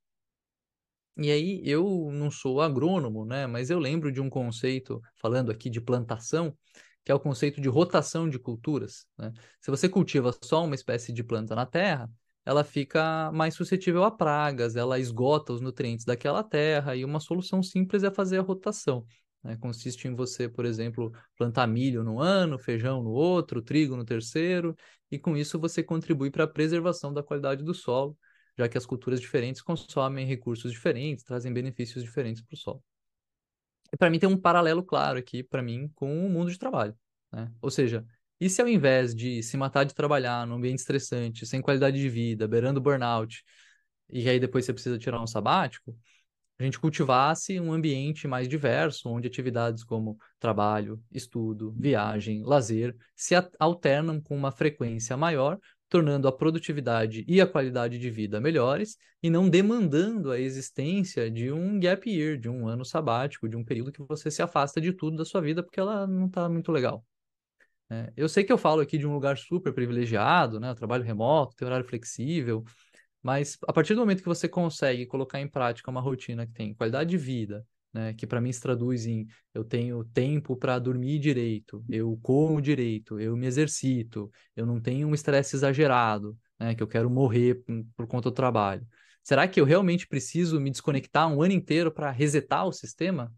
E 1.17 1.31
aí, 1.31 1.63
eu 1.65 2.11
não 2.13 2.31
sou 2.31 2.61
agrônomo, 2.61 3.25
né, 3.25 3.47
mas 3.47 3.71
eu 3.71 3.79
lembro 3.79 4.13
de 4.13 4.21
um 4.21 4.29
conceito, 4.29 5.01
falando 5.17 5.51
aqui 5.51 5.71
de 5.71 5.81
plantação, 5.81 6.55
que 7.03 7.11
é 7.11 7.15
o 7.15 7.21
conceito 7.21 7.61
de 7.61 7.69
rotação 7.69 8.29
de 8.29 8.39
culturas. 8.39 9.07
Né? 9.17 9.33
Se 9.61 9.71
você 9.71 9.89
cultiva 9.89 10.37
só 10.45 10.65
uma 10.65 10.75
espécie 10.75 11.13
de 11.13 11.25
planta 11.25 11.55
na 11.55 11.65
terra, 11.65 12.11
ela 12.47 12.65
fica 12.65 13.31
mais 13.33 13.55
suscetível 13.55 14.05
a 14.05 14.11
pragas, 14.11 14.77
ela 14.77 14.99
esgota 14.99 15.53
os 15.53 15.61
nutrientes 15.61 16.07
daquela 16.07 16.43
terra, 16.43 16.97
e 16.97 17.05
uma 17.05 17.21
solução 17.21 17.63
simples 17.63 18.03
é 18.03 18.11
fazer 18.11 18.39
a 18.39 18.43
rotação. 18.43 19.05
Né? 19.45 19.57
Consiste 19.57 20.09
em 20.09 20.15
você, 20.15 20.49
por 20.49 20.65
exemplo, 20.65 21.13
plantar 21.37 21.67
milho 21.67 22.03
no 22.03 22.21
ano, 22.21 22.59
feijão 22.59 23.03
no 23.03 23.11
outro, 23.11 23.61
trigo 23.61 23.97
no 23.97 24.05
terceiro, 24.05 24.75
e 25.11 25.19
com 25.19 25.37
isso 25.37 25.59
você 25.59 25.83
contribui 25.83 26.31
para 26.31 26.45
a 26.45 26.49
preservação 26.49 27.13
da 27.13 27.23
qualidade 27.23 27.63
do 27.63 27.75
solo 27.75 28.17
já 28.57 28.69
que 28.69 28.79
as 28.79 28.87
culturas 28.87 29.21
diferentes 29.21 29.61
consomem 29.61 30.27
recursos 30.27 30.73
diferentes, 30.73 31.25
trazem 31.25 31.53
benefícios 31.53 32.03
diferentes 32.03 32.43
para 32.43 32.55
o 32.55 32.57
solo. 32.57 32.85
E 33.93 33.97
para 33.97 34.11
mim 34.11 34.19
tem 34.19 34.29
um 34.29 34.39
paralelo 34.39 34.83
claro 34.83 35.19
aqui, 35.19 35.43
para 35.43 35.63
mim, 35.63 35.91
com 35.95 36.27
o 36.27 36.31
mundo 36.31 36.51
de 36.51 36.59
trabalho. 36.59 36.97
Né? 37.31 37.53
Ou 37.61 37.71
seja, 37.71 38.05
e 38.41 38.49
se 38.51 38.61
ao 38.61 38.69
invés 38.69 39.15
de 39.15 39.43
se 39.43 39.57
matar 39.57 39.85
de 39.85 39.95
trabalhar 39.95 40.47
num 40.47 40.57
ambiente 40.57 40.79
estressante, 40.81 41.47
sem 41.47 41.61
qualidade 41.61 41.99
de 41.99 42.09
vida, 42.09 42.47
beirando 42.49 42.81
burnout, 42.81 43.45
e 44.11 44.29
aí 44.29 44.39
depois 44.39 44.65
você 44.65 44.73
precisa 44.73 44.99
tirar 44.99 45.21
um 45.23 45.27
sabático, 45.27 45.97
a 46.59 46.65
gente 46.65 46.79
cultivasse 46.79 47.61
um 47.61 47.73
ambiente 47.73 48.27
mais 48.27 48.49
diverso, 48.49 49.11
onde 49.11 49.27
atividades 49.29 49.85
como 49.85 50.17
trabalho, 50.39 51.03
estudo, 51.13 51.75
viagem, 51.79 52.43
lazer 52.43 52.97
se 53.15 53.35
alternam 53.59 54.21
com 54.21 54.35
uma 54.35 54.51
frequência 54.51 55.17
maior, 55.19 55.59
tornando 55.89 56.27
a 56.27 56.33
produtividade 56.33 57.25
e 57.29 57.41
a 57.41 57.47
qualidade 57.47 57.99
de 57.99 58.11
vida 58.11 58.41
melhores 58.41 58.97
e 59.23 59.29
não 59.29 59.49
demandando 59.49 60.31
a 60.31 60.41
existência 60.41 61.31
de 61.31 61.53
um 61.53 61.79
gap 61.79 62.09
year, 62.11 62.39
de 62.39 62.49
um 62.49 62.67
ano 62.67 62.85
sabático, 62.85 63.49
de 63.49 63.57
um 63.57 63.65
período 63.65 63.93
que 63.93 64.03
você 64.03 64.31
se 64.31 64.43
afasta 64.43 64.81
de 64.81 64.93
tudo 64.93 65.17
da 65.17 65.25
sua 65.25 65.43
vida 65.43 65.63
porque 65.63 65.79
ela 65.79 66.07
não 66.07 66.27
está 66.27 66.49
muito 66.49 66.73
legal. 66.73 67.05
É, 67.89 68.13
eu 68.17 68.29
sei 68.29 68.43
que 68.43 68.53
eu 68.53 68.59
falo 68.59 68.81
aqui 68.81 68.99
de 68.99 69.07
um 69.07 69.13
lugar 69.13 69.39
super 69.39 69.73
privilegiado, 69.73 70.59
né? 70.59 70.75
trabalho 70.75 71.05
remoto, 71.05 71.55
tem 71.55 71.67
horário 71.67 71.87
flexível, 71.87 72.65
mas 73.23 73.59
a 73.67 73.73
partir 73.73 73.95
do 73.95 74.01
momento 74.01 74.23
que 74.23 74.29
você 74.29 74.49
consegue 74.49 75.07
colocar 75.07 75.41
em 75.41 75.49
prática 75.49 75.91
uma 75.91 76.01
rotina 76.01 76.47
que 76.47 76.53
tem 76.53 76.75
qualidade 76.75 77.11
de 77.11 77.19
vida, 77.19 77.67
né, 77.93 78.13
que 78.15 78.27
para 78.27 78.41
mim 78.41 78.53
se 78.53 78.61
traduz 78.61 79.07
em 79.07 79.27
eu 79.55 79.65
tenho 79.65 80.05
tempo 80.05 80.57
para 80.57 80.79
dormir 80.79 81.19
direito, 81.19 81.85
eu 81.89 82.19
como 82.23 82.61
direito, 82.61 83.19
eu 83.19 83.37
me 83.37 83.47
exercito, 83.47 84.31
eu 84.55 84.67
não 84.67 84.81
tenho 84.81 85.09
um 85.09 85.15
estresse 85.15 85.57
exagerado, 85.57 86.37
né, 86.59 86.75
que 86.75 86.83
eu 86.83 86.87
quero 86.87 87.11
morrer 87.11 87.63
por 87.97 88.07
conta 88.07 88.31
do 88.31 88.35
trabalho. 88.35 88.87
Será 89.23 89.49
que 89.49 89.61
eu 89.61 89.65
realmente 89.65 90.07
preciso 90.07 90.61
me 90.61 90.71
desconectar 90.71 91.27
um 91.29 91.43
ano 91.43 91.53
inteiro 91.55 91.91
para 91.91 92.11
resetar 92.11 92.67
o 92.67 92.73
sistema? 92.73 93.33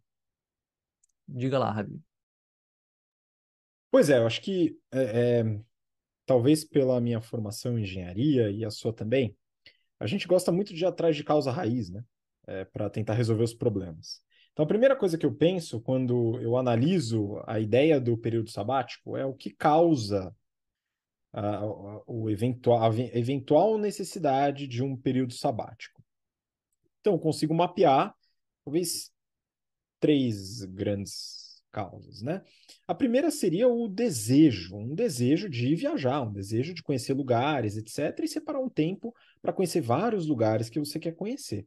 Diga 1.27 1.59
lá, 1.59 1.71
Rabi. 1.73 2.08
Pois 3.91 4.11
é, 4.11 4.19
eu 4.19 4.27
acho 4.27 4.43
que 4.43 4.79
é, 4.93 5.41
é, 5.41 5.61
talvez 6.27 6.65
pela 6.65 7.01
minha 7.01 7.21
formação 7.21 7.79
em 7.79 7.83
engenharia 7.83 8.51
e 8.51 8.65
a 8.65 8.71
sua 8.71 8.93
também, 8.93 9.37
a 9.99 10.07
gente 10.07 10.29
gosta 10.29 10.53
muito 10.53 10.75
de 10.75 10.85
ir 10.85 10.87
atrás 10.87 11.17
de 11.17 11.25
causa 11.25 11.51
raiz, 11.51 11.91
né? 11.91 12.05
É, 12.47 12.65
para 12.65 12.89
tentar 12.89 13.15
resolver 13.15 13.43
os 13.43 13.55
problemas. 13.55 14.23
Então, 14.53 14.65
a 14.65 14.69
primeira 14.69 14.97
coisa 14.97 15.19
que 15.19 15.27
eu 15.27 15.35
penso 15.35 15.81
quando 15.81 16.41
eu 16.41 16.57
analiso 16.57 17.43
a 17.47 17.61
ideia 17.61 18.01
do 18.01 18.17
período 18.17 18.51
sabático 18.51 19.17
é 19.17 19.25
o 19.25 19.35
que 19.35 19.51
causa 19.51 20.35
a, 21.33 21.65
o 22.07 22.31
eventual, 22.31 22.83
a 22.83 22.97
eventual 23.17 23.79
necessidade 23.79 24.67
de 24.67 24.83
um 24.83 24.97
período 24.97 25.35
sabático. 25.35 26.03
Então, 27.01 27.15
eu 27.15 27.19
consigo 27.19 27.55
mapear, 27.55 28.15
talvez, 28.65 29.13
três 30.01 30.65
grandes 30.65 31.48
causas, 31.71 32.23
né? 32.23 32.43
A 32.87 32.95
primeira 32.95 33.31
seria 33.31 33.69
o 33.69 33.89
desejo, 33.89 34.77
um 34.77 34.95
desejo 34.95 35.49
de 35.49 35.75
viajar, 35.75 36.23
um 36.23 36.33
desejo 36.33 36.75
de 36.75 36.83
conhecer 36.83 37.15
lugares, 37.15 37.77
etc., 37.77 38.25
e 38.25 38.29
separar 38.29 38.61
um 38.61 38.69
tempo 38.69 39.15
para 39.41 39.53
conhecer 39.53 39.81
vários 39.81 40.27
lugares 40.27 40.69
que 40.69 40.79
você 40.79 40.99
quer 40.99 41.13
conhecer 41.13 41.67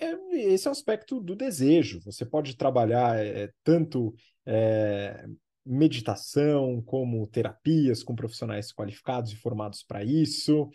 é, 0.00 0.14
esse 0.52 0.66
é 0.66 0.70
o 0.70 0.72
aspecto 0.72 1.20
do 1.20 1.36
desejo. 1.36 2.00
Você 2.04 2.24
pode 2.24 2.56
trabalhar 2.56 3.18
é, 3.24 3.50
tanto 3.62 4.14
é, 4.46 5.26
meditação 5.64 6.82
como 6.82 7.26
terapias 7.28 8.02
com 8.02 8.14
profissionais 8.14 8.72
qualificados 8.72 9.32
e 9.32 9.36
formados 9.36 9.82
para 9.82 10.04
isso, 10.04 10.68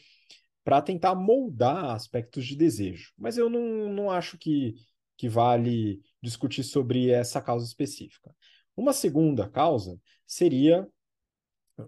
para 0.64 0.82
tentar 0.82 1.16
moldar 1.16 1.96
aspectos 1.96 2.46
de 2.46 2.56
desejo. 2.56 3.12
Mas 3.18 3.38
eu 3.38 3.50
não, 3.50 3.92
não 3.92 4.12
acho 4.12 4.38
que, 4.38 4.76
que 5.18 5.28
vale 5.28 6.02
discutir 6.22 6.64
sobre 6.64 7.10
essa 7.10 7.42
causa 7.42 7.66
específica. 7.66 8.36
Uma 8.76 8.94
segunda 8.94 9.48
causa 9.48 10.00
seria 10.26 10.88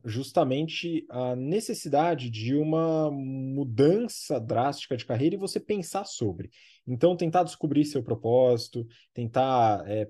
justamente 0.05 1.05
a 1.09 1.35
necessidade 1.35 2.29
de 2.29 2.55
uma 2.55 3.11
mudança 3.11 4.39
drástica 4.39 4.95
de 4.95 5.05
carreira 5.05 5.35
e 5.35 5.39
você 5.39 5.59
pensar 5.59 6.05
sobre. 6.05 6.49
Então, 6.87 7.15
tentar 7.15 7.43
descobrir 7.43 7.85
seu 7.85 8.01
propósito, 8.01 8.87
tentar 9.13 9.83
é, 9.87 10.09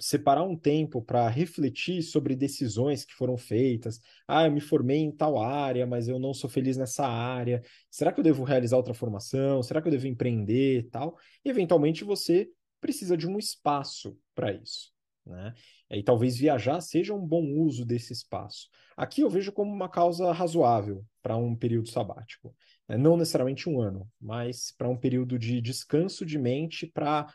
separar 0.00 0.42
um 0.42 0.56
tempo 0.56 1.00
para 1.00 1.28
refletir 1.28 2.02
sobre 2.02 2.34
decisões 2.34 3.04
que 3.04 3.14
foram 3.14 3.36
feitas. 3.36 4.00
Ah, 4.26 4.46
eu 4.46 4.52
me 4.52 4.60
formei 4.60 4.98
em 4.98 5.12
tal 5.12 5.38
área, 5.38 5.86
mas 5.86 6.08
eu 6.08 6.18
não 6.18 6.34
sou 6.34 6.50
feliz 6.50 6.76
nessa 6.76 7.06
área. 7.06 7.62
Será 7.90 8.12
que 8.12 8.18
eu 8.18 8.24
devo 8.24 8.42
realizar 8.42 8.76
outra 8.76 8.94
formação? 8.94 9.62
Será 9.62 9.80
que 9.80 9.88
eu 9.88 9.92
devo 9.92 10.06
empreender 10.06 10.88
tal? 10.90 11.16
E, 11.44 11.50
eventualmente, 11.50 12.04
você 12.04 12.48
precisa 12.82 13.16
de 13.16 13.28
um 13.28 13.38
espaço 13.38 14.18
para 14.34 14.52
isso. 14.52 14.92
Né? 15.24 15.54
E 15.92 16.02
talvez 16.02 16.36
viajar 16.36 16.80
seja 16.80 17.14
um 17.14 17.24
bom 17.24 17.44
uso 17.54 17.86
desse 17.86 18.12
espaço. 18.12 18.68
Aqui 18.96 19.20
eu 19.20 19.30
vejo 19.30 19.52
como 19.52 19.72
uma 19.72 19.88
causa 19.88 20.32
razoável 20.32 21.04
para 21.22 21.36
um 21.36 21.54
período 21.54 21.88
sabático. 21.88 22.54
Né? 22.88 22.96
Não 22.96 23.16
necessariamente 23.16 23.70
um 23.70 23.80
ano, 23.80 24.10
mas 24.20 24.74
para 24.76 24.88
um 24.88 24.96
período 24.96 25.38
de 25.38 25.60
descanso 25.60 26.26
de 26.26 26.38
mente 26.38 26.88
para 26.88 27.32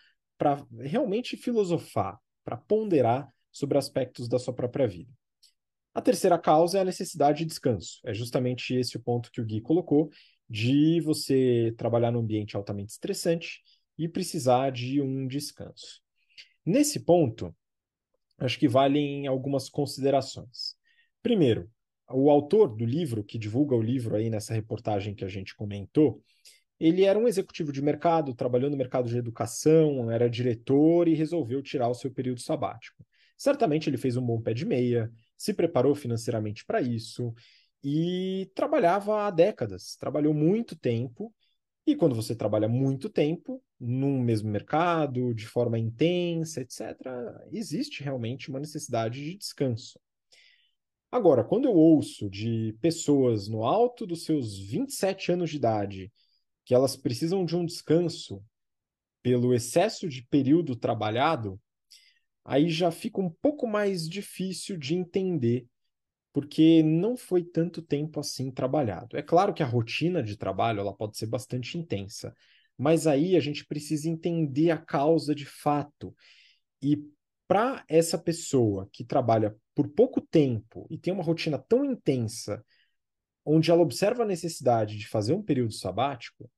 realmente 0.82 1.38
filosofar, 1.38 2.20
para 2.44 2.58
ponderar 2.58 3.32
sobre 3.52 3.78
aspectos 3.78 4.28
da 4.28 4.38
sua 4.38 4.54
própria 4.54 4.88
vida. 4.88 5.12
A 5.94 6.02
terceira 6.02 6.38
causa 6.38 6.78
é 6.78 6.82
a 6.82 6.86
necessidade 6.86 7.40
de 7.40 7.46
descanso. 7.46 8.00
É 8.06 8.14
justamente 8.14 8.76
esse 8.76 8.98
o 8.98 9.00
ponto 9.00 9.32
que 9.32 9.42
o 9.42 9.46
Gui 9.46 9.62
colocou, 9.62 10.12
de 10.50 11.02
você 11.02 11.74
trabalhar 11.78 12.12
num 12.12 12.20
ambiente 12.20 12.56
altamente 12.56 12.92
estressante 12.92 13.62
e 13.98 14.08
precisar 14.08 14.72
de 14.72 15.02
um 15.02 15.28
descanso. 15.28 16.02
Nesse 16.66 17.00
ponto, 17.00 17.56
acho 18.38 18.60
que 18.60 18.68
valem 18.68 19.26
algumas 19.28 19.70
considerações. 19.70 20.76
Primeiro, 21.22 21.70
o 22.10 22.30
autor 22.30 22.76
do 22.76 22.86
livro, 22.86 23.24
que 23.24 23.38
divulga 23.38 23.76
o 23.76 23.82
livro 23.82 24.16
aí 24.16 24.30
nessa 24.30 24.54
reportagem 24.54 25.16
que 25.16 25.26
a 25.26 25.28
gente 25.28 25.56
comentou, 25.56 26.22
ele 26.80 27.04
era 27.04 27.18
um 27.18 27.28
executivo 27.28 27.72
de 27.72 27.82
mercado, 27.82 28.36
trabalhou 28.36 28.70
no 28.70 28.78
mercado 28.78 29.10
de 29.10 29.18
educação, 29.18 30.12
era 30.12 30.30
diretor 30.30 31.08
e 31.08 31.16
resolveu 31.16 31.62
tirar 31.62 31.90
o 31.90 31.96
seu 31.96 32.12
período 32.12 32.40
sabático. 32.40 33.06
Certamente 33.36 33.90
ele 33.90 33.98
fez 33.98 34.16
um 34.16 34.26
bom 34.26 34.42
pé 34.42 34.54
de 34.54 34.66
meia, 34.66 35.12
se 35.38 35.54
preparou 35.54 35.96
financeiramente 35.96 36.66
para 36.66 36.82
isso 36.82 37.34
e 37.84 38.50
trabalhava 38.56 39.24
há 39.24 39.32
décadas, 39.32 39.96
trabalhou 39.96 40.34
muito 40.34 40.76
tempo 40.76 41.34
e 41.86 41.96
quando 41.96 42.16
você 42.16 42.36
trabalha 42.36 42.68
muito 42.68 43.10
tempo 43.10 43.62
num 43.80 44.20
mesmo 44.22 44.50
mercado, 44.50 45.34
de 45.34 45.48
forma 45.48 45.78
intensa, 45.78 46.62
etc., 46.62 46.96
existe 47.52 48.04
realmente 48.04 48.50
uma 48.50 48.60
necessidade 48.60 49.24
de 49.24 49.38
descanso. 49.38 50.00
Agora, 51.12 51.44
quando 51.44 51.66
eu 51.66 51.74
ouço 51.74 52.30
de 52.30 52.76
pessoas 52.82 53.48
no 53.48 53.64
alto 53.64 54.06
dos 54.06 54.26
seus 54.26 54.60
27 54.60 55.32
anos 55.32 55.50
de 55.50 55.58
idade 55.58 56.12
que 56.66 56.74
elas 56.74 56.98
precisam 56.98 57.46
de 57.46 57.56
um 57.56 57.66
descanso 57.66 58.44
pelo 59.24 59.54
excesso 59.54 60.08
de 60.10 60.22
período 60.28 60.76
trabalhado, 60.76 61.60
aí 62.44 62.70
já 62.70 62.92
fica 62.92 63.22
um 63.22 63.30
pouco 63.30 63.66
mais 63.66 64.08
difícil 64.08 64.78
de 64.78 64.96
entender, 64.96 65.66
porque 66.34 66.84
não 66.84 67.16
foi 67.16 67.44
tanto 67.44 67.82
tempo 67.82 68.20
assim 68.20 68.52
trabalhado. 68.52 69.16
É 69.16 69.22
claro 69.22 69.54
que 69.54 69.64
a 69.64 69.66
rotina 69.66 70.22
de 70.22 70.36
trabalho 70.36 70.82
ela 70.82 70.94
pode 70.94 71.18
ser 71.18 71.28
bastante 71.28 71.78
intensa, 71.78 72.36
mas 72.78 73.08
aí 73.08 73.36
a 73.36 73.40
gente 73.40 73.66
precisa 73.66 74.10
entender 74.10 74.72
a 74.72 74.78
causa 74.78 75.34
de 75.34 75.46
fato. 75.46 76.16
E 76.82 77.04
para 77.48 77.84
essa 77.88 78.18
pessoa 78.18 78.90
que 78.92 79.04
trabalha 79.04 79.56
por 79.74 79.88
pouco 79.88 80.22
tempo 80.22 80.86
e 80.90 80.98
tem 80.98 81.14
uma 81.14 81.24
rotina 81.24 81.58
tão 81.58 81.86
intensa, 81.86 82.64
onde 83.46 83.72
ela 83.72 83.82
observa 83.82 84.24
a 84.24 84.28
necessidade 84.28 84.98
de 84.98 85.08
fazer 85.08 85.34
um 85.34 85.42
período 85.42 85.74
sabático, 85.74 86.50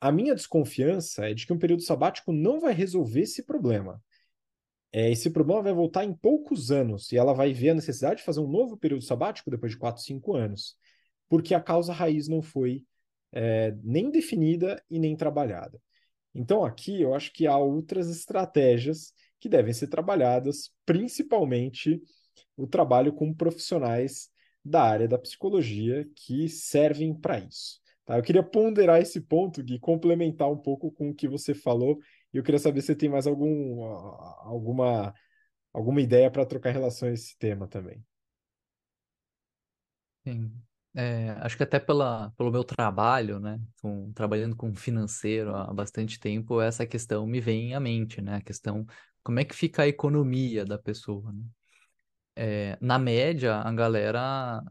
a 0.00 0.10
minha 0.10 0.34
desconfiança 0.34 1.28
é 1.28 1.34
de 1.34 1.46
que 1.46 1.52
um 1.52 1.58
período 1.58 1.82
sabático 1.82 2.32
não 2.32 2.60
vai 2.60 2.72
resolver 2.72 3.20
esse 3.20 3.44
problema. 3.44 4.02
É, 4.92 5.10
esse 5.10 5.30
problema 5.30 5.62
vai 5.62 5.74
voltar 5.74 6.04
em 6.04 6.14
poucos 6.14 6.70
anos 6.70 7.12
e 7.12 7.16
ela 7.16 7.34
vai 7.34 7.52
ver 7.52 7.70
a 7.70 7.74
necessidade 7.74 8.20
de 8.20 8.24
fazer 8.24 8.40
um 8.40 8.48
novo 8.48 8.76
período 8.76 9.02
sabático 9.02 9.50
depois 9.50 9.72
de 9.72 9.78
4, 9.78 10.02
5 10.02 10.34
anos, 10.34 10.76
porque 11.28 11.54
a 11.54 11.60
causa 11.60 11.92
raiz 11.92 12.28
não 12.28 12.40
foi 12.40 12.84
é, 13.32 13.72
nem 13.82 14.10
definida 14.10 14.82
e 14.90 14.98
nem 14.98 15.16
trabalhada. 15.16 15.80
Então, 16.34 16.64
aqui 16.64 17.00
eu 17.00 17.14
acho 17.14 17.32
que 17.32 17.46
há 17.46 17.56
outras 17.56 18.10
estratégias 18.10 19.12
que 19.40 19.48
devem 19.48 19.72
ser 19.72 19.88
trabalhadas, 19.88 20.70
principalmente 20.84 22.00
o 22.56 22.66
trabalho 22.66 23.12
com 23.12 23.32
profissionais 23.32 24.30
da 24.64 24.82
área 24.82 25.08
da 25.08 25.18
psicologia 25.18 26.08
que 26.14 26.48
servem 26.48 27.14
para 27.14 27.38
isso. 27.38 27.80
Tá? 28.04 28.18
Eu 28.18 28.22
queria 28.22 28.42
ponderar 28.42 29.00
esse 29.00 29.20
ponto, 29.20 29.62
Gui, 29.62 29.78
complementar 29.78 30.50
um 30.50 30.56
pouco 30.56 30.90
com 30.92 31.10
o 31.10 31.14
que 31.14 31.28
você 31.28 31.54
falou, 31.54 31.98
e 32.32 32.36
eu 32.38 32.42
queria 32.42 32.58
saber 32.58 32.82
se 32.82 32.94
tem 32.94 33.08
mais 33.08 33.26
algum, 33.26 33.84
alguma, 33.84 35.14
alguma 35.72 36.00
ideia 36.00 36.30
para 36.30 36.46
trocar 36.46 36.70
em 36.70 36.74
relação 36.74 37.08
a 37.08 37.12
esse 37.12 37.36
tema 37.38 37.66
também. 37.68 38.04
Sim. 40.24 40.65
É, 40.98 41.30
acho 41.42 41.58
que 41.58 41.62
até 41.62 41.78
pela, 41.78 42.30
pelo 42.38 42.50
meu 42.50 42.64
trabalho, 42.64 43.38
né, 43.38 43.60
com, 43.82 44.10
trabalhando 44.14 44.56
com 44.56 44.74
financeiro 44.74 45.54
há 45.54 45.70
bastante 45.72 46.18
tempo, 46.18 46.58
essa 46.60 46.86
questão 46.86 47.26
me 47.26 47.38
vem 47.38 47.74
à 47.74 47.80
mente, 47.80 48.22
né, 48.22 48.36
a 48.36 48.40
questão 48.40 48.86
como 49.22 49.38
é 49.38 49.44
que 49.44 49.54
fica 49.54 49.82
a 49.82 49.88
economia 49.88 50.64
da 50.64 50.78
pessoa, 50.78 51.32
né? 51.32 51.44
É, 52.36 52.78
na 52.80 52.98
média, 52.98 53.56
a 53.56 53.72
galera 53.72 54.62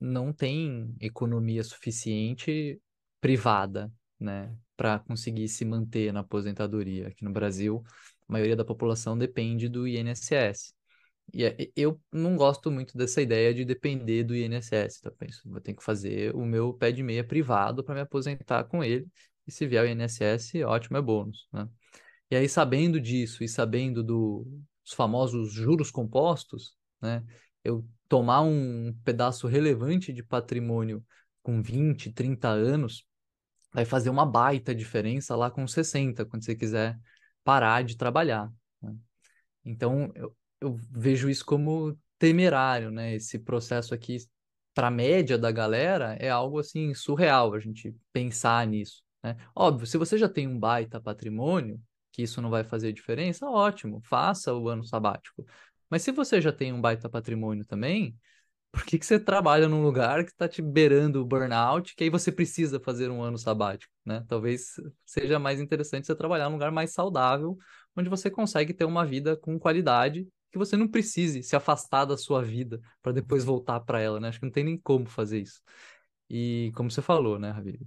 não 0.00 0.32
tem 0.32 0.94
economia 1.00 1.64
suficiente 1.64 2.80
privada, 3.20 3.92
né, 4.20 4.56
para 4.76 5.00
conseguir 5.00 5.48
se 5.48 5.64
manter 5.64 6.12
na 6.12 6.20
aposentadoria. 6.20 7.08
Aqui 7.08 7.24
no 7.24 7.32
Brasil, 7.32 7.82
a 8.28 8.32
maioria 8.34 8.56
da 8.56 8.64
população 8.66 9.18
depende 9.18 9.68
do 9.68 9.88
INSS. 9.88 10.75
E 11.32 11.44
é, 11.44 11.56
eu 11.76 12.00
não 12.12 12.36
gosto 12.36 12.70
muito 12.70 12.96
dessa 12.96 13.20
ideia 13.20 13.52
de 13.52 13.64
depender 13.64 14.24
do 14.24 14.34
INSS. 14.34 14.98
Então, 14.98 15.12
eu 15.12 15.16
penso, 15.16 15.48
vou 15.48 15.60
ter 15.60 15.74
que 15.74 15.82
fazer 15.82 16.34
o 16.34 16.44
meu 16.44 16.72
pé 16.72 16.92
de 16.92 17.02
meia 17.02 17.24
privado 17.24 17.82
para 17.84 17.94
me 17.94 18.00
aposentar 18.00 18.64
com 18.64 18.82
ele. 18.82 19.06
E 19.46 19.52
se 19.52 19.66
vier 19.66 19.84
o 19.84 19.88
INSS, 19.88 20.62
ótimo, 20.64 20.96
é 20.96 21.02
bônus, 21.02 21.46
né? 21.52 21.68
E 22.30 22.36
aí, 22.36 22.48
sabendo 22.48 23.00
disso 23.00 23.44
e 23.44 23.48
sabendo 23.48 24.02
do, 24.02 24.44
dos 24.84 24.92
famosos 24.94 25.52
juros 25.52 25.90
compostos, 25.90 26.76
né? 27.00 27.24
Eu 27.62 27.86
tomar 28.08 28.42
um 28.42 28.94
pedaço 29.04 29.46
relevante 29.46 30.12
de 30.12 30.22
patrimônio 30.22 31.04
com 31.42 31.62
20, 31.62 32.12
30 32.12 32.48
anos, 32.48 33.04
vai 33.72 33.84
fazer 33.84 34.10
uma 34.10 34.26
baita 34.26 34.74
diferença 34.74 35.36
lá 35.36 35.50
com 35.50 35.66
60, 35.66 36.24
quando 36.24 36.44
você 36.44 36.54
quiser 36.54 36.98
parar 37.44 37.84
de 37.84 37.96
trabalhar. 37.96 38.50
Né? 38.82 38.96
Então, 39.64 40.10
eu, 40.14 40.34
eu 40.60 40.74
vejo 40.90 41.28
isso 41.28 41.44
como 41.44 41.98
temerário, 42.18 42.90
né? 42.90 43.14
Esse 43.14 43.38
processo 43.38 43.94
aqui, 43.94 44.16
para 44.74 44.88
a 44.88 44.90
média 44.90 45.38
da 45.38 45.50
galera, 45.50 46.16
é 46.20 46.28
algo 46.30 46.58
assim 46.58 46.94
surreal 46.94 47.54
a 47.54 47.60
gente 47.60 47.94
pensar 48.12 48.66
nisso. 48.66 49.02
Né? 49.22 49.36
Óbvio, 49.54 49.86
se 49.86 49.98
você 49.98 50.18
já 50.18 50.28
tem 50.28 50.46
um 50.46 50.58
baita 50.58 51.00
patrimônio, 51.00 51.80
que 52.12 52.22
isso 52.22 52.40
não 52.40 52.50
vai 52.50 52.64
fazer 52.64 52.92
diferença, 52.92 53.48
ótimo, 53.48 54.00
faça 54.04 54.54
o 54.54 54.68
ano 54.68 54.84
sabático. 54.84 55.44
Mas 55.90 56.02
se 56.02 56.10
você 56.12 56.40
já 56.40 56.52
tem 56.52 56.72
um 56.72 56.80
baita 56.80 57.08
patrimônio 57.08 57.64
também, 57.64 58.16
por 58.72 58.84
que, 58.84 58.98
que 58.98 59.06
você 59.06 59.18
trabalha 59.18 59.68
num 59.68 59.82
lugar 59.82 60.24
que 60.24 60.30
está 60.30 60.48
te 60.48 60.60
beirando 60.60 61.22
o 61.22 61.24
burnout, 61.24 61.94
que 61.94 62.04
aí 62.04 62.10
você 62.10 62.30
precisa 62.30 62.78
fazer 62.78 63.10
um 63.10 63.22
ano 63.22 63.38
sabático, 63.38 63.92
né? 64.04 64.24
Talvez 64.28 64.74
seja 65.04 65.38
mais 65.38 65.60
interessante 65.60 66.06
você 66.06 66.14
trabalhar 66.14 66.46
num 66.46 66.56
lugar 66.56 66.70
mais 66.70 66.92
saudável, 66.92 67.56
onde 67.96 68.10
você 68.10 68.30
consegue 68.30 68.74
ter 68.74 68.84
uma 68.84 69.06
vida 69.06 69.36
com 69.36 69.58
qualidade, 69.58 70.28
que 70.56 70.58
você 70.58 70.76
não 70.76 70.88
precise 70.88 71.42
se 71.42 71.54
afastar 71.54 72.06
da 72.06 72.16
sua 72.16 72.42
vida 72.42 72.80
para 73.02 73.12
depois 73.12 73.44
voltar 73.44 73.80
para 73.80 74.00
ela, 74.00 74.18
né? 74.18 74.28
Acho 74.28 74.40
que 74.40 74.46
não 74.46 74.52
tem 74.52 74.64
nem 74.64 74.78
como 74.78 75.06
fazer 75.06 75.40
isso. 75.40 75.60
E 76.30 76.72
como 76.74 76.90
você 76.90 77.02
falou, 77.02 77.38
né, 77.38 77.50
Ravi? 77.50 77.78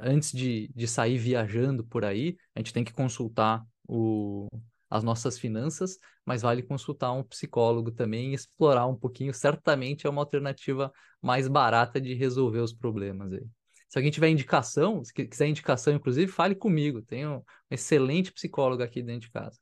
Antes 0.00 0.32
de, 0.32 0.70
de 0.74 0.88
sair 0.88 1.18
viajando 1.18 1.84
por 1.84 2.04
aí, 2.04 2.36
a 2.54 2.60
gente 2.60 2.72
tem 2.72 2.82
que 2.82 2.92
consultar 2.92 3.62
o, 3.86 4.48
as 4.88 5.04
nossas 5.04 5.38
finanças, 5.38 5.98
mas 6.24 6.42
vale 6.42 6.62
consultar 6.62 7.12
um 7.12 7.22
psicólogo 7.22 7.90
também 7.90 8.30
e 8.30 8.34
explorar 8.34 8.86
um 8.86 8.96
pouquinho. 8.96 9.34
Certamente 9.34 10.06
é 10.06 10.10
uma 10.10 10.22
alternativa 10.22 10.90
mais 11.20 11.46
barata 11.48 12.00
de 12.00 12.14
resolver 12.14 12.60
os 12.60 12.72
problemas 12.72 13.32
aí. 13.32 13.46
Se 13.88 13.98
alguém 13.98 14.10
tiver 14.10 14.30
indicação, 14.30 15.04
se 15.04 15.12
quiser 15.12 15.46
indicação, 15.46 15.92
inclusive, 15.92 16.32
fale 16.32 16.54
comigo. 16.54 17.02
Tenho 17.02 17.38
um 17.38 17.42
excelente 17.70 18.32
psicólogo 18.32 18.82
aqui 18.82 19.02
dentro 19.02 19.28
de 19.28 19.30
casa. 19.30 19.58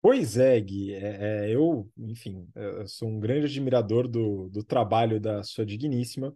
Pois 0.00 0.36
é, 0.36 0.60
Gui. 0.60 0.94
É, 0.94 1.46
é, 1.46 1.50
eu, 1.54 1.90
enfim, 1.98 2.48
eu 2.54 2.86
sou 2.86 3.08
um 3.08 3.18
grande 3.18 3.46
admirador 3.46 4.06
do, 4.08 4.48
do 4.48 4.62
trabalho 4.62 5.20
da 5.20 5.42
sua 5.42 5.66
digníssima 5.66 6.34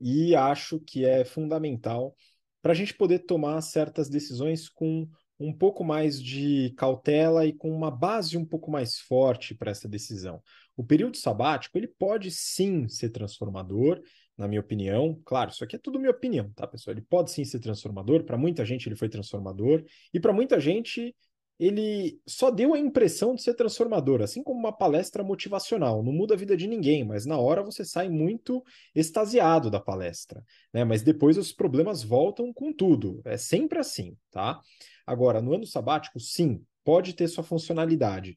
e 0.00 0.34
acho 0.34 0.80
que 0.80 1.04
é 1.04 1.24
fundamental 1.24 2.16
para 2.62 2.72
a 2.72 2.74
gente 2.74 2.94
poder 2.94 3.20
tomar 3.20 3.60
certas 3.62 4.08
decisões 4.08 4.68
com 4.68 5.08
um 5.38 5.52
pouco 5.52 5.84
mais 5.84 6.20
de 6.20 6.74
cautela 6.76 7.46
e 7.46 7.52
com 7.52 7.70
uma 7.70 7.90
base 7.90 8.36
um 8.36 8.44
pouco 8.44 8.70
mais 8.70 8.98
forte 8.98 9.54
para 9.54 9.70
essa 9.70 9.88
decisão. 9.88 10.42
O 10.76 10.84
período 10.84 11.16
sabático, 11.16 11.78
ele 11.78 11.88
pode 11.88 12.30
sim 12.30 12.88
ser 12.88 13.10
transformador, 13.10 14.00
na 14.36 14.48
minha 14.48 14.60
opinião. 14.60 15.20
Claro, 15.24 15.50
isso 15.50 15.62
aqui 15.62 15.76
é 15.76 15.78
tudo 15.78 15.98
minha 15.98 16.10
opinião, 16.10 16.50
tá, 16.54 16.66
pessoal? 16.66 16.94
Ele 16.96 17.06
pode 17.08 17.30
sim 17.30 17.44
ser 17.44 17.60
transformador, 17.60 18.24
para 18.24 18.36
muita 18.38 18.64
gente 18.64 18.88
ele 18.88 18.96
foi 18.96 19.08
transformador, 19.08 19.84
e 20.12 20.18
para 20.18 20.32
muita 20.32 20.58
gente 20.58 21.14
ele 21.58 22.20
só 22.26 22.50
deu 22.50 22.74
a 22.74 22.78
impressão 22.78 23.34
de 23.34 23.42
ser 23.42 23.54
transformador, 23.54 24.20
assim 24.20 24.42
como 24.42 24.58
uma 24.58 24.76
palestra 24.76 25.24
motivacional. 25.24 26.02
Não 26.02 26.12
muda 26.12 26.34
a 26.34 26.36
vida 26.36 26.56
de 26.56 26.66
ninguém, 26.66 27.02
mas 27.04 27.24
na 27.24 27.38
hora 27.38 27.62
você 27.62 27.84
sai 27.84 28.08
muito 28.08 28.62
extasiado 28.94 29.70
da 29.70 29.80
palestra, 29.80 30.44
né? 30.72 30.84
Mas 30.84 31.02
depois 31.02 31.38
os 31.38 31.52
problemas 31.52 32.02
voltam 32.02 32.52
com 32.52 32.72
tudo. 32.72 33.22
É 33.24 33.38
sempre 33.38 33.78
assim, 33.78 34.16
tá? 34.30 34.60
Agora, 35.06 35.40
no 35.40 35.54
ano 35.54 35.66
sabático, 35.66 36.20
sim, 36.20 36.62
pode 36.84 37.14
ter 37.14 37.28
sua 37.28 37.42
funcionalidade, 37.42 38.36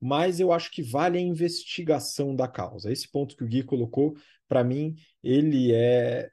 mas 0.00 0.40
eu 0.40 0.52
acho 0.52 0.70
que 0.70 0.82
vale 0.82 1.18
a 1.18 1.20
investigação 1.20 2.34
da 2.34 2.48
causa. 2.48 2.92
Esse 2.92 3.10
ponto 3.10 3.36
que 3.36 3.44
o 3.44 3.48
Gui 3.48 3.62
colocou, 3.62 4.14
para 4.48 4.62
mim, 4.62 4.94
ele 5.22 5.72
é 5.72 6.30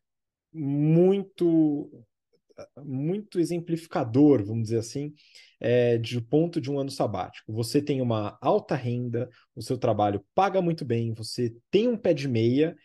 muito 0.52 1.90
muito 2.78 3.40
exemplificador, 3.40 4.44
vamos 4.44 4.64
dizer 4.64 4.80
assim, 4.80 5.14
é, 5.60 5.98
de 5.98 6.22
ponto 6.22 6.60
de 6.62 6.72
um 6.72 6.80
ano 6.80 6.92
sabático. 6.92 7.54
Você 7.54 7.82
tem 7.82 8.02
uma 8.02 8.38
alta 8.42 8.76
renda, 8.76 9.30
o 9.56 9.62
seu 9.62 9.78
trabalho 9.78 10.26
paga 10.34 10.62
muito 10.62 10.86
bem, 10.86 11.14
você 11.14 11.56
tem 11.70 11.88
um 11.88 11.98
pé 11.98 12.14
de 12.14 12.28
meia 12.28 12.76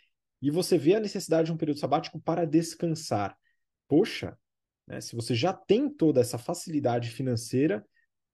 e 0.43 0.51
você 0.51 0.77
vê 0.77 0.95
a 0.95 1.01
necessidade 1.01 1.47
de 1.47 1.53
um 1.53 1.57
período 1.57 1.81
sabático 1.81 2.21
para 2.21 2.45
descansar. 2.45 3.37
Poxa, 3.89 4.37
né, 4.87 5.01
se 5.01 5.17
você 5.17 5.35
já 5.35 5.53
tem 5.53 5.89
toda 5.89 6.21
essa 6.21 6.39
facilidade 6.39 7.11
financeira, 7.11 7.85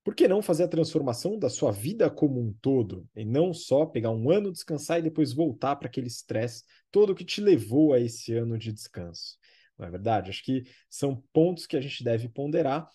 por 0.03 0.15
que 0.15 0.27
não 0.27 0.41
fazer 0.41 0.65
a 0.65 0.69
transformação 0.69 1.39
da 1.39 1.51
sua 1.51 1.71
vida 1.71 2.09
como 2.11 2.41
um 2.41 2.53
todo? 2.61 3.07
E 3.15 3.25
não 3.25 3.53
só 3.53 3.85
pegar 3.85 4.11
um 4.11 4.31
ano, 4.31 4.51
descansar 4.51 4.99
e 4.99 5.03
depois 5.03 5.33
voltar 5.33 5.77
para 5.77 5.89
aquele 5.89 6.07
estresse 6.07 6.65
todo 6.91 7.15
que 7.15 7.25
te 7.25 7.41
levou 7.41 7.93
a 7.93 8.01
esse 8.01 8.35
ano 8.35 8.57
de 8.57 8.73
descanso. 8.73 9.39
Não 9.81 9.89
é 9.89 9.91
verdade? 9.91 10.31
Acho 10.31 10.45
que 10.45 10.65
são 10.89 11.23
pontos 11.33 11.67
que 11.67 11.77
a 11.77 11.81
gente 11.81 12.05
deve 12.05 12.29
ponderar. 12.29 12.89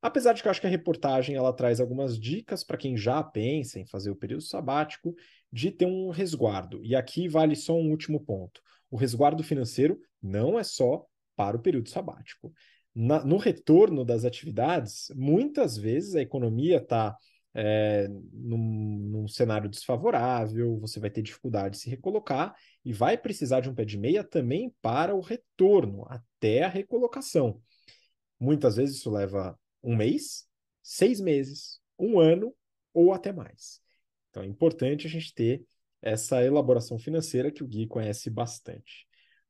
Apesar 0.00 0.34
de 0.34 0.42
que 0.42 0.48
eu 0.48 0.50
acho 0.50 0.60
que 0.60 0.66
a 0.66 0.70
reportagem 0.70 1.34
ela 1.34 1.52
traz 1.52 1.80
algumas 1.80 2.18
dicas 2.18 2.62
para 2.62 2.76
quem 2.76 2.96
já 2.96 3.22
pensa 3.22 3.80
em 3.80 3.86
fazer 3.86 4.10
o 4.10 4.16
período 4.16 4.42
sabático 4.42 5.14
de 5.50 5.70
ter 5.70 5.86
um 5.86 6.10
resguardo. 6.10 6.84
E 6.84 6.94
aqui 6.94 7.28
vale 7.28 7.56
só 7.56 7.74
um 7.74 7.90
último 7.90 8.20
ponto. 8.20 8.60
O 8.90 8.96
resguardo 8.96 9.42
financeiro 9.42 9.98
não 10.22 10.58
é 10.58 10.62
só 10.62 11.04
para 11.34 11.56
o 11.56 11.60
período 11.60 11.88
sabático 11.88 12.52
na, 12.96 13.22
no 13.22 13.36
retorno 13.36 14.06
das 14.06 14.24
atividades, 14.24 15.12
muitas 15.14 15.76
vezes 15.76 16.14
a 16.14 16.22
economia 16.22 16.78
está 16.78 17.14
é, 17.58 18.06
num, 18.34 18.58
num, 18.58 19.28
cenário 19.28 19.66
desfavorável, 19.66 20.78
você 20.78 21.00
vai 21.00 21.08
ter 21.08 21.22
dificuldade 21.22 21.76
de 21.76 21.80
se 21.80 21.88
recolocar 21.88 22.54
e 22.84 22.92
vai 22.92 23.16
precisar 23.16 23.60
de 23.60 23.70
um 23.70 23.74
pé 23.74 23.82
de 23.82 23.96
meia 23.96 24.22
também 24.22 24.74
para 24.82 25.14
o 25.14 25.20
retorno, 25.20 26.04
até 26.10 26.64
a 26.64 26.68
recolocação. 26.68 27.58
Muitas 28.38 28.76
vezes 28.76 28.96
isso 28.96 29.10
leva 29.10 29.58
um 29.82 29.96
mês, 29.96 30.46
seis 30.82 31.18
meses, 31.18 31.80
um 31.98 32.20
ano 32.20 32.54
ou 32.92 33.14
até 33.14 33.32
mais. 33.32 33.80
Então 34.28 34.42
é 34.42 34.46
importante 34.46 35.06
a 35.06 35.10
gente 35.10 35.32
ter 35.32 35.64
essa 36.02 36.44
elaboração 36.44 36.98
financeira 36.98 37.50
que 37.50 37.64
o 37.64 37.66
Gui 37.66 37.86
conhece 37.86 38.28
bastante. 38.28 39.06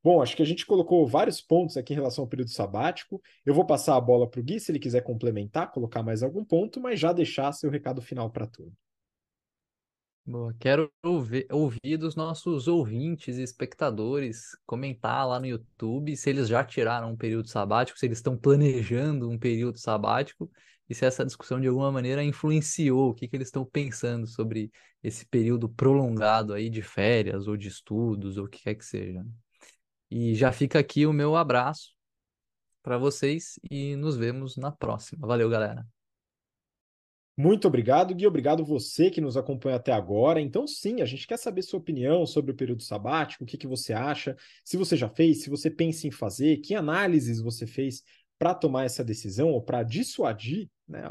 Bom, 0.07 0.21
acho 0.21 0.37
que 0.37 0.41
a 0.41 0.45
gente 0.45 0.65
colocou 0.65 1.05
vários 1.05 1.41
pontos 1.41 1.75
aqui 1.75 1.91
em 1.91 1.97
relação 1.97 2.23
ao 2.23 2.29
período 2.29 2.49
sabático. 2.49 3.21
Eu 3.45 3.53
vou 3.53 3.65
passar 3.65 3.97
a 3.97 3.99
bola 3.99 4.25
para 4.25 4.39
o 4.39 4.43
Gui 4.43 4.57
se 4.57 4.71
ele 4.71 4.79
quiser 4.79 5.01
complementar, 5.01 5.69
colocar 5.69 6.01
mais 6.01 6.23
algum 6.23 6.45
ponto, 6.45 6.79
mas 6.79 6.97
já 6.97 7.11
deixar 7.11 7.51
seu 7.51 7.69
recado 7.69 8.01
final 8.01 8.29
para 8.31 8.47
tudo. 8.47 8.71
Boa, 10.25 10.55
quero 10.57 10.89
ouvir, 11.03 11.45
ouvir 11.51 11.97
dos 11.97 12.15
nossos 12.15 12.69
ouvintes 12.69 13.37
e 13.37 13.41
espectadores 13.41 14.57
comentar 14.65 15.27
lá 15.27 15.41
no 15.41 15.45
YouTube 15.45 16.15
se 16.15 16.29
eles 16.29 16.47
já 16.47 16.63
tiraram 16.63 17.11
um 17.11 17.17
período 17.17 17.49
sabático, 17.49 17.99
se 17.99 18.05
eles 18.05 18.19
estão 18.19 18.37
planejando 18.37 19.29
um 19.29 19.37
período 19.37 19.77
sabático 19.77 20.49
e 20.89 20.95
se 20.95 21.05
essa 21.05 21.25
discussão 21.25 21.59
de 21.59 21.67
alguma 21.67 21.91
maneira 21.91 22.23
influenciou 22.23 23.09
o 23.09 23.13
que, 23.13 23.27
que 23.27 23.35
eles 23.35 23.49
estão 23.49 23.65
pensando 23.65 24.25
sobre 24.25 24.71
esse 25.03 25.25
período 25.25 25.67
prolongado 25.67 26.53
aí 26.53 26.69
de 26.69 26.81
férias 26.81 27.45
ou 27.45 27.57
de 27.57 27.67
estudos 27.67 28.37
ou 28.37 28.45
o 28.45 28.49
que 28.49 28.63
quer 28.63 28.75
que 28.75 28.85
seja. 28.85 29.25
E 30.09 30.35
já 30.35 30.51
fica 30.51 30.79
aqui 30.79 31.05
o 31.05 31.13
meu 31.13 31.35
abraço 31.35 31.93
para 32.81 32.97
vocês 32.97 33.59
e 33.69 33.95
nos 33.95 34.15
vemos 34.15 34.55
na 34.55 34.71
próxima. 34.71 35.27
Valeu, 35.27 35.49
galera. 35.49 35.85
Muito 37.35 37.67
obrigado, 37.67 38.15
Gui. 38.15 38.25
Obrigado 38.25 38.65
você 38.65 39.11
que 39.11 39.21
nos 39.21 39.37
acompanha 39.37 39.75
até 39.75 39.91
agora. 39.91 40.41
Então, 40.41 40.65
sim, 40.65 41.01
a 41.01 41.05
gente 41.05 41.27
quer 41.27 41.37
saber 41.37 41.61
sua 41.61 41.79
opinião 41.79 42.25
sobre 42.25 42.51
o 42.51 42.55
período 42.55 42.81
sabático, 42.81 43.43
o 43.43 43.47
que, 43.47 43.57
que 43.57 43.67
você 43.67 43.93
acha, 43.93 44.35
se 44.63 44.75
você 44.75 44.97
já 44.97 45.07
fez, 45.07 45.43
se 45.43 45.49
você 45.49 45.69
pensa 45.69 46.07
em 46.07 46.11
fazer, 46.11 46.57
que 46.57 46.73
análises 46.73 47.39
você 47.39 47.67
fez 47.67 48.01
para 48.39 48.55
tomar 48.55 48.85
essa 48.85 49.03
decisão 49.03 49.49
ou 49.49 49.61
para 49.61 49.83
dissuadir 49.83 50.67
né, 50.87 51.03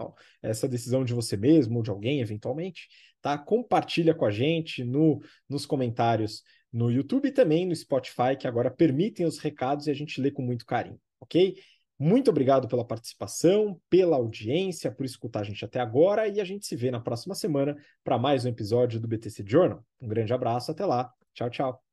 essa 0.42 0.66
decisão 0.66 1.04
de 1.04 1.14
você 1.14 1.36
mesmo 1.36 1.76
ou 1.76 1.82
de 1.82 1.90
alguém, 1.90 2.20
eventualmente. 2.20 2.88
Tá? 3.22 3.38
Compartilha 3.38 4.14
com 4.14 4.24
a 4.24 4.30
gente 4.30 4.82
no, 4.82 5.20
nos 5.48 5.64
comentários 5.64 6.42
no 6.76 6.90
YouTube 6.90 7.28
e 7.28 7.32
também 7.32 7.64
no 7.64 7.74
Spotify, 7.74 8.36
que 8.38 8.46
agora 8.46 8.70
permitem 8.70 9.24
os 9.24 9.38
recados 9.38 9.86
e 9.86 9.90
a 9.90 9.94
gente 9.94 10.20
lê 10.20 10.30
com 10.30 10.42
muito 10.42 10.66
carinho, 10.66 11.00
ok? 11.18 11.56
Muito 11.98 12.28
obrigado 12.28 12.68
pela 12.68 12.84
participação, 12.84 13.80
pela 13.88 14.16
audiência, 14.16 14.92
por 14.92 15.06
escutar 15.06 15.40
a 15.40 15.44
gente 15.44 15.64
até 15.64 15.80
agora 15.80 16.28
e 16.28 16.38
a 16.38 16.44
gente 16.44 16.66
se 16.66 16.76
vê 16.76 16.90
na 16.90 17.00
próxima 17.00 17.34
semana 17.34 17.74
para 18.04 18.18
mais 18.18 18.44
um 18.44 18.50
episódio 18.50 19.00
do 19.00 19.08
BTC 19.08 19.42
Journal. 19.46 19.82
Um 19.98 20.06
grande 20.06 20.34
abraço, 20.34 20.70
até 20.70 20.84
lá. 20.84 21.10
Tchau, 21.32 21.48
tchau. 21.48 21.85